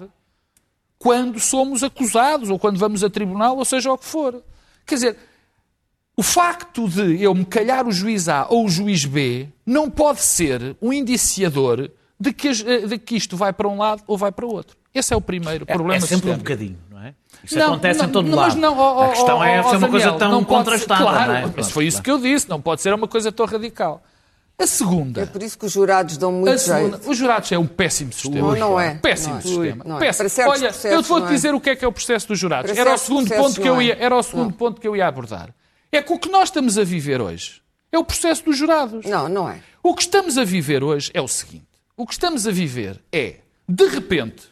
quando 0.97 1.39
somos 1.39 1.83
acusados 1.83 2.49
ou 2.49 2.57
quando 2.57 2.77
vamos 2.79 3.03
a 3.03 3.09
tribunal, 3.09 3.57
ou 3.57 3.65
seja 3.65 3.91
o 3.91 3.97
que 3.97 4.05
for. 4.05 4.41
Quer 4.85 4.95
dizer, 4.95 5.17
o 6.17 6.23
facto 6.23 6.87
de 6.87 7.21
eu 7.21 7.33
me 7.35 7.45
calhar 7.45 7.87
o 7.87 7.91
juiz 7.91 8.29
A 8.29 8.47
ou 8.49 8.65
o 8.65 8.69
juiz 8.69 9.05
B 9.05 9.47
não 9.65 9.89
pode 9.89 10.21
ser 10.21 10.75
um 10.81 10.93
indiciador 10.93 11.91
de 12.19 12.31
que, 12.31 12.47
eh, 12.47 12.87
de 12.87 12.97
que 12.97 13.15
isto 13.17 13.35
vai 13.35 13.51
para 13.51 13.67
um 13.67 13.77
lado 13.77 14.01
ou 14.07 14.17
vai 14.17 14.31
para 14.31 14.45
o 14.45 14.53
outro. 14.53 14.77
Esse 14.93 15.13
é 15.13 15.17
o 15.17 15.21
primeiro 15.21 15.65
É, 15.67 15.73
problema 15.73 15.97
é 15.97 16.07
sempre 16.07 16.29
um 16.31 16.35
sistémico. 16.35 16.43
bocadinho, 16.43 16.77
não 16.89 17.01
é? 17.03 17.13
Isso 17.43 17.59
Não, 17.59 17.73
acontece 17.73 17.99
não, 17.99 18.05
em 18.07 18.11
todo 18.11 18.29
não, 18.29 18.37
lado. 18.37 18.47
Mas 18.47 18.55
não, 18.55 18.77
ó, 18.79 19.03
a 19.03 19.09
questão 19.09 19.43
é 19.43 19.59
ó, 19.59 19.65
ó, 19.65 19.69
ser 19.69 19.75
uma 19.75 19.89
coisa 19.89 20.05
Daniel, 20.05 20.19
tão 20.19 20.31
não 20.31 20.43
pode 20.45 20.63
ser- 20.63 20.71
contrastada, 20.71 21.01
claro, 21.03 21.27
não 21.33 21.35
é? 21.39 21.53
Mas 21.57 21.69
foi 21.71 21.85
isso 21.85 22.01
que 22.01 22.09
eu 22.09 22.17
disse, 22.17 22.49
não 22.49 22.61
pode 22.61 22.81
ser 22.81 22.93
uma 22.93 23.07
coisa 23.07 23.29
tão 23.33 23.45
radical. 23.45 24.01
A 24.57 24.65
segunda, 24.65 25.21
É 25.23 25.25
por 25.25 25.43
isso 25.43 25.57
que 25.57 25.65
os 25.65 25.71
jurados 25.73 26.15
dão 26.17 26.31
muito 26.31 26.53
a 26.53 26.57
segunda 26.57 26.97
jeito. 26.97 27.09
os 27.11 27.17
jurados 27.17 27.51
é 27.51 27.59
um 27.59 27.67
péssimo 27.67 28.13
sistema. 28.13 28.39
Não, 28.39 28.55
não 28.55 28.79
é. 28.79 28.95
Péssimo 28.95 29.33
Não 29.33 29.39
é. 29.39 29.41
sistema. 29.41 29.83
Não 29.85 29.97
é. 29.97 29.99
Péssimo. 29.99 30.29
Certos 30.29 30.53
Olha, 30.53 30.69
processos, 30.69 30.91
eu 30.91 31.03
te 31.03 31.09
vou 31.09 31.19
não 31.19 31.27
é. 31.27 31.29
dizer 31.31 31.53
o 31.53 31.59
que 31.59 31.69
é 31.71 31.75
que 31.75 31.83
é 31.83 31.87
o 31.87 31.91
processo 31.91 32.27
dos 32.29 32.39
jurados. 32.39 32.71
Para 32.71 32.79
Era 32.81 32.93
o 32.93 32.97
segundo 32.97 33.35
ponto 33.35 33.61
que 33.61 33.67
eu 33.67 33.81
é. 33.81 33.83
ia, 33.85 33.97
era 33.99 34.15
o 34.15 34.23
segundo 34.23 34.53
ponto 34.53 34.79
que 34.79 34.87
eu 34.87 34.95
ia 34.95 35.07
abordar. 35.07 35.53
É 35.91 36.01
que 36.01 36.13
o 36.13 36.17
que 36.17 36.29
nós 36.29 36.49
estamos 36.49 36.77
a 36.77 36.83
viver 36.85 37.19
hoje 37.21 37.61
é 37.91 37.97
o 37.99 38.03
processo 38.05 38.45
dos 38.45 38.57
jurados. 38.57 39.05
Não, 39.05 39.27
não 39.27 39.49
é. 39.49 39.59
O 39.83 39.93
que 39.93 40.01
estamos 40.03 40.37
a 40.37 40.43
viver 40.45 40.83
hoje 40.83 41.11
é 41.13 41.21
o 41.21 41.27
seguinte: 41.27 41.67
o 41.97 42.05
que 42.07 42.13
estamos 42.13 42.47
a 42.47 42.51
viver 42.51 43.01
é, 43.11 43.39
de 43.67 43.87
repente, 43.87 44.47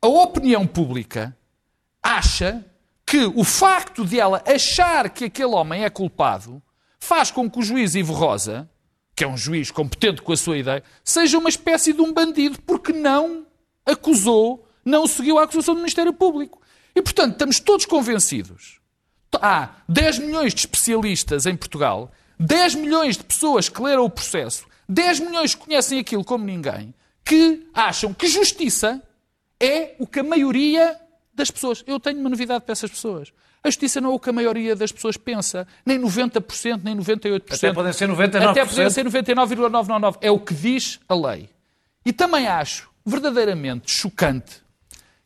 a 0.00 0.06
opinião 0.08 0.66
pública 0.66 1.36
acha 2.02 2.64
que 3.04 3.24
o 3.34 3.44
facto 3.44 4.04
de 4.04 4.18
ela 4.18 4.42
achar 4.46 5.10
que 5.10 5.26
aquele 5.26 5.52
homem 5.54 5.84
é 5.84 5.90
culpado 5.90 6.62
faz 6.98 7.30
com 7.30 7.48
que 7.50 7.58
o 7.58 7.62
juiz 7.62 7.94
Ivo 7.94 8.12
Rosa, 8.14 8.68
que 9.16 9.24
é 9.24 9.28
um 9.28 9.36
juiz 9.36 9.70
competente 9.70 10.22
com 10.22 10.32
a 10.32 10.36
sua 10.36 10.58
ideia, 10.58 10.84
seja 11.02 11.38
uma 11.38 11.48
espécie 11.48 11.92
de 11.92 12.02
um 12.02 12.12
bandido, 12.12 12.60
porque 12.62 12.92
não 12.92 13.46
acusou, 13.84 14.68
não 14.84 15.06
seguiu 15.06 15.38
a 15.38 15.44
acusação 15.44 15.74
do 15.74 15.78
Ministério 15.78 16.12
Público. 16.12 16.60
E, 16.94 17.00
portanto, 17.00 17.32
estamos 17.32 17.58
todos 17.58 17.86
convencidos 17.86 18.78
há 19.40 19.70
10 19.88 20.20
milhões 20.20 20.54
de 20.54 20.60
especialistas 20.60 21.46
em 21.46 21.56
Portugal, 21.56 22.10
10 22.38 22.76
milhões 22.76 23.16
de 23.16 23.24
pessoas 23.24 23.68
que 23.68 23.80
leram 23.82 24.04
o 24.04 24.10
processo, 24.10 24.66
10 24.88 25.20
milhões 25.20 25.54
que 25.54 25.64
conhecem 25.64 25.98
aquilo 25.98 26.24
como 26.24 26.44
ninguém, 26.44 26.94
que 27.24 27.66
acham 27.74 28.14
que 28.14 28.28
justiça 28.28 29.02
é 29.58 29.94
o 29.98 30.06
que 30.06 30.20
a 30.20 30.22
maioria 30.22 30.98
das 31.34 31.50
pessoas. 31.50 31.82
Eu 31.86 31.98
tenho 31.98 32.20
uma 32.20 32.30
novidade 32.30 32.64
para 32.64 32.72
essas 32.72 32.90
pessoas. 32.90 33.32
A 33.66 33.68
justiça 33.68 34.00
não 34.00 34.12
é 34.12 34.14
o 34.14 34.20
que 34.20 34.30
a 34.30 34.32
maioria 34.32 34.76
das 34.76 34.92
pessoas 34.92 35.16
pensa, 35.16 35.66
nem 35.84 36.00
90%, 36.00 36.82
nem 36.84 36.96
98%. 36.96 37.42
Até 37.52 37.72
podem 37.72 37.92
ser 37.92 38.08
99%. 38.08 38.48
Até 38.48 38.64
podem 38.64 38.90
ser 38.90 39.04
99,999. 39.04 40.18
É 40.20 40.30
o 40.30 40.38
que 40.38 40.54
diz 40.54 41.00
a 41.08 41.14
lei. 41.16 41.48
E 42.04 42.12
também 42.12 42.46
acho 42.46 42.88
verdadeiramente 43.04 43.90
chocante 43.90 44.62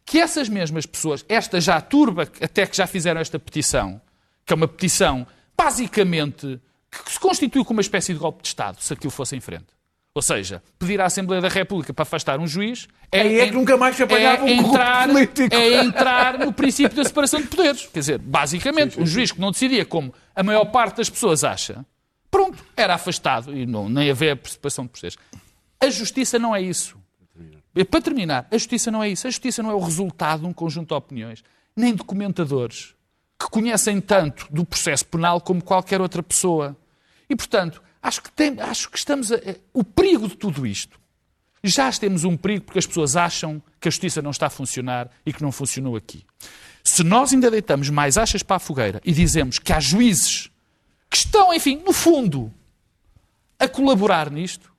que 0.07 0.19
essas 0.19 0.49
mesmas 0.49 0.87
pessoas, 0.87 1.23
esta 1.29 1.61
já 1.61 1.79
turba, 1.83 2.23
até 2.41 2.65
que 2.67 2.75
já 2.75 2.87
fizeram 2.87 3.21
esta 3.21 3.39
petição, 3.39 4.01
que 4.47 4.55
é 4.55 4.57
uma 4.57 4.67
petição 4.67 5.27
basicamente 5.55 6.59
que 6.91 7.13
se 7.13 7.21
constitui 7.21 7.63
como 7.63 7.77
uma 7.77 7.83
espécie 7.83 8.15
de 8.15 8.19
golpe 8.19 8.41
de 8.41 8.49
Estado, 8.49 8.81
se 8.81 8.95
aquilo 8.95 9.11
fosse 9.11 9.37
em 9.37 9.41
frente. 9.41 9.67
Ou 10.21 10.23
seja, 10.23 10.63
pedir 10.79 11.01
à 11.01 11.07
Assembleia 11.07 11.41
da 11.41 11.49
República 11.49 11.95
para 11.95 12.03
afastar 12.03 12.39
um 12.39 12.47
juiz 12.47 12.87
é, 13.11 13.23
Aí 13.23 13.41
é 13.41 13.47
que 13.47 13.55
nunca 13.55 13.75
mais 13.79 13.97
se 13.97 14.03
apanhava 14.03 14.43
é 14.43 14.45
um 14.45 14.49
entrar, 14.49 15.09
político. 15.09 15.55
é 15.55 15.81
entrar 15.83 16.39
no 16.39 16.53
princípio 16.53 16.95
da 16.95 17.05
separação 17.05 17.41
de 17.41 17.47
poderes. 17.47 17.87
Quer 17.87 18.01
dizer, 18.01 18.19
basicamente, 18.19 19.01
um 19.01 19.07
juiz 19.07 19.33
que 19.33 19.41
não 19.41 19.51
decidia 19.51 19.83
como 19.87 20.13
a 20.37 20.43
maior 20.43 20.67
parte 20.67 20.99
das 20.99 21.09
pessoas 21.09 21.43
acha, 21.43 21.87
pronto, 22.31 22.63
era 22.77 22.97
afastado 22.97 23.57
e 23.57 23.65
não, 23.65 23.89
nem 23.89 24.11
havia 24.11 24.39
separação 24.45 24.85
de 24.85 24.91
poderes. 24.91 25.17
A 25.81 25.89
justiça 25.89 26.39
não 26.39 26.55
é 26.55 26.61
isso. 26.61 26.99
Para 27.91 28.03
terminar, 28.03 28.47
a 28.51 28.59
justiça 28.59 28.91
não 28.91 29.03
é 29.03 29.09
isso. 29.09 29.27
A 29.27 29.31
justiça 29.31 29.63
não 29.63 29.71
é 29.71 29.75
o 29.75 29.81
resultado 29.81 30.41
de 30.41 30.47
um 30.47 30.53
conjunto 30.53 30.89
de 30.89 30.95
opiniões, 30.95 31.43
nem 31.75 31.95
de 31.95 32.05
comentadores 32.05 32.95
que 33.43 33.49
conhecem 33.49 34.03
tanto 34.03 34.47
do 34.51 34.67
processo 34.67 35.07
penal 35.07 35.41
como 35.41 35.65
qualquer 35.65 35.99
outra 35.99 36.23
pessoa. 36.23 36.77
E, 37.27 37.35
portanto, 37.35 37.81
acho 38.03 38.23
que, 38.23 38.31
tem- 38.33 38.61
acho 38.61 38.91
que 38.91 38.99
estamos 38.99 39.31
a. 39.33 39.37
O 39.73 39.83
perigo 39.85 40.29
de 40.29 40.37
tudo 40.37 40.67
isto. 40.67 40.99
Já 41.63 41.93
temos 41.93 42.25
um 42.25 42.37
perigo 42.37 42.65
porque 42.65 42.79
as 42.79 42.87
pessoas 42.87 43.17
acham 43.17 43.63
que 43.79 43.87
a 43.87 43.91
justiça 43.91 44.23
não 44.23 44.31
está 44.31 44.47
a 44.47 44.51
funcionar 44.51 45.11
e 45.27 45.33
que 45.33 45.43
não 45.43 45.53
funcionou 45.53 45.95
aqui. 45.95 46.25
Se 46.83 47.05
nós 47.05 47.35
ainda 47.35 47.51
deitamos 47.51 47.91
mais 47.91 48.17
achas 48.17 48.43
para 48.43 48.57
a 48.57 48.59
fogueira 48.59 49.01
e 49.05 49.13
dizemos 49.13 49.59
que 49.59 49.71
há 49.71 49.79
juízes 49.79 50.51
que 51.11 51.17
estão, 51.19 51.53
enfim, 51.53 51.83
no 51.85 51.93
fundo, 51.93 52.51
a 53.59 53.69
colaborar 53.69 54.31
nisto, 54.31 54.73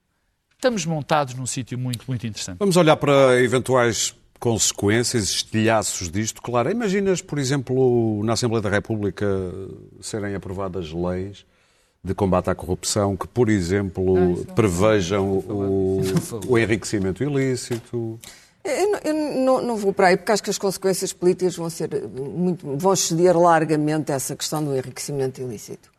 estamos 0.55 0.83
montados 0.85 1.35
num 1.35 1.45
sítio 1.45 1.77
muito, 1.77 2.03
muito 2.07 2.25
interessante. 2.25 2.57
Vamos 2.57 2.75
olhar 2.77 2.95
para 2.97 3.39
eventuais 3.39 4.15
consequências, 4.39 5.29
estilhaços 5.29 6.09
disto. 6.09 6.41
Claro, 6.41 6.71
imaginas, 6.71 7.21
por 7.21 7.37
exemplo, 7.37 8.23
na 8.23 8.33
Assembleia 8.33 8.63
da 8.63 8.69
República 8.71 9.27
serem 10.01 10.33
aprovadas 10.33 10.91
leis 10.91 11.45
de 12.03 12.13
combate 12.15 12.49
à 12.49 12.55
corrupção 12.55 13.15
que, 13.15 13.27
por 13.27 13.47
exemplo, 13.49 14.43
prevejam 14.55 15.31
o, 15.47 16.01
o 16.47 16.57
enriquecimento 16.57 17.23
ilícito. 17.23 18.19
Eu, 18.63 18.91
não- 18.91 18.99
eu 19.03 19.13
não, 19.45 19.61
não 19.61 19.75
vou 19.77 19.93
para 19.93 20.07
aí, 20.07 20.17
porque 20.17 20.31
acho 20.31 20.43
que 20.43 20.49
as 20.49 20.57
consequências 20.57 21.13
políticas 21.13 21.55
vão 21.55 21.69
ser 21.69 21.93
eh, 21.93 22.01
muito, 22.07 22.77
vão 22.77 22.93
exceder 22.93 23.37
largamente 23.37 24.11
essa 24.11 24.35
questão 24.35 24.63
do 24.63 24.75
enriquecimento 24.75 25.41
ilícito. 25.41 25.89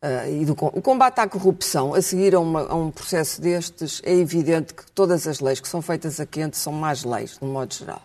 Ah, 0.00 0.28
e 0.28 0.44
do, 0.44 0.52
o 0.52 0.80
combate 0.82 1.18
à 1.18 1.26
corrupção, 1.28 1.92
a 1.94 2.00
seguir 2.00 2.34
a, 2.34 2.40
uma- 2.40 2.66
a 2.68 2.74
um 2.74 2.90
processo 2.90 3.40
destes, 3.40 4.00
é 4.04 4.14
evidente 4.14 4.72
que 4.74 4.90
todas 4.92 5.26
as 5.26 5.40
leis 5.40 5.60
que 5.60 5.68
são 5.68 5.82
feitas 5.82 6.20
a 6.20 6.26
quente 6.26 6.56
são 6.56 6.72
más 6.72 7.04
leis, 7.04 7.36
de 7.38 7.44
um 7.44 7.52
modo 7.52 7.74
geral. 7.74 8.02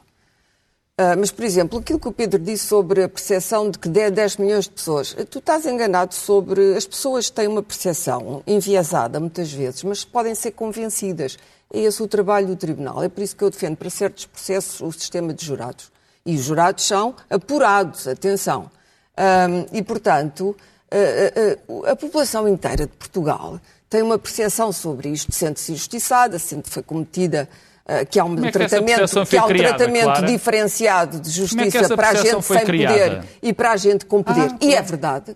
Ah, 0.96 1.16
mas, 1.16 1.32
por 1.32 1.44
exemplo, 1.44 1.80
aquilo 1.80 2.00
que 2.00 2.08
o 2.08 2.12
Pedro 2.12 2.38
disse 2.40 2.68
sobre 2.68 3.02
a 3.04 3.10
percepção 3.10 3.68
de 3.72 3.80
que 3.80 3.90
10, 3.90 4.12
10 4.12 4.38
milhões 4.38 4.66
de 4.66 4.72
pessoas, 4.72 5.16
tu 5.30 5.40
estás 5.40 5.66
enganado 5.66 6.14
sobre. 6.14 6.76
As 6.76 6.86
pessoas 6.86 7.32
têm 7.32 7.48
uma 7.48 7.64
percepção 7.64 8.44
enviesada 8.46 9.20
muitas 9.20 9.52
vezes, 9.52 9.82
mas 9.84 10.06
podem 10.06 10.36
ser 10.36 10.52
convencidas. 10.52 11.38
É 11.74 11.80
esse 11.80 12.04
o 12.04 12.08
trabalho 12.08 12.46
do 12.46 12.56
Tribunal. 12.56 13.02
É 13.04 13.10
por 13.10 13.24
isso 13.24 13.36
que 13.36 13.44
eu 13.44 13.50
defendo 13.50 13.76
para 13.76 13.90
certos 13.90 14.26
processos 14.28 14.82
o 14.82 14.92
sistema 14.92 15.34
de 15.34 15.44
jurados. 15.44 15.92
E 16.24 16.36
os 16.36 16.44
jurados 16.44 16.86
são 16.86 17.16
apurados, 17.28 18.08
atenção. 18.08 18.70
Ahm, 19.18 19.66
e, 19.74 19.82
portanto, 19.82 20.56
a, 20.92 21.88
a- 21.88 21.90
a- 21.90 21.92
a 21.94 21.96
população 21.96 22.48
inteira 22.48 22.86
de 22.86 22.94
Portugal 22.94 23.60
tem 23.90 24.04
uma 24.04 24.20
percepção 24.20 24.72
sobre 24.72 25.10
isto, 25.10 25.32
sente-se 25.32 25.72
injustiçada, 25.72 26.38
sente 26.38 26.64
que 26.64 26.70
foi 26.70 26.84
cometida. 26.84 27.50
Ah, 27.86 28.06
que 28.06 28.20
há 28.20 28.24
um 28.24 28.36
Como 28.36 28.46
é 28.46 28.52
que 28.52 28.58
tratamento, 28.58 29.26
que 29.28 29.38
há 29.38 29.46
um 29.46 29.48
criada, 29.48 29.78
tratamento 29.78 30.04
Clara? 30.06 30.28
diferenciado 30.28 31.20
de 31.20 31.30
é 31.30 31.34
justiça 31.34 31.78
essa 31.80 31.96
para 31.96 32.10
a 32.10 32.14
gente 32.14 32.42
sem 32.42 32.66
criada? 32.66 32.94
poder 32.94 33.24
e 33.42 33.54
para 33.54 33.72
a 33.72 33.78
gente 33.78 34.06
com 34.06 34.24
poder. 34.24 34.52
Ah, 34.52 34.58
e 34.62 34.74
é 34.74 34.82
verdade. 34.82 35.36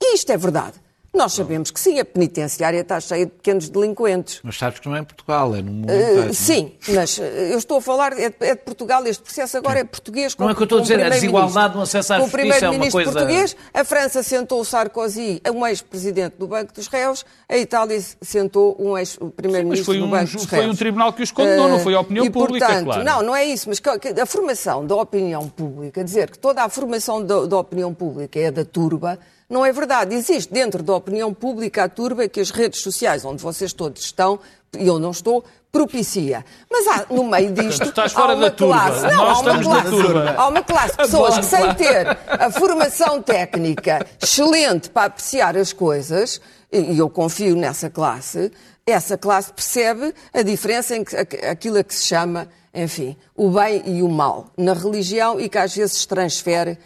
E 0.00 0.14
isto 0.14 0.30
é 0.30 0.36
verdade. 0.36 0.74
Nós 1.14 1.32
sabemos 1.32 1.70
que 1.70 1.80
sim, 1.80 1.98
a 1.98 2.04
penitenciária 2.04 2.80
está 2.80 3.00
cheia 3.00 3.24
de 3.24 3.32
pequenos 3.32 3.68
delinquentes. 3.70 4.40
Mas 4.44 4.56
sabes 4.58 4.78
que 4.78 4.86
não 4.88 4.94
é 4.94 5.00
em 5.00 5.04
Portugal, 5.04 5.56
é 5.56 5.62
no 5.62 5.72
mundo 5.72 5.90
Uh, 5.90 5.96
inteiro. 5.96 6.28
é? 6.28 6.32
sim, 6.34 6.72
mas 6.90 7.18
uh, 7.18 7.22
eu 7.22 7.58
estou 7.58 7.78
a 7.78 7.80
falar, 7.80 8.12
é 8.12 8.28
de, 8.28 8.36
é 8.40 8.54
de 8.54 8.62
Portugal, 8.62 9.04
este 9.06 9.22
processo 9.22 9.56
agora 9.56 9.80
é 9.80 9.84
português. 9.84 10.36
Não 10.36 10.48
é 10.48 10.52
o 10.52 10.54
que 10.54 10.62
eu 10.62 10.64
estou 10.64 10.78
a 10.78 10.80
com 10.80 10.82
dizer, 10.82 11.00
é 11.00 11.06
a 11.06 11.10
primeiro-ministro. 11.10 11.40
desigualdade 11.42 11.76
no 11.76 11.82
acesso 11.82 12.12
à 12.12 12.16
Com 12.18 12.22
o 12.24 12.26
justiça, 12.28 12.42
é 12.42 12.46
uma 12.46 12.58
primeiro-ministro 12.58 13.02
coisa- 13.04 13.12
português, 13.20 13.56
a 13.74 13.84
França 13.84 14.22
sentou 14.22 14.60
o 14.60 14.64
Sarkozy, 14.64 15.40
um 15.52 15.66
ex-presidente 15.66 16.36
do 16.38 16.46
Banco 16.46 16.74
dos 16.74 16.86
Réus, 16.88 17.24
a 17.48 17.56
Itália 17.56 18.00
sentou 18.20 18.76
um 18.78 18.96
ex-primeiro-ministro 18.96 19.86
foi 19.86 19.98
do 19.98 20.04
um, 20.04 20.10
Banco 20.10 20.32
dos 20.32 20.44
foi 20.44 20.58
Réus. 20.60 20.74
um 20.74 20.76
tribunal 20.76 21.12
que 21.14 21.22
os 21.22 21.32
condenou, 21.32 21.68
não 21.70 21.80
foi 21.80 21.94
a 21.94 22.00
opinião 22.00 22.26
e, 22.26 22.30
pública, 22.30 22.66
portanto, 22.66 22.84
claro. 22.84 23.04
Não, 23.04 23.22
não 23.22 23.34
é 23.34 23.44
isso, 23.46 23.68
mas 23.68 23.80
a 24.22 24.26
formação 24.26 24.86
da 24.86 24.94
opinião 24.94 25.48
pública, 25.48 26.04
dizer 26.04 26.30
que 26.30 26.38
toda 26.38 26.62
a 26.62 26.68
formação 26.68 27.24
da, 27.24 27.46
da 27.46 27.56
opinião 27.58 27.92
pública 27.94 28.38
é 28.38 28.50
da 28.50 28.64
turba, 28.64 29.18
não 29.48 29.64
é 29.64 29.72
verdade. 29.72 30.14
Existe 30.14 30.52
dentro 30.52 30.82
da 30.82 30.94
opinião 30.94 31.32
pública 31.32 31.84
a 31.84 31.88
turba 31.88 32.28
que 32.28 32.40
as 32.40 32.50
redes 32.50 32.82
sociais, 32.82 33.24
onde 33.24 33.42
vocês 33.42 33.72
todos 33.72 34.02
estão, 34.02 34.38
e 34.78 34.86
eu 34.86 34.98
não 34.98 35.10
estou, 35.10 35.44
propicia. 35.72 36.44
Mas 36.70 36.86
há, 36.86 37.06
no 37.10 37.24
meio 37.24 37.52
disto. 37.52 37.84
Tu 37.84 37.88
estás 37.88 38.12
fora 38.12 38.32
há 38.32 38.36
uma 38.36 38.50
da 38.50 38.50
turba. 38.50 38.74
classe, 38.74 39.02
não, 39.02 39.16
Nós 39.16 39.38
há 39.38 39.40
uma 39.40 39.62
classe, 39.62 39.90
turba. 39.90 40.34
Há 40.36 40.48
uma 40.48 40.62
classe 40.62 40.90
de 40.90 40.96
pessoas 40.96 41.38
que, 41.38 41.44
sem 41.44 41.74
ter 41.74 42.18
a 42.28 42.50
formação 42.50 43.22
técnica 43.22 44.06
excelente 44.22 44.90
para 44.90 45.06
apreciar 45.06 45.56
as 45.56 45.72
coisas, 45.72 46.40
e 46.70 46.98
eu 46.98 47.08
confio 47.08 47.56
nessa 47.56 47.88
classe, 47.88 48.52
essa 48.86 49.16
classe 49.16 49.52
percebe 49.52 50.14
a 50.32 50.42
diferença 50.42 50.96
em 50.96 51.04
que, 51.04 51.16
aquilo 51.16 51.78
a 51.78 51.84
que 51.84 51.94
se 51.94 52.06
chama 52.06 52.48
enfim, 52.74 53.16
o 53.34 53.50
bem 53.50 53.82
e 53.86 54.02
o 54.02 54.08
mal 54.08 54.52
na 54.56 54.72
religião 54.72 55.40
e 55.40 55.48
que 55.48 55.58
às 55.58 55.74
vezes 55.74 56.06
transfere 56.06 56.78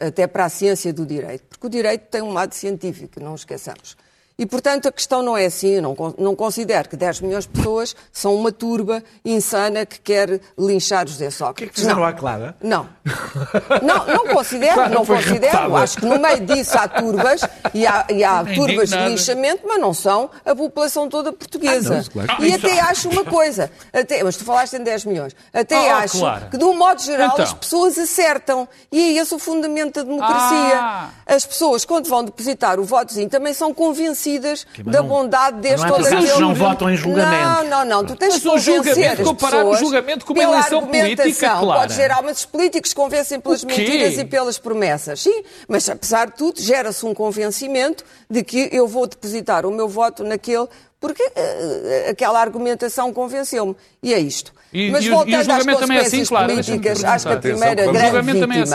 até 0.00 0.26
para 0.26 0.46
a 0.46 0.48
ciência 0.48 0.92
do 0.92 1.04
direito. 1.04 1.44
Porque 1.48 1.66
o 1.66 1.70
direito 1.70 2.06
tem 2.10 2.22
um 2.22 2.32
lado 2.32 2.54
científico, 2.54 3.20
não 3.20 3.34
esqueçamos. 3.34 3.96
E, 4.40 4.46
portanto, 4.46 4.88
a 4.88 4.92
questão 4.92 5.22
não 5.22 5.36
é 5.36 5.44
assim. 5.44 5.68
Eu 5.74 5.82
não, 5.82 6.14
não 6.18 6.34
considero 6.34 6.88
que 6.88 6.96
10 6.96 7.20
milhões 7.20 7.44
de 7.44 7.50
pessoas 7.50 7.94
são 8.10 8.34
uma 8.34 8.50
turba 8.50 9.04
insana 9.22 9.84
que 9.84 10.00
quer 10.00 10.40
linchar 10.58 11.06
José 11.06 11.26
O 11.26 11.28
que 11.28 11.34
é 11.34 11.36
Sócrates. 11.36 11.68
que 11.74 11.80
fizeram 11.82 11.98
não. 12.00 12.04
à 12.06 12.12
Clara? 12.14 12.56
Não. 12.62 12.88
Não, 13.82 14.06
não 14.06 14.26
considero, 14.34 14.74
Clara 14.76 14.88
não 14.88 15.04
considero. 15.04 15.52
raptada. 15.58 15.82
Acho 15.82 15.96
que 15.98 16.06
no 16.06 16.18
meio 16.18 16.40
disso 16.46 16.78
há 16.78 16.88
turbas 16.88 17.42
e 17.74 17.86
há, 17.86 18.06
e 18.08 18.24
há 18.24 18.42
turbas 18.42 18.88
de 18.88 18.96
linchamento, 18.96 19.60
mas 19.68 19.78
não 19.78 19.92
são 19.92 20.30
a 20.42 20.54
população 20.54 21.06
toda 21.06 21.34
portuguesa. 21.34 21.92
Ah, 21.92 21.96
não, 21.98 22.04
claro 22.24 22.36
que 22.38 22.46
e 22.48 22.54
até 22.54 22.80
acho 22.80 23.10
uma 23.10 23.24
coisa, 23.24 23.70
até, 23.92 24.22
mas 24.24 24.38
tu 24.38 24.44
falaste 24.44 24.72
em 24.74 24.82
10 24.82 25.04
milhões, 25.04 25.36
até 25.52 25.76
oh, 25.78 25.96
acho 25.96 26.18
Clara. 26.18 26.48
que 26.50 26.56
de 26.56 26.64
um 26.64 26.74
modo 26.74 27.02
geral 27.02 27.30
Então. 27.34 27.44
as 27.44 27.52
pessoas 27.52 27.98
acertam. 27.98 28.66
E 28.90 29.18
é 29.18 29.20
esse 29.20 29.34
o 29.34 29.38
fundamento 29.38 29.96
da 29.96 30.02
democracia. 30.02 30.78
Ah. 30.80 31.10
As 31.26 31.44
pessoas, 31.44 31.84
quando 31.84 32.08
vão 32.08 32.24
depositar 32.24 32.80
o 32.80 32.84
votozinho, 32.84 33.28
também 33.28 33.52
são 33.52 33.74
convencidas 33.74 34.29
mas 34.38 34.66
da 34.94 35.00
não- 35.00 35.08
bondade 35.08 35.60
deste 35.60 35.78
não 35.78 35.86
é 35.86 35.92
ou 35.92 36.02
daquele. 36.02 36.22
eles 36.22 36.38
não 36.38 36.54
votam 36.54 36.90
em 36.90 36.96
julgamento. 36.96 37.44
Não, 37.44 37.64
não, 37.64 37.84
não. 37.84 38.04
Tu 38.04 38.16
tens 38.16 38.34
Mas 38.34 38.42
que 38.42 38.48
o 38.48 38.58
julgamento, 38.58 38.88
convencer 38.94 39.20
as 39.20 39.26
comparar 39.26 39.64
o 39.64 39.76
julgamento 39.76 40.24
com 40.26 40.32
uma 40.32 40.40
pela 40.42 40.52
eleição 40.52 40.80
política, 40.86 41.22
argumentação. 41.22 41.60
Clara. 41.60 41.80
Pode 41.80 41.94
gerar, 41.94 42.22
mas 42.22 42.38
os 42.38 42.44
políticos 42.46 42.92
convencem 42.92 43.40
pelas 43.40 43.62
O 43.62 43.66
mentiras 43.66 44.18
e 44.18 44.24
pelas 44.24 44.58
promessas. 44.58 45.20
Sim, 45.22 45.42
mas 45.66 45.88
apesar 45.88 46.26
de 46.28 46.34
tudo, 46.36 46.60
gera-se 46.60 47.04
um 47.04 47.12
convencimento 47.14 48.04
de 48.28 48.42
que 48.44 48.68
eu 48.72 48.86
vou 48.86 49.06
depositar 49.06 49.66
o 49.66 49.70
meu 49.70 49.88
voto 49.88 50.22
naquele, 50.22 50.66
porque 51.00 51.22
eh, 51.34 52.08
aquela 52.10 52.40
argumentação 52.40 53.12
convenceu-me. 53.12 53.74
E 54.02 54.12
é 54.14 54.18
isto. 54.18 54.52
E- 54.72 54.90
mas 54.90 55.04
e 55.04 55.08
o- 55.08 55.10
e 55.10 55.12
o 55.12 55.16
voltando 55.16 55.34
às 55.40 55.46
julgamento 55.46 55.80
também 55.80 55.98
é 55.98 56.00
assim, 56.02 56.24
claro, 56.24 56.48
políticas, 56.52 57.04
acho 57.04 57.26
que 57.26 57.32
a 57.32 57.36
Atenção, 57.36 57.58
primeira 57.58 57.90
o 57.90 57.92
grande 57.92 58.06
é 58.16 58.22
vítima, 58.22 58.54
assim. 58.62 58.72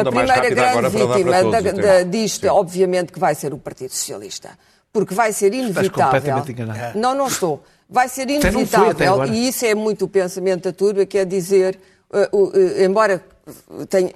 A 0.00 0.04
primeira 0.04 0.50
grande 0.50 0.88
vítima 0.88 1.30
da- 1.30 1.46
o 1.70 1.82
da- 1.82 2.02
disto, 2.04 2.46
obviamente, 2.48 3.12
que 3.12 3.18
vai 3.18 3.34
ser 3.34 3.52
o 3.52 3.58
Partido 3.58 3.90
Socialista. 3.90 4.50
Porque 4.92 5.14
vai 5.14 5.32
ser 5.32 5.52
inevitável. 5.54 6.44
enganado. 6.48 6.98
Não, 6.98 7.14
não 7.14 7.26
estou. 7.28 7.62
Vai 7.88 8.08
ser 8.08 8.28
inevitável, 8.30 9.24
e 9.34 9.48
isso 9.48 9.64
é 9.64 9.74
muito 9.74 10.04
o 10.04 10.08
pensamento 10.08 10.64
da 10.64 10.72
turba, 10.72 11.04
que 11.06 11.18
é 11.18 11.24
dizer, 11.24 11.78
eh, 12.12 12.28
o- 12.32 12.50
eh, 12.54 12.84
embora 12.84 13.22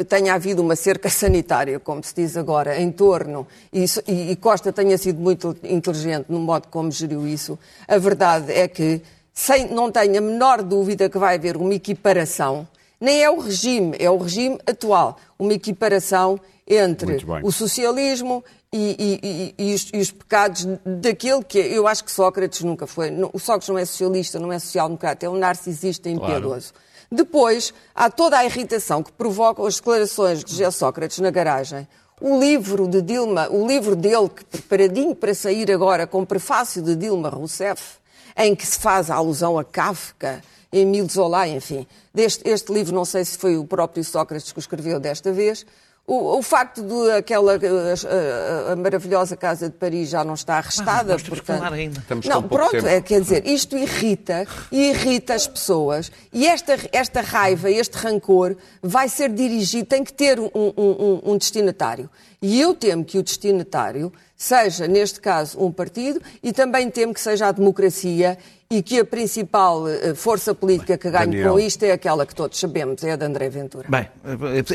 tenha, 0.09 0.35
havido 0.35 0.63
uma 0.63 0.77
cerca 0.77 1.09
sanitária, 1.11 1.79
como 1.81 2.03
se 2.03 2.15
diz 2.15 2.37
agora, 2.37 2.81
em 2.81 2.91
torno, 2.91 3.47
e- 3.73 3.85
e 4.33 4.37
Costa 4.37 4.73
tenha 4.73 4.97
sido 4.99 5.21
muito 5.21 5.57
inteligente 5.65 6.27
no 6.29 6.39
modo 6.41 6.69
como 6.69 6.91
geriu 6.91 7.27
isso, 7.27 7.59
a 7.87 7.99
verdade 7.99 8.53
é 8.53 8.67
que 8.69 9.01
sem, 9.35 9.69
não 9.69 9.91
tenho 9.91 10.17
a 10.17 10.21
menor 10.21 10.63
dúvida 10.63 11.09
que 11.11 11.19
vai 11.19 11.35
haver 11.35 11.57
uma 11.57 11.75
equiparação, 11.75 12.67
nem 13.01 13.23
é 13.23 13.29
o 13.29 13.41
regime, 13.41 13.97
é 13.99 14.09
o 14.09 14.17
regime 14.17 14.59
atual, 14.67 15.17
uma 15.39 15.53
equiparação 15.53 16.39
entre 16.67 17.07
o 17.45 17.53
socialismo 17.53 18.43
e, 18.73 19.55
e- 19.59 19.63
e- 19.71 19.75
os, 19.75 19.91
e 19.93 19.99
os 19.99 20.11
pecados 20.11 20.67
daquele 20.87 21.43
que 21.45 21.61
é- 21.61 21.67
eu 21.77 21.87
acho 21.87 22.03
que 22.05 22.11
Sócrates 22.11 22.63
nunca 22.63 22.87
foi. 22.87 23.11
O 23.33 23.39
Sócrates 23.39 23.69
não 23.69 23.77
é 23.79 23.85
socialista, 23.85 24.39
não 24.39 24.53
é 24.53 24.59
social-democrata, 24.59 25.27
é 25.27 25.29
um 25.29 25.37
narcisista 25.37 26.09
impiedoso. 26.09 26.73
Depois, 27.13 27.75
há 27.95 28.09
toda 28.11 28.39
a 28.39 28.45
irritação 28.45 29.03
que 29.03 29.13
provocam 29.13 29.67
as 29.67 29.77
declarações 29.77 30.43
de 30.43 30.51
José 30.53 30.71
Sócrates 30.71 31.19
na 31.19 31.31
garagem. 31.31 31.87
O 32.21 32.39
livro 32.41 32.89
de 32.89 33.03
Dilma, 33.03 33.49
o 33.51 33.67
livro 33.67 33.95
dele, 33.95 34.29
que 34.29 34.45
preparadinho 34.45 35.15
para 35.15 35.35
sair 35.35 35.71
agora, 35.71 36.07
com 36.07 36.25
prefácio 36.25 36.81
de 36.81 36.97
Dilma 36.97 37.29
Rousseff, 37.29 37.99
em 38.37 38.55
que 38.55 38.67
se 38.67 38.79
faz 38.79 39.11
a 39.11 39.15
alusão 39.15 39.59
a 39.59 39.65
Kafka, 39.65 40.43
Emile 40.73 41.09
Zola, 41.09 41.47
enfim. 41.49 41.87
Deste, 42.13 42.49
este 42.49 42.73
livro, 42.73 42.95
não 42.95 43.05
sei 43.05 43.25
se 43.25 43.39
foi 43.39 43.57
o 43.57 43.65
próprio 43.65 44.03
Sócrates 44.05 44.51
que 44.53 44.59
o 44.59 44.61
escreveu 44.61 44.99
desta 44.99 45.33
vez. 45.33 45.65
O, 46.07 46.37
o 46.39 46.43
facto 46.43 46.83
de 46.83 47.13
aquela 47.13 47.53
a, 47.55 47.57
a- 47.57 48.73
a 48.73 48.77
maravilhosa 48.77 49.37
Casa 49.39 49.71
de 49.71 49.75
Paris 49.77 50.11
já 50.11 50.23
não 50.23 50.35
está 50.35 50.57
arrestada, 50.57 51.17
que 51.17 51.31
portanto... 51.31 51.59
falar 51.59 51.73
ainda. 51.73 51.99
Estamos 51.99 52.27
não, 52.27 52.43
com 52.43 52.49
pouco 52.49 52.57
pronto, 52.69 52.73
tempo. 52.73 52.87
é, 52.89 53.01
quer 53.01 53.21
dizer, 53.23 53.47
isto 53.47 53.75
irrita 53.79 54.47
e 54.71 54.91
irrita 54.91 55.33
as 55.33 55.47
pessoas 55.47 56.13
e 56.31 56.47
esta, 56.47 56.77
esta 56.93 57.23
raiva, 57.23 57.71
este 57.71 57.97
rancor 57.97 58.55
vai 58.83 59.09
ser 59.09 59.31
dirigido, 59.31 59.87
tem 59.87 60.05
que 60.05 60.13
ter 60.13 60.39
um, 60.39 60.51
um- 60.55 60.73
um- 60.77 61.21
um 61.33 61.39
destinatário. 61.39 62.11
E 62.43 62.61
eu 62.61 62.75
temo 62.75 63.03
que 63.03 63.17
o 63.17 63.23
destinatário 63.23 64.13
seja, 64.37 64.87
neste 64.87 65.21
caso, 65.21 65.59
um 65.61 65.71
partido 65.71 66.21
e 66.43 66.53
também 66.53 66.91
temo 66.91 67.15
que 67.15 67.21
seja 67.21 67.47
a 67.49 67.53
democracia 67.53 68.39
e 68.71 68.83
que 68.83 68.99
a 68.99 69.05
principal 69.05 69.87
eh, 69.89 70.15
força 70.15 70.55
política 70.55 70.97
que 70.99 71.11
ganhe 71.11 71.27
Daniel. 71.27 71.53
com 71.53 71.59
isto 71.61 71.83
é 71.85 71.93
aquela 71.93 72.25
que 72.27 72.35
todos 72.35 72.59
sabemos, 72.59 73.03
é 73.05 73.13
a 73.13 73.17
de 73.17 73.25
André 73.25 73.49
Ventura. 73.49 73.87
Bem, 73.89 74.09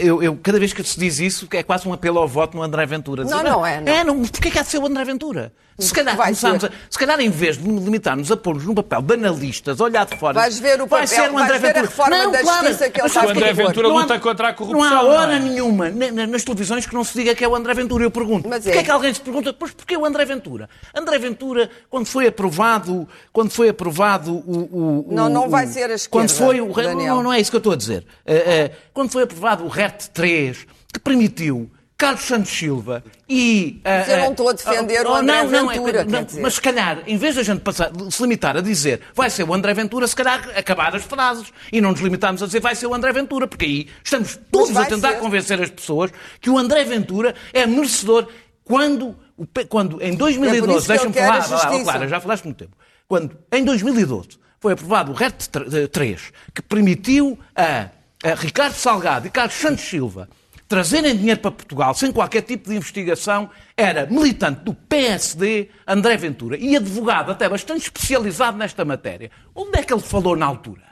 eu, 0.02 0.22
eu- 0.24 0.38
cada 0.42 0.60
vez 0.60 0.72
que 0.74 0.84
se 0.84 1.00
diz 1.00 1.20
isso, 1.20 1.48
é 1.52 1.64
quase 1.64 1.88
um 1.88 1.94
apelo 1.94 2.20
ao 2.20 2.28
voto 2.28 2.56
no 2.56 2.64
André 2.64 2.86
Ventura. 2.86 3.24
Dizer, 3.24 3.36
Não, 3.36 3.44
não 3.44 3.66
é, 3.66 3.82
não. 3.82 3.92
É, 3.92 4.04
não, 4.04 4.22
porquê 4.22 4.52
que 4.52 4.60
há 4.60 4.62
de 4.62 4.70
ser 4.70 4.78
o 4.78 4.86
André 4.86 5.04
Ventura? 5.06 5.52
Se 5.80 5.94
calhar, 5.94 6.20
a, 6.20 6.34
se 6.34 7.00
calhar, 7.00 7.22
em 7.22 7.30
vez 7.30 7.58
de 7.58 7.64
limitarmos 7.66 8.30
a 8.34 8.36
pôr-nos 8.36 8.66
num 8.66 8.76
papel 8.76 9.02
de 9.02 9.14
analistas, 9.14 9.80
olhar 9.80 10.06
de 10.06 10.18
fora. 10.18 10.34
Vais 10.34 10.60
ver 10.60 10.76
o 10.82 10.86
vai 10.86 11.08
papel, 11.08 11.24
ser 11.24 11.32
o 11.32 11.38
André 11.38 11.58
Ventura. 11.58 11.82
reforma 11.82 12.18
não, 12.18 12.32
da 12.34 12.42
claro, 12.42 12.66
que 12.78 12.84
ele 12.84 13.10
O 13.26 13.30
André. 13.30 13.54
Ventura 13.54 13.88
não 13.88 13.98
há- 13.98 14.02
luta 14.02 14.20
contra 14.20 14.50
a 14.50 14.54
corrupção. 14.54 14.90
Não 14.90 14.98
há 14.98 15.04
hora 15.04 15.36
é? 15.38 15.40
nenhuma 15.40 15.90
na- 15.90 16.12
na- 16.12 16.28
nas 16.28 16.44
televisões 16.44 16.86
que 16.86 16.94
não 16.94 17.06
se 17.06 17.18
diga 17.18 17.34
que 17.34 17.46
é 17.46 17.48
o 17.48 17.56
André 17.56 17.74
Ventura. 17.74 18.04
Eu 18.04 18.12
pergunto, 18.12 18.50
Mas 18.50 18.64
porquê 18.66 18.78
é. 18.78 18.82
é 18.82 18.84
que 18.84 18.92
alguém 18.92 19.14
se 19.14 19.22
pergunta, 19.22 19.54
pois 19.54 19.72
porquê 19.72 19.96
o 19.96 20.06
André 20.06 20.26
Ventura? 20.26 20.70
André 20.94 21.18
Ventura, 21.18 21.70
quando 21.90 22.08
foi 22.08 22.28
aprovado, 22.28 23.08
quando 23.32 23.50
foi 23.50 23.70
aprovado 23.70 23.79
o... 23.88 24.32
o- 24.32 25.06
o- 25.10 25.14
Não, 25.14 25.30
não 25.30 25.46
o- 25.48 25.50
vai 25.50 25.66
ser 25.68 25.90
a 25.90 25.96
esquerda, 25.96 26.10
Quando 26.10 26.30
foi 26.32 26.60
o... 26.62 26.74
Daniel. 26.74 27.16
Não, 27.16 27.24
não 27.24 27.34
é 27.34 27.40
isso 27.40 27.50
que 27.52 27.56
eu 27.58 27.60
estou 27.60 27.74
a 27.74 27.76
dizer. 27.76 28.06
Eh, 28.26 28.36
eh, 28.36 28.72
quando 28.94 29.12
foi 29.12 29.24
aprovado 29.24 29.64
o 29.64 29.68
RET 29.68 30.08
3, 30.14 30.66
que 30.94 31.00
permitiu 31.00 31.70
Carlos 31.98 32.22
Santos 32.24 32.50
Silva 32.52 33.04
e... 33.28 33.82
eh, 33.84 34.00
Mas 34.00 34.10
eu 34.10 34.18
não 34.20 34.32
estou 34.32 34.50
a 34.50 34.54
defender 34.54 35.06
o 35.06 35.12
oh, 35.12 35.16
André 35.16 35.44
não, 35.44 35.52
não, 35.52 35.72
é- 35.72 35.74
Ventura, 35.76 36.04
não, 36.06 36.12
quer 36.12 36.26
dizer. 36.26 36.42
Mas 36.42 36.54
se 36.54 36.62
calhar, 36.62 37.00
em 37.06 37.18
vez 37.18 37.36
da 37.36 37.44
gente 37.44 37.60
passar, 37.60 37.92
se 38.10 38.22
limitar 38.22 38.56
a 38.56 38.62
dizer 38.62 39.02
vai 39.14 39.30
ser 39.30 39.44
o 39.44 39.54
André 39.54 39.74
Ventura, 39.74 40.08
se 40.08 40.16
calhar 40.16 40.50
acabar 40.56 40.96
as 40.96 41.04
frases 41.04 41.52
e 41.74 41.82
não 41.82 41.92
nos 41.92 42.00
limitarmos 42.00 42.42
a 42.42 42.46
dizer 42.46 42.62
vai 42.62 42.74
ser 42.76 42.88
o 42.88 42.94
André 42.94 43.12
Ventura, 43.12 43.48
porque 43.48 43.66
aí 43.66 43.88
estamos 44.04 44.40
todos 44.52 44.76
a 44.78 44.86
tentar 44.86 45.10
ser. 45.14 45.20
convencer 45.20 45.62
as 45.62 45.70
pessoas 45.70 46.12
que 46.40 46.50
o 46.50 46.58
André 46.58 46.86
Ventura 46.86 47.36
é 47.54 47.66
merecedor 47.68 48.28
quando, 48.64 49.16
o 49.36 49.46
quando 49.68 50.02
em 50.02 50.10
É 50.10 50.12
por 50.12 50.18
2012, 50.20 50.72
isso 50.78 50.82
que 50.84 50.88
deixa-me 50.90 51.14
falar, 51.14 51.28
a 51.38 51.40
vá 51.40 51.56
lá, 51.56 51.62
justiça. 51.64 51.84
Clara, 51.84 52.08
já 52.08 52.20
falaste 52.22 52.44
muito 52.46 52.58
tempo, 52.58 52.78
quando 53.10 53.36
em 53.52 53.66
2012 53.66 54.40
foi 54.60 54.74
aprovado 54.74 55.12
o 55.12 55.16
RET 55.16 55.50
3, 55.92 56.32
que 56.54 56.62
permitiu 56.62 57.38
a, 57.56 57.90
a 58.24 58.36
Ricardo 58.36 58.76
Salgado 58.76 59.26
e 59.26 59.32
Carlos 59.32 59.56
Santos 59.56 59.84
Silva 59.84 60.30
trazerem 60.68 61.18
dinheiro 61.18 61.40
para 61.40 61.50
Portugal 61.50 61.96
sem 61.96 62.12
qualquer 62.12 62.44
tipo 62.44 62.70
de 62.70 62.76
investigação, 62.76 63.50
era 63.76 64.06
militante 64.06 64.64
do 64.64 64.76
PSD 64.76 65.70
André 65.88 66.16
Ventura 66.16 66.56
e 66.58 66.76
advogado 66.76 67.32
até 67.32 67.50
bastante 67.50 67.82
especializado 67.82 68.56
nesta 68.56 68.86
matéria. 68.86 69.32
Onde 69.56 69.80
é 69.80 69.84
que 69.84 69.92
ele 69.92 70.04
falou 70.04 70.36
na 70.36 70.46
altura? 70.46 70.84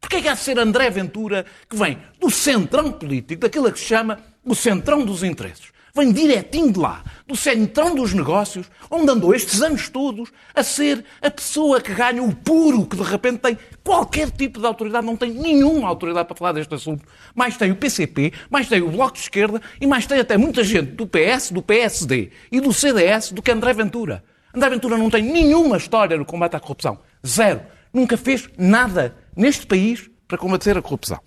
Porquê 0.00 0.18
é 0.18 0.22
que 0.22 0.28
há 0.28 0.34
de 0.34 0.40
ser 0.40 0.56
André 0.60 0.88
Ventura 0.90 1.44
que 1.68 1.74
vem 1.74 1.98
do 2.20 2.30
centrão 2.30 2.92
político, 2.92 3.40
daquilo 3.40 3.72
que 3.72 3.80
se 3.80 3.86
chama 3.86 4.20
o 4.44 4.54
centrão 4.54 5.04
dos 5.04 5.24
interesses? 5.24 5.72
Vem 5.96 6.12
direitinho 6.12 6.70
de 6.70 6.78
lá, 6.78 7.02
do 7.26 7.34
centrão 7.34 7.94
dos 7.94 8.12
negócios, 8.12 8.70
onde 8.90 9.10
andou 9.10 9.34
estes 9.34 9.62
anos 9.62 9.88
todos 9.88 10.30
a 10.54 10.62
ser 10.62 11.02
a 11.22 11.30
pessoa 11.30 11.80
que 11.80 11.94
ganha 11.94 12.22
o 12.22 12.36
puro, 12.36 12.84
que 12.84 12.98
de 12.98 13.02
repente 13.02 13.38
tem 13.38 13.56
qualquer 13.82 14.30
tipo 14.30 14.60
de 14.60 14.66
autoridade, 14.66 15.06
não 15.06 15.16
tem 15.16 15.30
nenhuma 15.32 15.88
autoridade 15.88 16.28
para 16.28 16.36
falar 16.36 16.52
deste 16.52 16.74
assunto. 16.74 17.02
Mais 17.34 17.56
tem 17.56 17.70
o 17.72 17.76
PCP, 17.76 18.30
mais 18.50 18.68
tem 18.68 18.82
o 18.82 18.90
Bloco 18.90 19.14
de 19.14 19.20
Esquerda 19.20 19.58
e 19.80 19.86
mais 19.86 20.04
tem 20.04 20.20
até 20.20 20.36
muita 20.36 20.62
gente 20.62 20.92
do 20.92 21.06
PS, 21.06 21.50
do 21.50 21.62
PSD 21.62 22.30
e 22.52 22.60
do 22.60 22.74
CDS 22.74 23.32
do 23.32 23.40
que 23.40 23.50
André 23.50 23.72
Ventura. 23.72 24.22
André 24.54 24.68
Ventura 24.68 24.98
não 24.98 25.08
tem 25.08 25.22
nenhuma 25.22 25.78
história 25.78 26.18
no 26.18 26.26
combate 26.26 26.56
à 26.56 26.60
corrupção. 26.60 26.98
Zero. 27.26 27.62
Nunca 27.90 28.18
fez 28.18 28.50
nada 28.58 29.16
neste 29.34 29.66
país 29.66 30.10
para 30.28 30.36
combater 30.36 30.76
a 30.76 30.82
corrupção. 30.82 31.20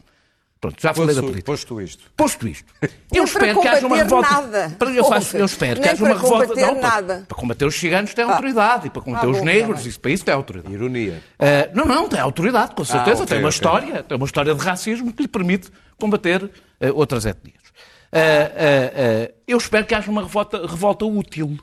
Pronto, 0.62 0.82
já 0.82 0.94
falei 0.94 1.16
da 1.16 1.22
Posto, 1.22 1.32
política. 1.32 1.52
posto 1.52 1.82
isto. 1.82 2.12
Posto 2.18 2.48
isto, 2.50 2.74
eu 2.82 2.90
Nem 3.14 3.24
espero 3.24 3.54
para 3.54 3.62
que 3.62 3.68
haja 3.70 3.88
uma 3.88 3.96
revolta. 3.96 4.30
nada. 4.30 4.76
Para, 4.78 4.92
eu, 4.92 5.06
faço, 5.06 5.38
eu 5.38 5.46
espero 5.46 5.80
que 5.82 5.88
haja 5.88 6.04
uma 6.04 6.14
para 6.16 6.22
revolta. 6.22 6.48
combater 6.48 6.62
Não, 6.68 6.76
para, 6.76 6.90
nada. 6.90 7.26
para 7.30 7.38
combater 7.38 7.66
os 7.66 7.76
ciganos 7.76 8.14
tem 8.14 8.26
Ah. 8.26 8.32
autoridade 8.32 8.88
e 8.88 8.90
para 8.90 9.02
combater 9.02 9.26
Ah, 9.26 9.30
os 9.30 9.38
bom, 9.38 9.46
negros, 9.46 9.76
tá 9.78 9.82
bem. 9.84 9.90
isso, 9.90 10.00
para 10.02 10.12
isso 10.12 10.26
tem 10.26 10.34
autoridade. 10.34 10.74
Ironia. 10.74 11.24
Uh, 11.40 11.76
não, 11.78 11.86
não, 11.86 12.10
tem 12.10 12.20
autoridade, 12.20 12.76
com 12.76 12.84
certeza. 12.84 13.24
ok, 13.24 13.28
tem 13.28 13.38
uma 13.38 13.48
ok. 13.48 13.56
história, 13.56 14.04
tem 14.04 14.18
uma 14.18 14.26
história 14.26 14.54
de 14.54 14.62
racismo 14.62 15.14
que 15.14 15.22
lhe 15.22 15.28
permite 15.30 15.70
combater 15.98 16.44
uh, 16.44 16.50
outras 16.94 17.26
etnias. 17.26 17.64
Uh, 18.12 18.18
uh, 18.18 19.30
uh, 19.30 19.34
eu 19.48 19.58
espero 19.58 19.86
que 19.86 19.96
haja 19.96 20.12
uma 20.12 20.24
revolta, 20.24 20.68
revolta 20.68 21.06
útil, 21.06 21.58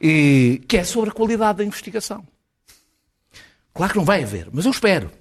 e, 0.00 0.62
que 0.68 0.76
é 0.78 0.82
sobre 0.84 1.10
a 1.10 1.12
qualidade 1.12 1.58
da 1.58 1.64
investigação. 1.64 2.26
Claro 3.72 3.92
que 3.92 3.98
não 3.98 4.04
vai 4.04 4.24
haver, 4.24 4.48
mas 4.52 4.64
eu 4.64 4.72
espero. 4.72 5.12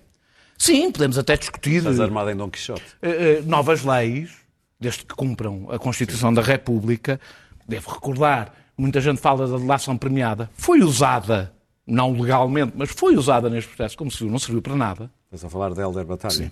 Sim, 0.58 0.92
podemos 0.92 1.18
até 1.18 1.38
discutir 1.38 1.78
Estás 1.78 2.00
armado 2.00 2.30
em 2.32 2.36
Dom 2.36 2.50
Quixote. 2.50 2.84
eh, 3.02 3.10
eh, 3.10 3.42
novas 3.46 3.84
leis, 3.84 4.32
desde 4.80 5.06
que 5.06 5.14
cumpram 5.16 5.68
a 5.72 5.78
Constituição 5.78 6.34
da 6.34 6.42
República. 6.42 7.20
Devo 7.68 7.92
recordar, 7.92 8.54
muita 8.78 9.00
gente 9.00 9.20
fala 9.22 9.48
da 9.48 9.58
delação 9.58 9.98
premiada. 9.98 10.50
Foi 10.56 10.82
usada, 10.82 11.54
não 11.86 12.12
legalmente, 12.20 12.74
mas 12.76 12.90
foi 12.90 13.16
usada 13.16 13.50
neste 13.50 13.70
processo, 13.70 13.98
como 13.98 14.10
se 14.10 14.20
viu, 14.20 14.32
não 14.32 14.40
serviu 14.40 14.62
para 14.62 14.76
nada. 14.76 15.12
Estás 15.26 15.46
a 15.46 15.50
falar 15.50 15.74
de 15.74 15.82
Helder 15.82 16.06
Batalha? 16.06 16.34
Sim. 16.34 16.52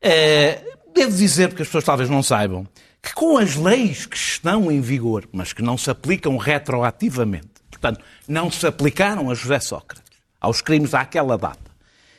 É, 0.00 0.62
devo 0.94 1.16
dizer, 1.16 1.48
porque 1.48 1.62
as 1.62 1.68
pessoas 1.68 1.84
talvez 1.84 2.10
não 2.10 2.22
saibam, 2.22 2.66
que 3.02 3.14
com 3.14 3.38
as 3.38 3.56
leis 3.56 4.04
que 4.06 4.16
estão 4.16 4.70
em 4.70 4.80
vigor, 4.80 5.26
mas 5.32 5.52
que 5.52 5.62
não 5.62 5.78
se 5.78 5.90
aplicam 5.90 6.36
retroativamente, 6.36 7.48
portanto, 7.70 8.00
não 8.28 8.50
se 8.50 8.66
aplicaram 8.66 9.30
a 9.30 9.34
José 9.34 9.58
Sócrates, 9.60 10.04
aos 10.40 10.60
crimes 10.60 10.92
àquela 10.94 11.38
data, 11.38 11.63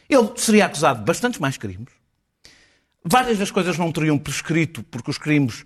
ele 0.10 0.32
seria 0.36 0.66
acusado 0.66 1.00
de 1.00 1.06
bastantes 1.06 1.40
mais 1.40 1.58
crimes. 1.58 1.94
Várias 3.04 3.38
das 3.38 3.52
coisas 3.52 3.78
não 3.78 3.92
teriam 3.92 4.18
prescrito, 4.18 4.84
porque 4.84 5.12
os 5.12 5.18
crimes 5.18 5.64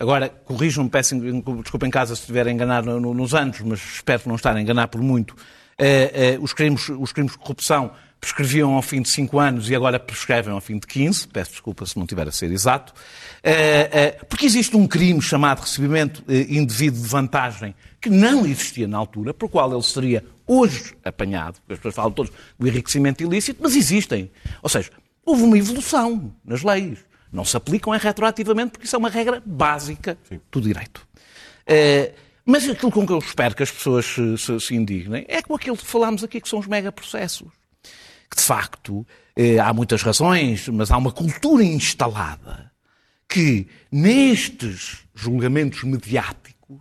Agora, 0.00 0.30
corrijam-me, 0.30 0.88
peço 0.88 1.14
desculpa 1.60 1.86
em 1.86 1.90
casa 1.90 2.16
se 2.16 2.22
estiver 2.22 2.46
a 2.46 2.50
enganar 2.50 2.82
nos 2.82 3.34
anos, 3.34 3.60
mas 3.60 3.80
espero 3.96 4.22
não 4.24 4.34
estar 4.34 4.56
a 4.56 4.60
enganar 4.60 4.88
por 4.88 5.02
muito. 5.02 5.32
Uh, 5.32 6.40
uh, 6.40 6.42
os, 6.42 6.54
crimes, 6.54 6.88
os 6.88 7.12
crimes 7.12 7.32
de 7.32 7.38
corrupção 7.38 7.90
prescreviam 8.18 8.72
ao 8.74 8.82
fim 8.82 9.02
de 9.02 9.10
5 9.10 9.38
anos 9.38 9.68
e 9.68 9.74
agora 9.74 10.00
prescrevem 10.00 10.54
ao 10.54 10.60
fim 10.60 10.78
de 10.78 10.86
15. 10.86 11.28
Peço 11.28 11.50
desculpa 11.50 11.84
se 11.84 11.98
não 11.98 12.06
tiver 12.06 12.26
a 12.26 12.32
ser 12.32 12.50
exato. 12.50 12.94
Uh, 12.94 14.24
porque 14.26 14.46
existe 14.46 14.74
um 14.74 14.86
crime 14.86 15.20
chamado 15.20 15.60
recebimento 15.60 16.24
indevido 16.48 16.98
de 16.98 17.06
vantagem 17.06 17.74
que 18.00 18.08
não 18.08 18.46
existia 18.46 18.88
na 18.88 18.96
altura, 18.96 19.34
por 19.34 19.50
qual 19.50 19.70
ele 19.70 19.82
seria 19.82 20.24
hoje 20.50 20.96
apanhado. 21.04 21.60
As 21.68 21.76
pessoas 21.76 21.94
falam 21.94 22.10
todos 22.10 22.32
do 22.58 22.66
enriquecimento 22.66 23.22
ilícito, 23.22 23.60
mas 23.62 23.76
existem. 23.76 24.30
Ou 24.60 24.68
seja, 24.68 24.90
houve 25.24 25.44
uma 25.44 25.56
evolução 25.56 26.34
nas 26.44 26.62
leis. 26.64 26.98
Não 27.32 27.44
se 27.44 27.56
aplicam 27.56 27.94
é 27.94 27.98
retroativamente, 27.98 28.72
porque 28.72 28.86
isso 28.86 28.96
é 28.96 28.98
uma 28.98 29.08
regra 29.08 29.40
básica 29.46 30.18
Sim. 30.28 30.40
do 30.50 30.60
direito. 30.60 31.06
Uh, 31.62 32.12
mas 32.44 32.68
aquilo 32.68 32.90
com 32.90 33.06
que 33.06 33.12
eu 33.12 33.18
espero 33.18 33.54
que 33.54 33.62
as 33.62 33.70
pessoas 33.70 34.04
se, 34.04 34.38
se, 34.38 34.58
se, 34.58 34.74
indignem 34.74 35.24
é 35.28 35.40
com 35.40 35.54
aquilo 35.54 35.76
que 35.76 35.86
falámos 35.86 36.24
aqui, 36.24 36.40
que 36.40 36.48
são 36.48 36.58
os 36.58 36.66
megaprocessos. 36.66 37.48
Que, 38.28 38.36
de 38.36 38.42
facto, 38.42 38.98
uh, 38.98 39.62
há 39.62 39.72
muitas 39.72 40.02
razões, 40.02 40.66
mas 40.68 40.90
há 40.90 40.96
uma 40.96 41.12
cultura 41.12 41.62
instalada 41.62 42.72
que, 43.28 43.68
nestes 43.92 45.04
julgamentos 45.14 45.84
mediáticos, 45.84 46.80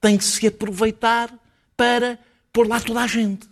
tem 0.00 0.16
que 0.16 0.24
se 0.24 0.46
aproveitar 0.46 1.30
para 1.76 2.18
pôr 2.54 2.68
lá 2.68 2.80
toda 2.80 3.02
a 3.02 3.06
gente. 3.06 3.46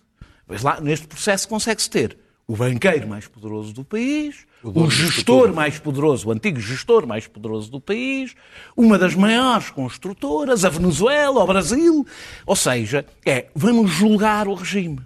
Mas 0.47 0.63
lá, 0.63 0.81
neste 0.81 1.07
processo 1.07 1.47
consegue-se 1.49 1.91
ter 1.91 2.17
o 2.47 2.57
banqueiro 2.57 3.09
mais 3.09 3.27
poderoso 3.27 3.73
do 3.73 3.85
país, 3.85 4.47
o, 4.63 4.85
o 4.85 4.91
gestor 4.91 5.53
mais 5.53 5.79
poderoso, 5.79 6.29
o 6.29 6.33
antigo 6.33 6.61
gestor 6.61 7.07
mais 7.07 7.27
poderoso 7.27 7.71
do 7.71 7.81
país, 7.81 8.35
uma 8.77 8.97
das 8.97 9.15
maiores 9.15 9.71
construtoras, 9.71 10.65
a 10.65 10.69
Venezuela, 10.69 11.43
o 11.43 11.47
Brasil. 11.47 12.07
Ou 12.47 12.57
seja, 12.57 13.05
é, 13.27 13.49
vamos 13.55 13.91
julgar 13.91 14.47
o 14.47 14.55
regime. 14.55 15.01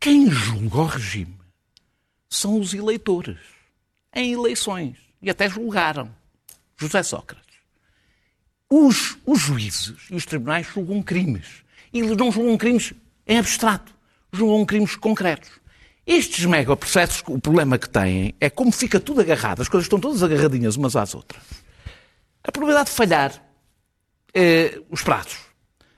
Quem 0.00 0.30
julga 0.30 0.78
o 0.78 0.86
regime 0.86 1.36
são 2.30 2.58
os 2.58 2.72
eleitores, 2.72 3.38
em 4.14 4.32
eleições. 4.32 4.96
E 5.20 5.28
até 5.28 5.50
julgaram 5.50 6.10
José 6.78 7.02
Sócrates. 7.02 7.44
Os, 8.70 9.18
os 9.26 9.40
juízes 9.40 9.94
e 10.10 10.14
os 10.14 10.24
tribunais 10.24 10.66
julgam 10.66 11.02
crimes. 11.02 11.65
E 11.92 12.00
eles 12.00 12.16
não 12.16 12.30
julgam 12.30 12.56
crimes 12.56 12.92
em 13.26 13.38
abstrato, 13.38 13.94
julgam 14.32 14.64
crimes 14.64 14.96
concretos. 14.96 15.50
Estes 16.06 16.44
megaprocessos, 16.44 17.22
o 17.26 17.40
problema 17.40 17.76
que 17.78 17.88
têm 17.88 18.34
é 18.40 18.48
como 18.48 18.70
fica 18.70 19.00
tudo 19.00 19.20
agarrado, 19.20 19.62
as 19.62 19.68
coisas 19.68 19.86
estão 19.86 19.98
todas 19.98 20.22
agarradinhas 20.22 20.76
umas 20.76 20.94
às 20.94 21.14
outras. 21.14 21.42
A 22.44 22.52
probabilidade 22.52 22.90
de 22.90 22.94
falhar 22.94 23.42
eh, 24.32 24.80
os 24.88 25.02
prazos, 25.02 25.38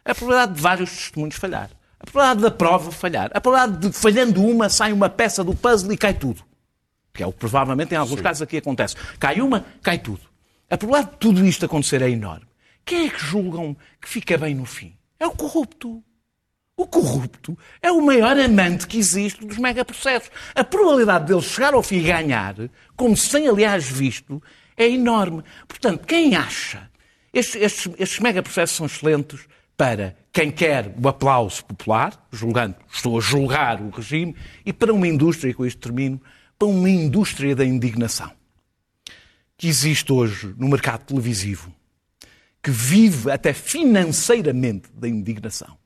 a 0.03 0.15
probabilidade 0.15 0.55
de 0.55 0.61
vários 0.63 0.91
testemunhos 0.91 1.37
falhar, 1.37 1.71
a 2.01 2.07
probabilidade 2.07 2.41
da 2.41 2.51
prova 2.51 2.91
falhar, 2.91 3.31
a 3.35 3.41
probabilidade 3.41 3.87
de 3.87 3.93
falhando 3.93 4.43
uma 4.43 4.71
sai 4.71 4.93
uma 4.95 5.11
peça 5.11 5.45
do 5.45 5.55
puzzle 5.55 5.93
e 5.93 5.97
cai 5.99 6.15
tudo. 6.15 6.43
Que 7.13 7.23
é 7.23 7.27
o 7.27 7.33
que 7.33 7.39
provavelmente 7.39 7.93
em 7.93 7.99
alguns 7.99 8.17
Sim. 8.17 8.23
casos 8.23 8.43
aqui 8.43 8.57
acontece. 8.57 8.95
Cai 9.19 9.41
uma, 9.43 9.67
cai 9.83 9.99
tudo. 9.99 10.21
A 10.71 10.79
probabilidade 10.79 11.15
de 11.15 11.19
tudo 11.19 11.45
isto 11.45 11.67
acontecer 11.67 12.01
é 12.01 12.09
enorme. 12.09 12.47
Quem 12.85 13.09
é 13.09 13.11
que 13.11 13.19
julgam 13.19 13.77
que 14.01 14.09
fica 14.09 14.39
bem 14.39 14.55
no 14.55 14.65
fim? 14.65 14.98
É 15.19 15.27
o 15.27 15.33
corrupto. 15.33 16.03
O 16.77 16.87
corrupto 16.87 17.59
é 17.83 17.91
o 17.91 18.01
maior 18.01 18.39
amante 18.39 18.87
que 18.87 18.99
existe 18.99 19.45
dos 19.45 19.59
megaprocessos. 19.59 20.31
A 20.55 20.63
probabilidade 20.63 21.27
dele 21.27 21.43
chegar 21.43 21.75
ao 21.75 21.83
fim 21.83 21.97
e 21.97 22.03
ganhar, 22.03 22.55
como 22.97 23.17
se 23.17 23.31
tem 23.31 23.49
aliás 23.49 23.89
visto, 23.89 24.41
é 24.77 24.89
enorme. 24.89 25.43
Portanto, 25.67 26.07
quem 26.07 26.37
acha 26.37 26.89
estes, 27.33 27.57
estes, 27.61 27.93
estes 27.99 28.21
megaprocessos 28.21 28.77
são 28.77 28.87
excelentes 28.87 29.41
para 29.77 30.17
quem 30.33 30.51
quer 30.53 30.95
o 31.03 31.09
aplauso 31.09 31.65
popular, 31.65 32.27
julgando, 32.31 32.77
estou 32.93 33.19
a 33.19 33.21
julgar 33.21 33.81
o 33.81 33.91
regime, 33.91 34.37
e 34.65 34.73
para 34.73 34.93
uma 34.93 35.07
indústria, 35.07 35.51
e 35.51 35.55
com 35.55 35.67
isto 35.67 35.81
termino, 35.81 36.21
para 36.59 36.69
uma 36.69 36.89
indústria 36.89 37.55
da 37.55 37.65
indignação 37.65 38.31
que 39.57 39.67
existe 39.67 40.13
hoje 40.13 40.55
no 40.57 40.69
mercado 40.69 41.05
televisivo, 41.05 41.75
que 42.63 42.71
vive 42.71 43.31
até 43.31 43.53
financeiramente 43.53 44.89
da 44.95 45.09
indignação 45.09 45.77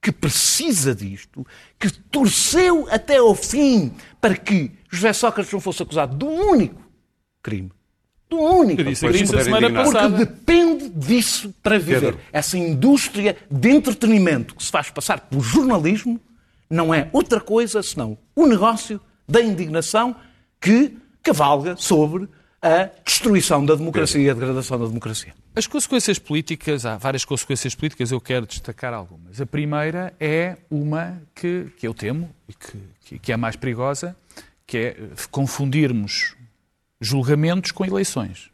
que 0.00 0.10
precisa 0.10 0.94
disto, 0.94 1.46
que 1.78 1.92
torceu 1.92 2.88
até 2.90 3.18
ao 3.18 3.34
fim 3.34 3.92
para 4.20 4.34
que 4.34 4.72
José 4.90 5.12
Sócrates 5.12 5.52
não 5.52 5.60
fosse 5.60 5.82
acusado 5.82 6.26
um 6.26 6.50
único 6.52 6.80
crime. 7.42 7.70
De 8.28 8.36
um 8.36 8.60
único 8.60 8.82
crime. 8.82 8.96
Porque 8.96 10.24
depende 10.24 10.88
disso 10.88 11.54
para 11.62 11.78
viver. 11.78 12.00
Pedro. 12.00 12.20
Essa 12.32 12.56
indústria 12.56 13.36
de 13.50 13.68
entretenimento 13.68 14.54
que 14.54 14.64
se 14.64 14.70
faz 14.70 14.88
passar 14.88 15.20
por 15.20 15.40
jornalismo 15.40 16.18
não 16.68 16.94
é 16.94 17.10
outra 17.12 17.40
coisa 17.40 17.82
senão 17.82 18.16
o 18.34 18.46
negócio 18.46 19.00
da 19.28 19.42
indignação 19.42 20.16
que 20.60 20.96
cavalga 21.22 21.76
sobre 21.76 22.28
a 22.62 22.90
destruição 23.04 23.64
da 23.64 23.74
democracia 23.74 24.20
e 24.20 24.28
a 24.28 24.34
degradação 24.34 24.78
da 24.78 24.86
democracia. 24.86 25.34
As 25.54 25.66
consequências 25.66 26.18
políticas, 26.18 26.84
há 26.84 26.96
várias 26.96 27.24
consequências 27.24 27.74
políticas, 27.74 28.12
eu 28.12 28.20
quero 28.20 28.46
destacar 28.46 28.92
algumas. 28.92 29.40
A 29.40 29.46
primeira 29.46 30.14
é 30.20 30.58
uma 30.70 31.20
que, 31.34 31.72
que 31.76 31.86
eu 31.86 31.94
temo 31.94 32.34
e 32.48 32.54
que, 32.54 33.18
que 33.18 33.32
é 33.32 33.36
mais 33.36 33.56
perigosa, 33.56 34.14
que 34.66 34.78
é 34.78 34.96
confundirmos 35.30 36.36
julgamentos 37.00 37.72
com 37.72 37.84
eleições. 37.84 38.50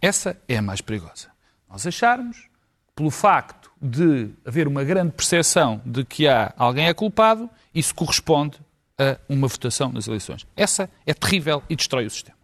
Essa 0.00 0.36
é 0.46 0.58
a 0.58 0.62
mais 0.62 0.80
perigosa. 0.80 1.28
Nós 1.68 1.86
acharmos, 1.86 2.48
pelo 2.94 3.10
facto 3.10 3.70
de 3.80 4.30
haver 4.44 4.68
uma 4.68 4.84
grande 4.84 5.12
percepção 5.12 5.80
de 5.86 6.04
que 6.04 6.28
há 6.28 6.52
alguém 6.58 6.86
é 6.86 6.94
culpado, 6.94 7.48
isso 7.74 7.94
corresponde 7.94 8.58
a 8.98 9.18
uma 9.28 9.48
votação 9.48 9.90
nas 9.90 10.06
eleições. 10.06 10.46
Essa 10.54 10.90
é 11.06 11.14
terrível 11.14 11.62
e 11.70 11.74
destrói 11.74 12.04
o 12.04 12.10
sistema. 12.10 12.41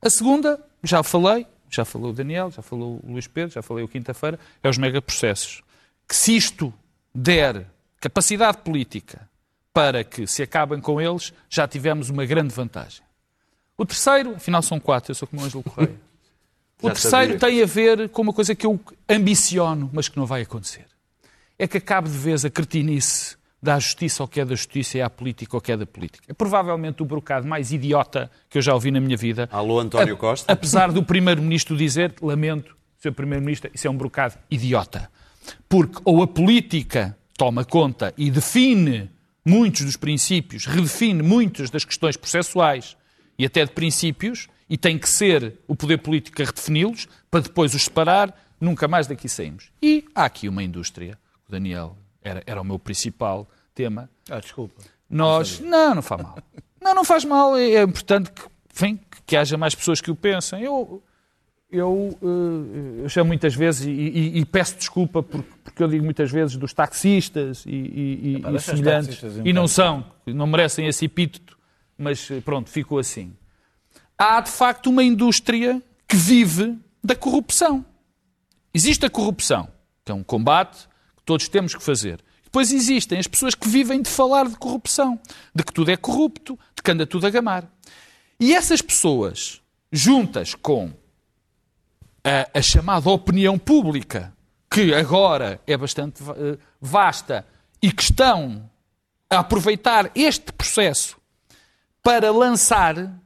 A 0.00 0.10
segunda, 0.10 0.60
já 0.82 1.02
falei, 1.02 1.46
já 1.68 1.84
falou 1.84 2.10
o 2.10 2.12
Daniel, 2.12 2.50
já 2.50 2.62
falou 2.62 3.00
o 3.02 3.12
Luís 3.12 3.26
Pedro, 3.26 3.54
já 3.54 3.62
falei 3.62 3.84
o 3.84 3.88
quinta-feira, 3.88 4.38
é 4.62 4.68
os 4.68 4.78
megaprocessos. 4.78 5.62
Que 6.06 6.14
se 6.14 6.36
isto 6.36 6.72
der 7.14 7.66
capacidade 8.00 8.58
política 8.58 9.28
para 9.72 10.02
que 10.02 10.26
se 10.26 10.42
acabem 10.42 10.80
com 10.80 11.00
eles, 11.00 11.32
já 11.48 11.66
tivemos 11.66 12.10
uma 12.10 12.24
grande 12.24 12.54
vantagem. 12.54 13.02
O 13.76 13.84
terceiro, 13.84 14.34
afinal 14.34 14.62
são 14.62 14.80
quatro, 14.80 15.12
eu 15.12 15.14
sou 15.14 15.28
como 15.28 15.42
o 15.42 15.44
Ângelo 15.44 15.62
Correia. 15.62 15.94
O 16.80 16.88
terceiro 16.90 17.36
tem 17.40 17.60
a 17.60 17.66
ver 17.66 18.08
com 18.08 18.22
uma 18.22 18.32
coisa 18.32 18.54
que 18.54 18.64
eu 18.64 18.78
ambiciono, 19.08 19.90
mas 19.92 20.08
que 20.08 20.16
não 20.16 20.26
vai 20.26 20.42
acontecer. 20.42 20.86
É 21.58 21.66
que 21.66 21.78
acabe 21.78 22.08
de 22.08 22.16
vez 22.16 22.44
a 22.44 22.50
cretinice 22.50 23.36
da 23.62 23.78
justiça 23.78 24.22
ao 24.22 24.28
que 24.28 24.40
é 24.40 24.44
da 24.44 24.54
justiça 24.54 24.98
e 24.98 25.02
à 25.02 25.10
política 25.10 25.56
ao 25.56 25.60
que 25.60 25.72
é 25.72 25.76
da 25.76 25.86
política. 25.86 26.24
É 26.28 26.32
provavelmente 26.32 27.02
o 27.02 27.06
brocado 27.06 27.46
mais 27.46 27.72
idiota 27.72 28.30
que 28.48 28.58
eu 28.58 28.62
já 28.62 28.72
ouvi 28.72 28.90
na 28.90 29.00
minha 29.00 29.16
vida. 29.16 29.48
Alô, 29.50 29.80
António 29.80 30.16
Costa. 30.16 30.52
Apesar 30.52 30.92
do 30.92 31.02
Primeiro-Ministro 31.02 31.76
dizer, 31.76 32.14
lamento, 32.22 32.76
Sr. 32.98 33.12
Primeiro-Ministro, 33.12 33.70
isso 33.74 33.86
é 33.86 33.90
um 33.90 33.96
brocado 33.96 34.36
idiota. 34.50 35.10
Porque 35.68 36.00
ou 36.04 36.22
a 36.22 36.26
política 36.26 37.16
toma 37.36 37.64
conta 37.64 38.12
e 38.16 38.30
define 38.30 39.10
muitos 39.44 39.84
dos 39.84 39.96
princípios, 39.96 40.66
redefine 40.66 41.22
muitas 41.22 41.70
das 41.70 41.84
questões 41.84 42.16
processuais 42.16 42.96
e 43.38 43.46
até 43.46 43.64
de 43.64 43.70
princípios, 43.70 44.48
e 44.68 44.76
tem 44.76 44.98
que 44.98 45.08
ser 45.08 45.54
o 45.66 45.74
poder 45.74 45.98
político 45.98 46.42
a 46.42 46.44
redefini-los, 46.44 47.08
para 47.30 47.40
depois 47.40 47.72
os 47.74 47.84
separar, 47.84 48.34
nunca 48.60 48.86
mais 48.86 49.06
daqui 49.06 49.28
saímos. 49.28 49.70
E 49.80 50.04
há 50.14 50.24
aqui 50.24 50.48
uma 50.48 50.62
indústria, 50.62 51.16
o 51.48 51.52
Daniel 51.52 51.96
era, 52.22 52.42
era 52.46 52.60
o 52.60 52.64
meu 52.64 52.78
principal 52.78 53.48
tema. 53.74 54.10
Ah, 54.30 54.40
desculpa. 54.40 54.82
Nós. 55.08 55.60
Não, 55.60 55.94
não 55.94 56.02
faz 56.02 56.22
mal. 56.22 56.38
Não, 56.80 56.94
não 56.94 57.04
faz 57.04 57.24
mal. 57.24 57.56
É, 57.56 57.72
é 57.72 57.82
importante 57.82 58.30
que, 58.30 58.40
enfim, 58.72 59.00
que 59.26 59.36
haja 59.36 59.58
mais 59.58 59.74
pessoas 59.74 60.00
que 60.00 60.12
o 60.12 60.14
pensem. 60.14 60.62
Eu, 60.62 61.02
eu, 61.70 62.16
eh, 62.22 63.02
eu 63.02 63.08
chamo 63.08 63.28
muitas 63.28 63.54
vezes 63.54 63.84
e, 63.84 63.90
e, 63.90 64.38
e 64.38 64.44
peço 64.46 64.76
desculpa 64.76 65.22
porque, 65.22 65.50
porque, 65.64 65.82
eu 65.82 65.88
digo 65.88 66.04
muitas 66.04 66.30
vezes 66.30 66.56
dos 66.56 66.72
taxistas 66.72 67.64
e, 67.66 67.70
e, 67.70 68.42
e 68.54 68.60
semelhantes 68.60 69.20
e 69.44 69.52
não 69.52 69.68
são, 69.68 70.04
não 70.24 70.46
merecem 70.46 70.86
esse 70.86 71.04
epíteto, 71.04 71.58
mas 71.98 72.30
eh, 72.30 72.40
pronto, 72.40 72.70
ficou 72.70 72.98
assim. 72.98 73.36
Há 74.16 74.40
de 74.40 74.50
facto 74.50 74.88
uma 74.88 75.02
indústria 75.02 75.82
que 76.06 76.16
vive 76.16 76.78
da 77.04 77.14
corrupção. 77.14 77.84
Existe 78.72 79.04
a 79.04 79.10
corrupção, 79.10 79.68
que 80.04 80.12
é 80.12 80.14
um 80.14 80.22
combate 80.22 80.87
todos 81.28 81.46
temos 81.46 81.74
que 81.74 81.82
fazer. 81.82 82.24
Depois 82.42 82.72
existem 82.72 83.18
as 83.18 83.26
pessoas 83.26 83.54
que 83.54 83.68
vivem 83.68 84.00
de 84.00 84.08
falar 84.08 84.48
de 84.48 84.56
corrupção, 84.56 85.20
de 85.54 85.62
que 85.62 85.74
tudo 85.74 85.90
é 85.90 85.96
corrupto, 85.96 86.58
de 86.74 86.82
que 86.82 86.90
anda 86.90 87.06
tudo 87.06 87.26
a 87.26 87.30
gamar. 87.30 87.70
E 88.40 88.54
essas 88.54 88.80
pessoas, 88.80 89.60
juntas 89.92 90.54
com 90.54 90.90
a, 92.24 92.58
a 92.58 92.62
chamada 92.62 93.10
opinião 93.10 93.58
pública, 93.58 94.34
que 94.70 94.94
agora 94.94 95.60
é 95.66 95.76
bastante 95.76 96.22
eh, 96.22 96.56
vasta 96.80 97.46
e 97.82 97.92
que 97.92 98.02
estão 98.02 98.70
a 99.28 99.40
aproveitar 99.40 100.10
este 100.14 100.50
processo 100.50 101.18
para 102.02 102.32
lançar 102.32 103.20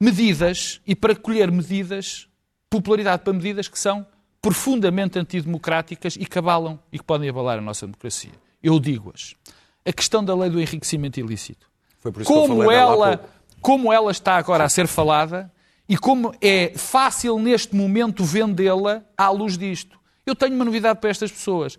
medidas 0.00 0.80
e 0.86 0.96
para 0.96 1.14
colher 1.14 1.50
medidas, 1.50 2.26
popularidade 2.70 3.22
para 3.22 3.34
medidas 3.34 3.68
que 3.68 3.78
são 3.78 4.06
profundamente 4.44 5.18
antidemocráticas 5.18 6.16
e 6.16 6.26
que 6.26 6.38
abalam 6.38 6.78
e 6.92 6.98
que 6.98 7.04
podem 7.04 7.30
abalar 7.30 7.56
a 7.56 7.62
nossa 7.62 7.86
democracia. 7.86 8.32
Eu 8.62 8.78
digo-as. 8.78 9.34
A 9.86 9.90
questão 9.90 10.22
da 10.22 10.36
lei 10.36 10.50
do 10.50 10.60
enriquecimento 10.60 11.18
ilícito. 11.18 11.66
Como 12.26 12.70
ela, 12.70 13.24
como 13.62 13.90
ela 13.90 14.10
está 14.10 14.36
agora 14.36 14.64
a 14.64 14.68
ser 14.68 14.86
falada 14.86 15.50
e 15.88 15.96
como 15.96 16.34
é 16.42 16.74
fácil 16.76 17.38
neste 17.38 17.74
momento 17.74 18.22
vendê-la 18.22 19.02
à 19.16 19.30
luz 19.30 19.56
disto. 19.56 19.98
Eu 20.26 20.36
tenho 20.36 20.54
uma 20.54 20.64
novidade 20.66 21.00
para 21.00 21.08
estas 21.08 21.32
pessoas. 21.32 21.78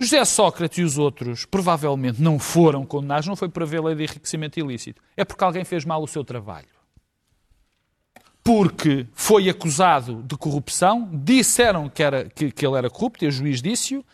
José 0.00 0.24
Sócrates 0.24 0.78
e 0.78 0.82
os 0.82 0.98
outros 0.98 1.44
provavelmente 1.44 2.20
não 2.20 2.36
foram 2.36 2.84
condenados, 2.84 3.28
não 3.28 3.36
foi 3.36 3.48
por 3.48 3.62
haver 3.62 3.80
lei 3.80 3.94
de 3.94 4.02
enriquecimento 4.02 4.58
ilícito. 4.58 5.00
É 5.16 5.24
porque 5.24 5.44
alguém 5.44 5.64
fez 5.64 5.84
mal 5.84 6.02
o 6.02 6.08
seu 6.08 6.24
trabalho. 6.24 6.81
Porque 8.44 9.06
foi 9.12 9.48
acusado 9.48 10.22
de 10.24 10.36
corrupção, 10.36 11.08
disseram 11.12 11.88
que, 11.88 12.02
era, 12.02 12.24
que, 12.24 12.50
que 12.50 12.66
ele 12.66 12.76
era 12.76 12.90
corrupto, 12.90 13.24
e 13.24 13.28
o 13.28 13.30
juiz 13.30 13.62
disse-o, 13.62 14.04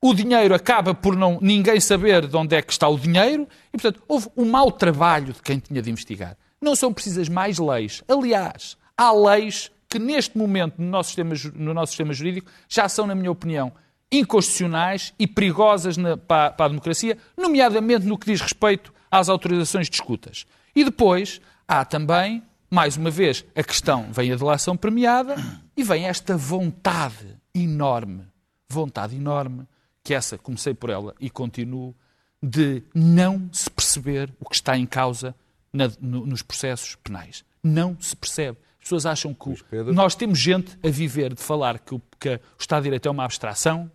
o 0.00 0.14
dinheiro 0.14 0.54
acaba 0.54 0.94
por 0.94 1.16
não, 1.16 1.38
ninguém 1.40 1.80
saber 1.80 2.26
de 2.26 2.36
onde 2.36 2.54
é 2.56 2.62
que 2.62 2.72
está 2.72 2.88
o 2.88 2.98
dinheiro, 2.98 3.46
e 3.72 3.78
portanto 3.78 4.02
houve 4.06 4.28
um 4.36 4.44
mau 4.48 4.70
trabalho 4.70 5.32
de 5.32 5.42
quem 5.42 5.58
tinha 5.58 5.82
de 5.82 5.90
investigar. 5.90 6.36
Não 6.60 6.76
são 6.76 6.92
precisas 6.92 7.28
mais 7.28 7.58
leis. 7.58 8.02
Aliás, 8.08 8.76
há 8.96 9.12
leis 9.12 9.70
que 9.88 9.98
neste 9.98 10.38
momento 10.38 10.74
no 10.78 10.86
nosso 10.88 11.08
sistema, 11.08 11.34
no 11.54 11.74
nosso 11.74 11.92
sistema 11.92 12.12
jurídico 12.14 12.50
já 12.68 12.88
são, 12.88 13.06
na 13.06 13.14
minha 13.14 13.30
opinião, 13.30 13.72
inconstitucionais 14.10 15.12
e 15.18 15.26
perigosas 15.26 15.96
na- 15.96 16.16
para, 16.16 16.50
para 16.52 16.66
a 16.66 16.68
democracia, 16.68 17.18
nomeadamente 17.36 18.06
no 18.06 18.16
que 18.16 18.26
diz 18.26 18.40
respeito 18.40 18.92
às 19.10 19.28
autorizações 19.28 19.88
de 19.88 19.96
escutas. 19.96 20.46
E 20.74 20.84
depois 20.84 21.40
há 21.66 21.84
também, 21.84 22.42
mais 22.72 22.96
uma 22.96 23.10
vez, 23.10 23.44
a 23.54 23.62
questão, 23.62 24.10
vem 24.10 24.32
a 24.32 24.36
delação 24.36 24.74
premiada 24.78 25.36
e 25.76 25.84
vem 25.84 26.06
esta 26.06 26.38
vontade 26.38 27.36
enorme, 27.54 28.24
vontade 28.66 29.14
enorme, 29.14 29.66
que 30.02 30.14
essa, 30.14 30.38
comecei 30.38 30.72
por 30.72 30.88
ela 30.88 31.14
e 31.20 31.28
continuo, 31.28 31.94
de 32.42 32.82
não 32.94 33.50
se 33.52 33.68
perceber 33.70 34.32
o 34.40 34.48
que 34.48 34.54
está 34.54 34.76
em 34.78 34.86
causa 34.86 35.34
na- 35.70 35.90
no- 36.00 36.24
nos 36.26 36.40
processos 36.40 36.94
penais. 36.96 37.44
Não 37.62 37.94
se 38.00 38.16
percebe. 38.16 38.56
As 38.78 38.84
pessoas 38.84 39.04
acham 39.04 39.34
que 39.34 39.50
o- 39.50 39.92
nós 39.92 40.14
temos 40.14 40.38
gente 40.38 40.76
a 40.82 40.88
viver 40.88 41.34
de 41.34 41.42
falar 41.42 41.78
que 41.78 41.94
o, 41.94 42.00
que 42.18 42.30
o 42.36 42.40
Estado 42.58 42.80
de 42.80 42.84
Direito 42.84 43.06
é 43.06 43.10
uma 43.10 43.24
abstração, 43.26 43.90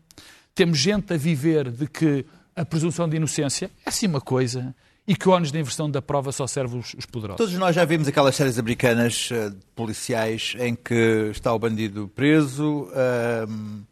temos 0.53 0.78
gente 0.78 1.11
a 1.13 1.17
viver 1.17 1.71
de 1.71 1.88
que 1.88 2.23
a 2.55 2.63
presunção 2.63 3.09
de 3.09 3.17
inocência 3.17 3.71
é 3.86 3.89
assim 3.89 4.05
uma 4.07 4.21
coisa 4.21 4.73
e 5.08 5.16
que 5.16 5.30
o 5.30 5.32
ónus 5.32 5.51
da 5.51 5.60
inversão 5.60 5.89
da 5.89 6.01
prova 6.01 6.34
só 6.34 6.45
serve 6.45 6.78
os, 6.78 6.93
os 6.93 7.05
poderosos. 7.05 7.38
Todos 7.38 7.53
nós 7.53 7.74
já 7.74 7.86
vimos 7.86 8.08
aquelas 8.08 8.36
séries 8.36 8.60
americanas 8.60 9.30
eh, 9.32 9.49
de 9.49 9.66
policiais 9.74 10.53
em 10.60 10.76
que 10.76 11.30
está 11.32 11.53
o 11.53 11.60
bandido 11.60 12.12
preso, 12.14 12.89
ahm, 12.93 13.84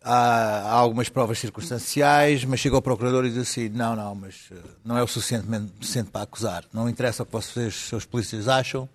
há, 0.00 0.14
há 0.14 0.72
algumas 0.72 1.08
provas 1.08 1.40
circunstanciais, 1.40 2.44
mas 2.44 2.60
chega 2.60 2.76
ao 2.76 2.82
procurador 2.82 3.24
e 3.24 3.30
diz 3.30 3.38
assim: 3.38 3.68
não, 3.70 3.96
não, 3.96 4.14
mas 4.14 4.50
eh, 4.52 4.54
não 4.84 4.96
é 4.96 5.02
o 5.02 5.06
suficientemente 5.08 5.72
suficiente 5.80 6.10
para 6.10 6.22
acusar. 6.22 6.64
Não 6.72 6.88
interessa 6.88 7.24
o 7.24 7.26
que 7.26 7.32
vocês, 7.32 7.74
seus 7.74 8.04
polícias, 8.04 8.46
acham, 8.46 8.88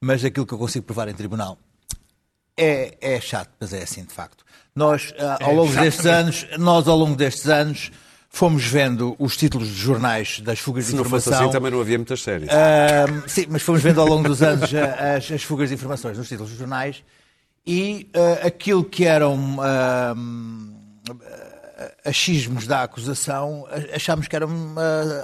mas 0.00 0.24
aquilo 0.24 0.46
que 0.46 0.54
eu 0.54 0.58
consigo 0.58 0.86
provar 0.86 1.08
em 1.08 1.14
tribunal. 1.14 1.58
É, 2.56 2.96
é 3.00 3.20
chato, 3.20 3.50
mas 3.60 3.74
é 3.74 3.82
assim 3.82 4.04
de 4.04 4.12
facto. 4.12 4.42
Nós, 4.74 5.12
ah, 5.18 5.38
ao 5.42 5.54
longo 5.54 5.72
destes 5.74 6.06
anos, 6.06 6.46
nós 6.58 6.88
ao 6.88 6.96
longo 6.96 7.16
destes 7.16 7.46
anos 7.46 7.90
fomos 8.32 8.64
vendo 8.64 9.14
os 9.18 9.36
títulos 9.36 9.68
de 9.68 9.74
jornais 9.74 10.40
das 10.40 10.58
fugas 10.60 10.84
Se 10.86 10.92
de 10.92 10.96
não 10.96 11.04
fosse 11.04 11.28
informação. 11.28 11.48
assim, 11.48 11.52
também 11.52 11.70
não 11.72 11.80
havia 11.80 11.98
muitas 11.98 12.22
séries. 12.22 12.48
Ahm, 12.48 13.22
sim, 13.26 13.46
mas 13.50 13.60
fomos 13.62 13.82
vendo 13.82 14.00
ao 14.00 14.06
longo 14.06 14.26
dos 14.28 14.40
anos 14.42 14.70
as, 14.72 15.30
as 15.32 15.42
fugas 15.42 15.68
de 15.68 15.74
informações 15.74 16.16
nos 16.16 16.28
títulos 16.28 16.50
dos 16.50 16.58
jornais 16.58 17.02
e 17.66 18.08
ah, 18.14 18.46
aquilo 18.46 18.84
que 18.84 19.04
eram 19.04 19.58
ahm, 19.60 20.70
achismos 22.04 22.66
da 22.66 22.82
acusação, 22.82 23.66
achámos 23.94 24.28
que 24.28 24.36
eram 24.36 24.50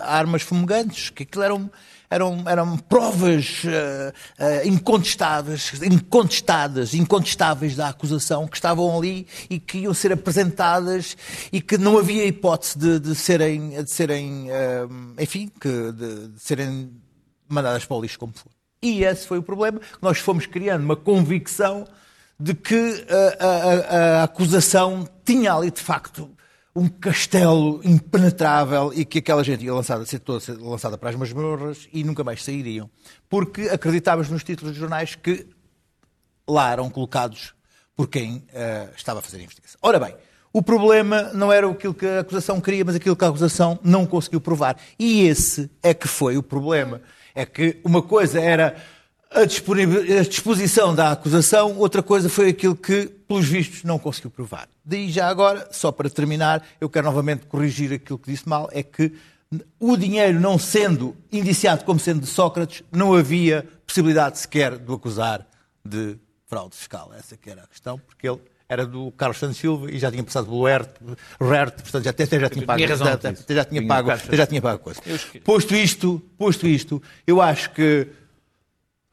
armas 0.03 0.43
fumegantes, 0.43 1.11
que 1.11 1.23
aquilo 1.23 1.45
eram, 1.45 1.71
eram, 2.11 2.43
eram 2.47 2.77
provas 2.79 3.63
ah, 3.67 4.13
ah, 4.39 4.67
incontestáveis, 4.67 5.73
incontestadas, 5.83 6.95
incontestáveis 6.95 7.77
da 7.77 7.89
acusação 7.89 8.47
que 8.47 8.57
estavam 8.57 8.97
ali 8.97 9.27
e 9.51 9.59
que 9.59 9.79
iam 9.79 9.95
ser 9.95 10.13
apresentadas 10.13 11.17
e 11.53 11.61
que 11.61 11.77
não 11.79 11.99
havia 11.99 12.25
hipótese 12.27 12.79
de, 12.79 12.99
de 13.01 13.15
serem, 13.15 13.83
de 13.83 13.91
serem 13.91 14.49
ah, 14.51 15.23
enfim, 15.23 15.51
que, 15.61 15.93
de, 15.93 16.29
de 16.29 16.41
serem 16.41 16.91
mandadas 17.49 17.85
para 17.85 17.97
o 17.97 18.01
lixo 18.03 18.19
como 18.19 18.33
for. 18.33 18.51
E 18.83 19.03
esse 19.05 19.27
foi 19.27 19.39
o 19.39 19.43
problema. 19.43 19.81
Nós 20.03 20.19
fomos 20.19 20.47
criando 20.47 20.85
uma 20.85 20.97
convicção 20.97 21.87
de 22.39 22.55
que 22.55 23.05
a- 23.09 23.47
a- 23.47 24.21
a 24.21 24.23
acusação 24.25 25.09
tinha 25.25 25.55
ali, 25.55 25.71
de 25.71 25.81
facto, 25.81 26.31
um 26.77 26.89
castelo 26.89 27.81
impenetrável 27.83 28.93
e 28.95 29.05
que 29.05 29.19
aquela 29.19 29.43
gente 29.43 29.65
ia 29.65 29.73
lançada, 29.73 30.05
ser 30.05 30.19
toda 30.19 30.45
lançada 30.61 30.99
para 30.99 31.09
as 31.09 31.17
masmorras 31.17 31.89
e 31.91 32.05
nunca 32.05 32.23
mais 32.23 32.45
sairiam. 32.45 32.91
Porque 33.31 33.63
acreditávamos 33.63 34.31
nos 34.31 34.45
títulos 34.45 34.75
de 34.75 34.81
jornais 34.81 35.15
que 35.15 35.47
lá 36.47 36.71
eram 36.71 36.91
colocados 36.91 37.55
por 37.97 38.09
quem 38.09 38.45
eh, 38.53 38.91
estava 38.95 39.21
a 39.21 39.23
fazer 39.23 39.39
a 39.39 39.43
investigação. 39.43 39.79
Ora 39.83 39.99
bem, 39.99 40.15
o 40.53 40.63
problema 40.63 41.25
não 41.33 41.51
era 41.51 41.67
aquilo 41.69 41.95
que 41.95 42.07
a 42.07 42.21
acusação 42.21 42.61
queria, 42.61 42.85
mas 42.85 42.95
aquilo 42.95 43.17
que 43.17 43.25
a 43.25 43.29
acusação 43.29 43.79
não 43.83 44.05
conseguiu 44.05 44.41
provar. 44.41 44.77
E 44.99 45.23
esse 45.27 45.71
é 45.83 45.95
que 45.95 46.07
foi 46.07 46.37
o 46.37 46.43
problema. 46.43 47.01
É 47.35 47.47
que 47.47 47.81
uma 47.83 48.03
coisa 48.03 48.39
era 48.39 48.77
a, 49.37 50.21
a 50.21 50.23
disposição 50.25 50.95
da 50.95 51.13
acusação, 51.13 51.77
outra 51.79 52.03
coisa 52.03 52.29
foi 52.29 52.49
aquilo 52.49 52.75
que, 52.75 53.07
pelos 53.29 53.47
vistos, 53.47 53.85
não 53.85 53.99
conseguiu 53.99 54.31
provar. 54.31 54.69
Daí 54.85 55.11
já 55.11 55.29
agora, 55.29 55.69
só 55.73 55.93
para 55.93 56.09
terminar, 56.09 56.67
eu 56.81 56.89
quero 56.89 57.07
novamente 57.07 57.47
corrigir 57.47 57.93
aquilo 57.93 58.19
que 58.19 58.31
disse 58.31 58.49
mal, 58.49 58.69
é 58.73 58.83
que 58.83 59.13
o 59.79 59.97
dinheiro 59.97 60.41
não 60.41 60.59
sendo 60.59 61.17
indiciado 61.31 61.85
como 61.85 62.01
sendo 62.01 62.21
de 62.21 62.27
Sócrates, 62.27 62.83
não 62.91 63.15
havia 63.15 63.67
possibilidade 63.87 64.39
sequer 64.39 64.79
de 64.79 64.91
o 64.91 64.95
acusar 64.95 65.47
de 65.85 66.17
fraude 66.47 66.75
fiscal. 66.75 67.13
Essa 67.17 67.37
que 67.37 67.51
era 67.51 67.63
a 67.63 67.67
questão, 67.67 67.99
porque 67.99 68.29
ele 68.29 68.41
era 68.69 68.85
do 68.85 69.13
Carlos 69.13 69.39
Santos 69.39 69.59
Silva 69.59 69.91
e 69.91 69.99
já 69.99 70.11
tinha 70.11 70.25
passado 70.25 70.47
pelo 70.47 70.67
Hert, 70.67 70.91
Hert 71.41 71.83
portanto 71.83 72.05
já, 72.05 72.11
até, 72.11 72.25
até 72.25 72.41
já 72.41 72.49
tinha 72.49 72.67
pago, 72.67 72.79
tinha 72.79 72.89
razão 72.89 73.07
disso. 73.07 73.43
até 73.43 73.55
já 73.55 73.65
tinha 73.65 73.87
pago, 73.87 74.11
até 74.11 74.37
já 74.37 74.47
tinha 74.47 74.63
pago 74.63 74.77
a 74.77 74.79
coisa. 74.79 75.01
Posto 75.45 75.75
isto, 75.75 76.23
posto 76.37 76.67
isto, 76.67 77.03
eu 77.27 77.41
acho 77.41 77.71
que 77.71 78.09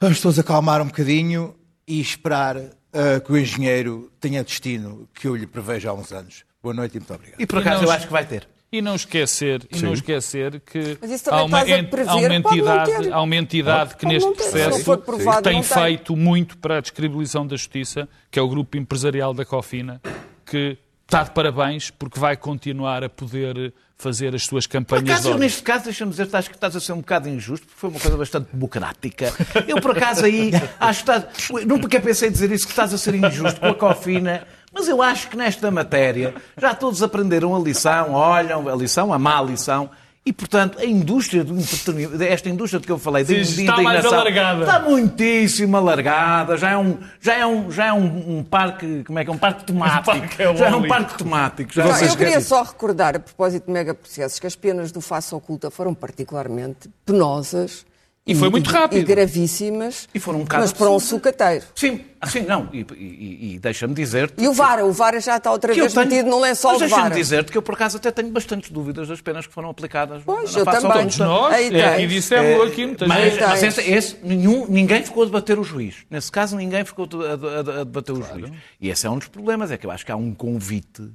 vamos 0.04 0.20
todos 0.20 0.38
acalmar 0.38 0.82
um 0.82 0.88
bocadinho 0.88 1.56
e 1.88 2.01
esperar 2.01 2.58
ah, 2.58 3.22
que 3.26 3.32
o 3.32 3.38
engenheiro 3.38 4.12
tenha 4.20 4.43
destino 4.43 5.08
que 5.14 5.26
eu 5.26 5.34
lhe 5.34 5.47
prevejo 5.47 5.89
há 5.89 5.93
uns 5.93 6.12
anos. 6.12 6.43
Boa 6.62 6.76
noite 6.76 6.97
e 6.97 6.99
muito 6.99 7.14
obrigado. 7.14 7.39
E 7.39 7.45
por 7.45 7.60
acaso 7.60 7.84
não- 7.84 7.88
eu 7.88 7.91
acho 7.91 8.08
que 8.08 8.12
vai 8.12 8.26
ter. 8.26 8.45
E 8.70 8.82
não 8.82 8.95
esquecer, 8.95 9.66
e 9.72 9.80
não 9.82 9.93
esquecer 9.93 10.60
que 10.60 10.97
há 11.30 11.43
uma, 11.43 11.62
prever, 11.62 12.10
há 12.10 12.16
uma 12.16 12.36
entidade, 12.36 13.12
há 13.12 13.22
uma 13.22 13.36
entidade 13.36 13.95
que 13.95 14.01
Pode 14.01 14.14
neste 14.16 14.32
processo 14.34 14.97
provado, 14.97 15.43
tem. 15.43 15.62
feito 15.62 16.16
muito 16.18 16.58
para 16.58 16.80
a 16.80 16.82
descredibilização 16.82 17.45
da 17.45 17.56
justiça, 17.56 18.10
que 18.32 18.39
é 18.39 18.41
o 18.41 18.49
grupo 18.49 18.76
empresarial 18.76 19.32
da 19.32 19.45
Cofina, 19.45 20.01
que 20.43 20.76
está 21.14 21.24
de 21.24 21.32
parabéns 21.32 21.91
porque 21.91 22.20
vai 22.20 22.36
continuar 22.36 23.03
a 23.03 23.09
poder 23.09 23.72
fazer 23.95 24.34
as 24.34 24.45
suas 24.45 24.66
Por 24.66 24.74
campanhas 24.74 25.05
de 25.05 25.11
acaso, 25.11 25.38
neste 25.38 25.61
caso, 25.61 25.84
deixa-me 25.86 26.09
dizer, 26.09 26.28
acho 26.34 26.49
que 26.49 26.55
estás 26.55 26.76
a 26.76 26.80
ser 26.80 26.91
um 26.93 26.97
bocado 26.97 27.30
injusto, 27.30 27.68
porque 27.68 27.80
foi 27.80 27.89
uma 27.91 27.99
coisa 27.99 28.18
bastante 28.18 28.49
democrática. 28.51 29.32
Eu, 29.68 29.80
por 29.80 29.95
acaso, 29.95 30.26
aí, 30.26 30.51
acho 30.80 31.03
que 31.03 31.11
estás... 31.11 31.49
Nunca 31.68 32.01
pensei 32.01 32.32
dizer 32.32 32.51
isso, 32.51 32.66
que 32.66 32.72
estás 32.72 32.91
a 32.91 32.97
ser 32.97 33.14
injusto 33.14 33.59
com 33.59 33.68
a 33.68 33.76
cofina, 33.76 34.47
mas 34.74 34.88
eu 34.88 35.03
acho 35.03 35.30
que 35.30 35.38
nesta 35.38 35.70
matéria 35.70 36.34
já 36.57 36.74
todos 36.74 37.03
aprenderam 37.03 37.55
a 37.55 37.59
lição, 37.59 38.14
olham 38.14 38.68
a 38.68 38.76
lição, 38.76 39.14
a 39.14 39.20
má 39.20 39.39
lição, 39.39 39.91
e, 40.26 40.32
portanto, 40.32 40.80
a 40.80 40.86
indústria 40.86 41.43
do 41.43 41.53
entretenimento, 41.53 42.24
esta 42.24 42.49
indústria 42.49 42.80
de 42.80 42.86
que 42.86 42.91
eu 42.91 42.97
falei, 42.97 43.26
de, 43.26 43.43
Sim, 43.45 43.55
de 43.55 43.61
está 43.69 43.82
mais 43.82 44.05
alargada. 44.05 44.61
está 44.61 44.80
muitíssimo 44.80 45.76
alargada, 45.76 46.55
já 46.55 46.71
é 46.71 46.78
um, 46.78 46.97
já 47.19 47.34
é 47.36 47.45
um, 47.45 47.69
já 47.69 47.86
é 47.88 47.93
um, 47.93 48.38
um 48.38 48.43
parque, 48.43 49.03
como 49.03 49.19
é 49.19 49.26
que 49.26 49.30
é, 49.30 49.34
um 49.34 49.38
parque 49.38 49.65
temático, 49.67 50.05
parque 50.05 50.41
é 50.41 50.55
já 50.55 50.67
é 50.67 50.76
um 50.76 50.88
parque 50.88 51.17
temático. 51.17 51.74
Já 51.74 51.84
Não, 51.86 51.95
é- 51.95 52.07
eu 52.09 52.15
queria 52.15 52.39
só 52.39 52.63
recordar, 52.63 53.17
a 53.17 53.19
propósito 53.19 53.65
de 53.65 53.71
megaprocessos, 53.74 54.39
que 54.39 54.47
as 54.47 54.55
penas 54.55 54.91
do 54.93 55.01
face 55.01 55.36
oculta 55.36 55.69
foram 55.69 55.93
particularmente 55.93 56.89
penosas 57.05 57.86
E 58.26 58.34
foi 58.34 58.49
muito 58.49 58.69
rápido. 58.69 58.99
E 58.99 59.03
gravíssimas, 59.03 60.07
E 60.15 60.19
foram 60.19 60.39
um 60.39 60.43
bocado 60.43 60.61
mas 60.63 60.71
para 60.71 60.89
um 60.89 60.97
sucateiro. 60.97 61.65
Sim, 61.76 61.99
assim, 62.21 62.39
não. 62.41 62.69
E, 62.71 62.86
e- 62.95 63.55
e 63.55 63.59
deixa-me 63.59 63.93
dizer 63.93 64.32
E 64.38 64.47
o 64.47 64.53
Vara, 64.53 64.86
o 64.86 64.93
Vara 64.93 65.19
já 65.19 65.36
está 65.36 65.51
outra 65.51 65.74
vez 65.74 65.93
tenho, 65.93 66.05
metido 66.07 66.30
no 66.30 66.39
lençol 66.39 66.71
mas 66.71 66.82
de 66.84 66.88
deixa-me 66.88 67.09
dizer-te 67.15 67.51
que 67.51 67.57
eu, 67.57 67.61
por 67.61 67.74
acaso, 67.76 67.97
até 67.97 68.11
tenho 68.11 68.30
bastantes 68.30 68.69
dúvidas 68.71 69.09
das 69.09 69.19
penas 69.19 69.45
que 69.45 69.53
foram 69.53 69.69
aplicadas 69.69 70.24
Pois, 70.26 70.53
na 70.53 70.59
eu 70.61 70.65
também. 70.65 70.91
Todos 71.01 71.17
nós, 71.17 71.53
Aí 71.53 71.76
é, 71.76 72.01
e 72.01 72.07
dissemos 72.07 72.65
aqui 72.65 72.86
muitas 72.86 73.07
Mas, 73.09 73.24
vezes. 73.34 73.39
mas 73.41 73.63
esse, 73.63 73.82
esse, 73.91 74.17
nenhum, 74.24 74.67
ninguém 74.69 75.03
ficou 75.03 75.24
a 75.24 75.26
debater 75.26 75.59
o 75.59 75.63
juiz. 75.65 75.95
Nesse 76.09 76.32
caso, 76.32 76.55
ninguém 76.55 76.86
ficou 76.86 77.05
a, 77.13 77.78
a- 77.78 77.82
a 77.82 77.84
debater 77.84 78.13
o 78.15 78.21
juiz. 78.24 78.49
E 78.80 78.89
esse 78.89 79.05
é 79.05 79.09
um 79.09 79.17
dos 79.17 79.28
problemas, 79.28 79.69
é 79.69 79.78
que 79.78 79.86
eu 79.86 79.91
acho 79.91 80.05
que 80.05 80.11
há 80.13 80.15
um 80.15 80.34
convite. 80.34 81.09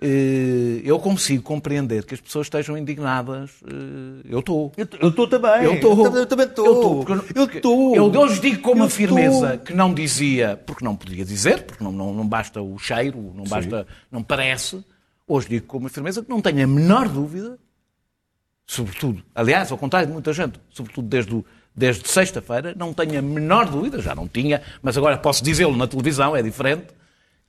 Eh, 0.00 0.80
Eu 0.84 0.98
consigo 0.98 1.42
compreender 1.42 2.04
que 2.04 2.14
as 2.14 2.20
pessoas 2.20 2.46
estejam 2.46 2.76
indignadas. 2.76 3.50
eh, 3.66 4.26
Eu 4.28 4.40
estou. 4.40 4.72
Eu 4.76 5.08
estou 5.10 5.28
também. 5.28 5.62
Eu 5.64 5.74
estou. 5.74 6.06
Eu 6.16 6.26
também 6.26 6.46
estou. 6.46 6.66
Eu 6.66 7.44
estou. 7.44 7.96
Eu. 7.96 8.12
Eu 8.14 8.20
hoje 8.20 8.40
digo 8.40 8.62
com 8.62 8.72
uma 8.72 8.88
firmeza 8.88 9.58
que 9.58 9.72
não 9.74 9.92
dizia, 9.92 10.60
porque 10.66 10.84
não 10.84 10.96
podia 10.96 11.24
dizer, 11.24 11.62
porque 11.64 11.82
não, 11.84 11.92
não, 11.92 12.14
não 12.14 12.26
basta 12.26 12.60
o 12.62 12.78
cheiro, 12.78 13.32
não 13.34 13.44
basta, 13.44 13.86
não 14.10 14.22
parece. 14.22 14.84
Hoje 15.26 15.48
digo 15.48 15.66
com 15.66 15.78
uma 15.78 15.88
firmeza 15.88 16.22
que 16.22 16.28
não 16.30 16.40
tenho 16.40 16.64
a 16.64 16.66
menor 16.66 17.08
dúvida, 17.08 17.58
sobretudo, 18.66 19.22
aliás, 19.34 19.70
ao 19.72 19.78
contrário 19.78 20.06
de 20.08 20.12
muita 20.12 20.32
gente, 20.32 20.58
sobretudo 20.70 21.06
desde, 21.08 21.34
o- 21.34 21.44
desde 21.74 22.08
sexta-feira, 22.08 22.74
não 22.76 22.92
tenho 22.92 23.18
a 23.18 23.22
menor 23.22 23.66
dúvida, 23.68 24.00
já 24.00 24.14
não 24.14 24.28
tinha, 24.28 24.62
mas 24.82 24.96
agora 24.96 25.16
posso 25.18 25.42
dizê-lo 25.42 25.76
na 25.76 25.86
televisão, 25.86 26.34
é 26.36 26.42
diferente, 26.42 26.86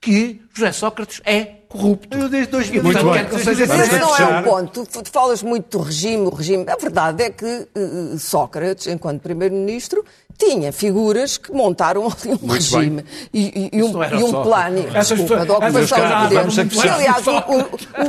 que 0.02 0.42
José 0.54 0.72
Sócrates 0.72 1.22
é 1.24 1.62
corrupto. 1.70 2.18
Eu 2.18 2.28
desde 2.28 2.52
2000. 2.52 2.84
Muito 2.84 2.96
Muito 3.06 3.14
bem. 3.14 3.24
bem. 3.24 3.32
Não 3.32 3.40
sei 3.40 3.56
se 3.56 3.68
Mas 3.68 3.80
esse 3.82 3.96
é 3.96 4.00
não 4.00 4.18
é 4.18 4.40
o 4.40 4.44
ponto. 4.44 4.86
Tu, 4.86 5.04
tu 5.04 5.12
falas 5.12 5.44
muito 5.44 5.78
do 5.78 5.84
regime, 5.84 6.26
o 6.26 6.30
regime. 6.30 6.66
A 6.68 6.76
verdade 6.76 7.24
é 7.24 7.30
que 7.30 7.46
eh, 7.46 8.18
Sócrates, 8.18 8.88
enquanto 8.88 9.22
primeiro-ministro, 9.22 10.04
tinha 10.44 10.72
figuras 10.74 11.38
que 11.38 11.52
montaram 11.52 12.06
ali 12.06 12.40
um 12.42 12.48
regime 12.48 13.06
e, 13.32 13.70
e- 13.74 13.78
e 13.78 13.84
um, 13.84 14.04
e 14.04 14.24
um 14.24 14.32
plano. 14.44 14.82
Desculpa, 14.92 15.46
de 15.46 15.52
ocupação 15.52 15.72
Meus 15.72 15.88
de 15.88 15.94
caros, 15.96 16.24
poder. 16.24 16.36
vamos 16.40 16.56
ter 16.56 16.68
que 16.68 16.76
fechar. 16.76 16.94
Aliás, 16.96 17.28
o, 17.28 17.32
o, 17.32 17.60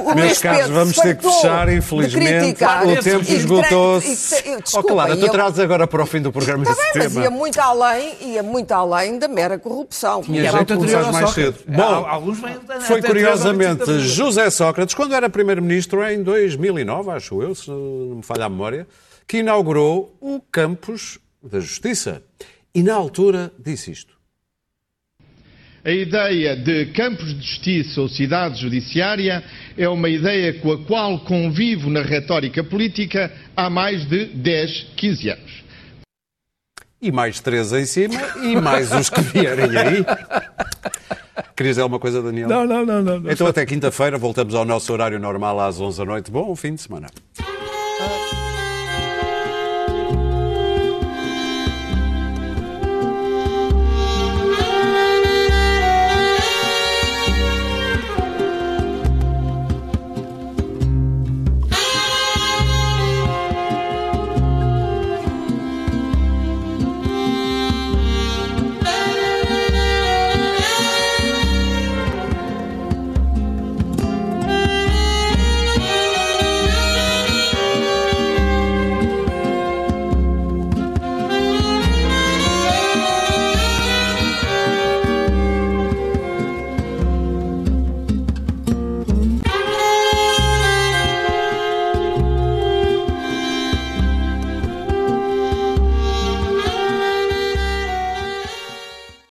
o, 0.09 0.11
o 0.11 0.14
Meus 0.14 0.39
caros, 0.39 0.68
vamos 0.70 0.97
ter 0.97 1.16
que 1.18 1.22
fechar, 1.24 1.68
infelizmente. 1.72 2.28
criticar 2.39 2.87
O 2.87 2.91
e 2.93 2.97
tempo 2.97 3.33
esgotou-se. 3.33 4.35
Oh, 4.76 4.83
Clara, 4.83 5.16
tu 5.16 5.28
trazes 5.28 5.59
agora 5.59 5.87
para 5.87 6.03
o 6.03 6.07
fim 6.07 6.20
do 6.22 6.33
programa 6.33 6.62
Está 6.64 6.72
esse 6.72 6.83
bem, 6.83 7.03
mas 7.05 7.12
tema. 7.12 7.24
ia 7.24 7.30
muito 7.30 7.61
além, 7.61 8.14
ia 8.20 8.43
muito 8.43 8.72
além 8.72 9.18
da 9.18 9.28
mera 9.28 9.59
corrupção. 9.59 10.22
Tinha 10.22 10.51
começar 10.51 10.74
anterior 10.74 11.05
ao 11.07 11.12
mais 11.12 11.30
cedo. 11.30 11.59
Bom, 11.68 11.83
Al- 11.83 12.07
alguns 12.07 12.39
Foi 12.87 13.03
curiosamente 13.03 13.99
José 14.01 14.49
Sócrates, 14.51 14.95
quando 14.95 15.14
era 15.14 15.28
primeiro-ministro 15.28 16.03
em 16.09 16.22
2009, 16.22 17.11
acho 17.11 17.43
eu, 17.43 17.55
se 17.55 17.68
não 17.70 18.16
me 18.16 18.22
falha 18.22 18.47
a 18.47 18.49
memória, 18.49 18.87
que 19.26 19.39
inaugurou 19.39 20.16
o 20.20 20.41
campus 20.51 21.18
da 21.43 21.61
Justiça. 21.61 22.22
E 22.74 22.82
na 22.82 22.95
altura 22.95 23.53
disse 23.59 23.90
isto. 23.90 24.12
A 25.84 25.90
ideia 25.90 26.55
de 26.55 26.86
campos 26.93 27.34
de 27.34 27.45
justiça 27.45 28.01
ou 28.01 28.09
cidade 28.09 28.61
judiciária 28.61 29.43
é 29.76 29.88
uma 29.88 30.09
ideia 30.09 30.61
com 30.61 30.70
a 30.70 30.84
qual 30.84 31.18
convivo 31.24 31.90
na 31.90 32.03
retórica 32.03 32.62
política 32.62 33.32
há 33.57 33.68
mais 33.68 34.07
de 34.07 34.26
10, 34.26 34.93
15 34.97 35.30
anos. 35.30 35.62
E 37.01 37.11
mais 37.11 37.40
três 37.40 37.72
em 37.72 37.84
cima 37.84 38.14
e 38.45 38.55
mais 38.61 38.93
os 38.93 39.11
que 39.11 39.20
vierem 39.22 39.76
aí. 39.76 40.05
Querias 41.57 41.74
dizer 41.74 41.82
alguma 41.82 41.99
coisa, 41.99 42.22
Daniel? 42.22 42.49
Não, 42.49 42.64
não, 42.64 42.86
não, 42.86 43.03
não. 43.03 43.20
não. 43.20 43.30
Então 43.30 43.49
até 43.49 43.66
quinta-feira 43.66 44.16
voltamos 44.16 44.55
ao 44.55 44.64
nosso 44.64 44.93
horário 44.93 45.18
normal 45.18 45.59
às 45.59 45.80
11 45.80 45.99
da 45.99 46.05
noite. 46.05 46.30
Bom 46.30 46.55
fim 46.55 46.76
de 46.76 46.82
semana. 46.82 47.09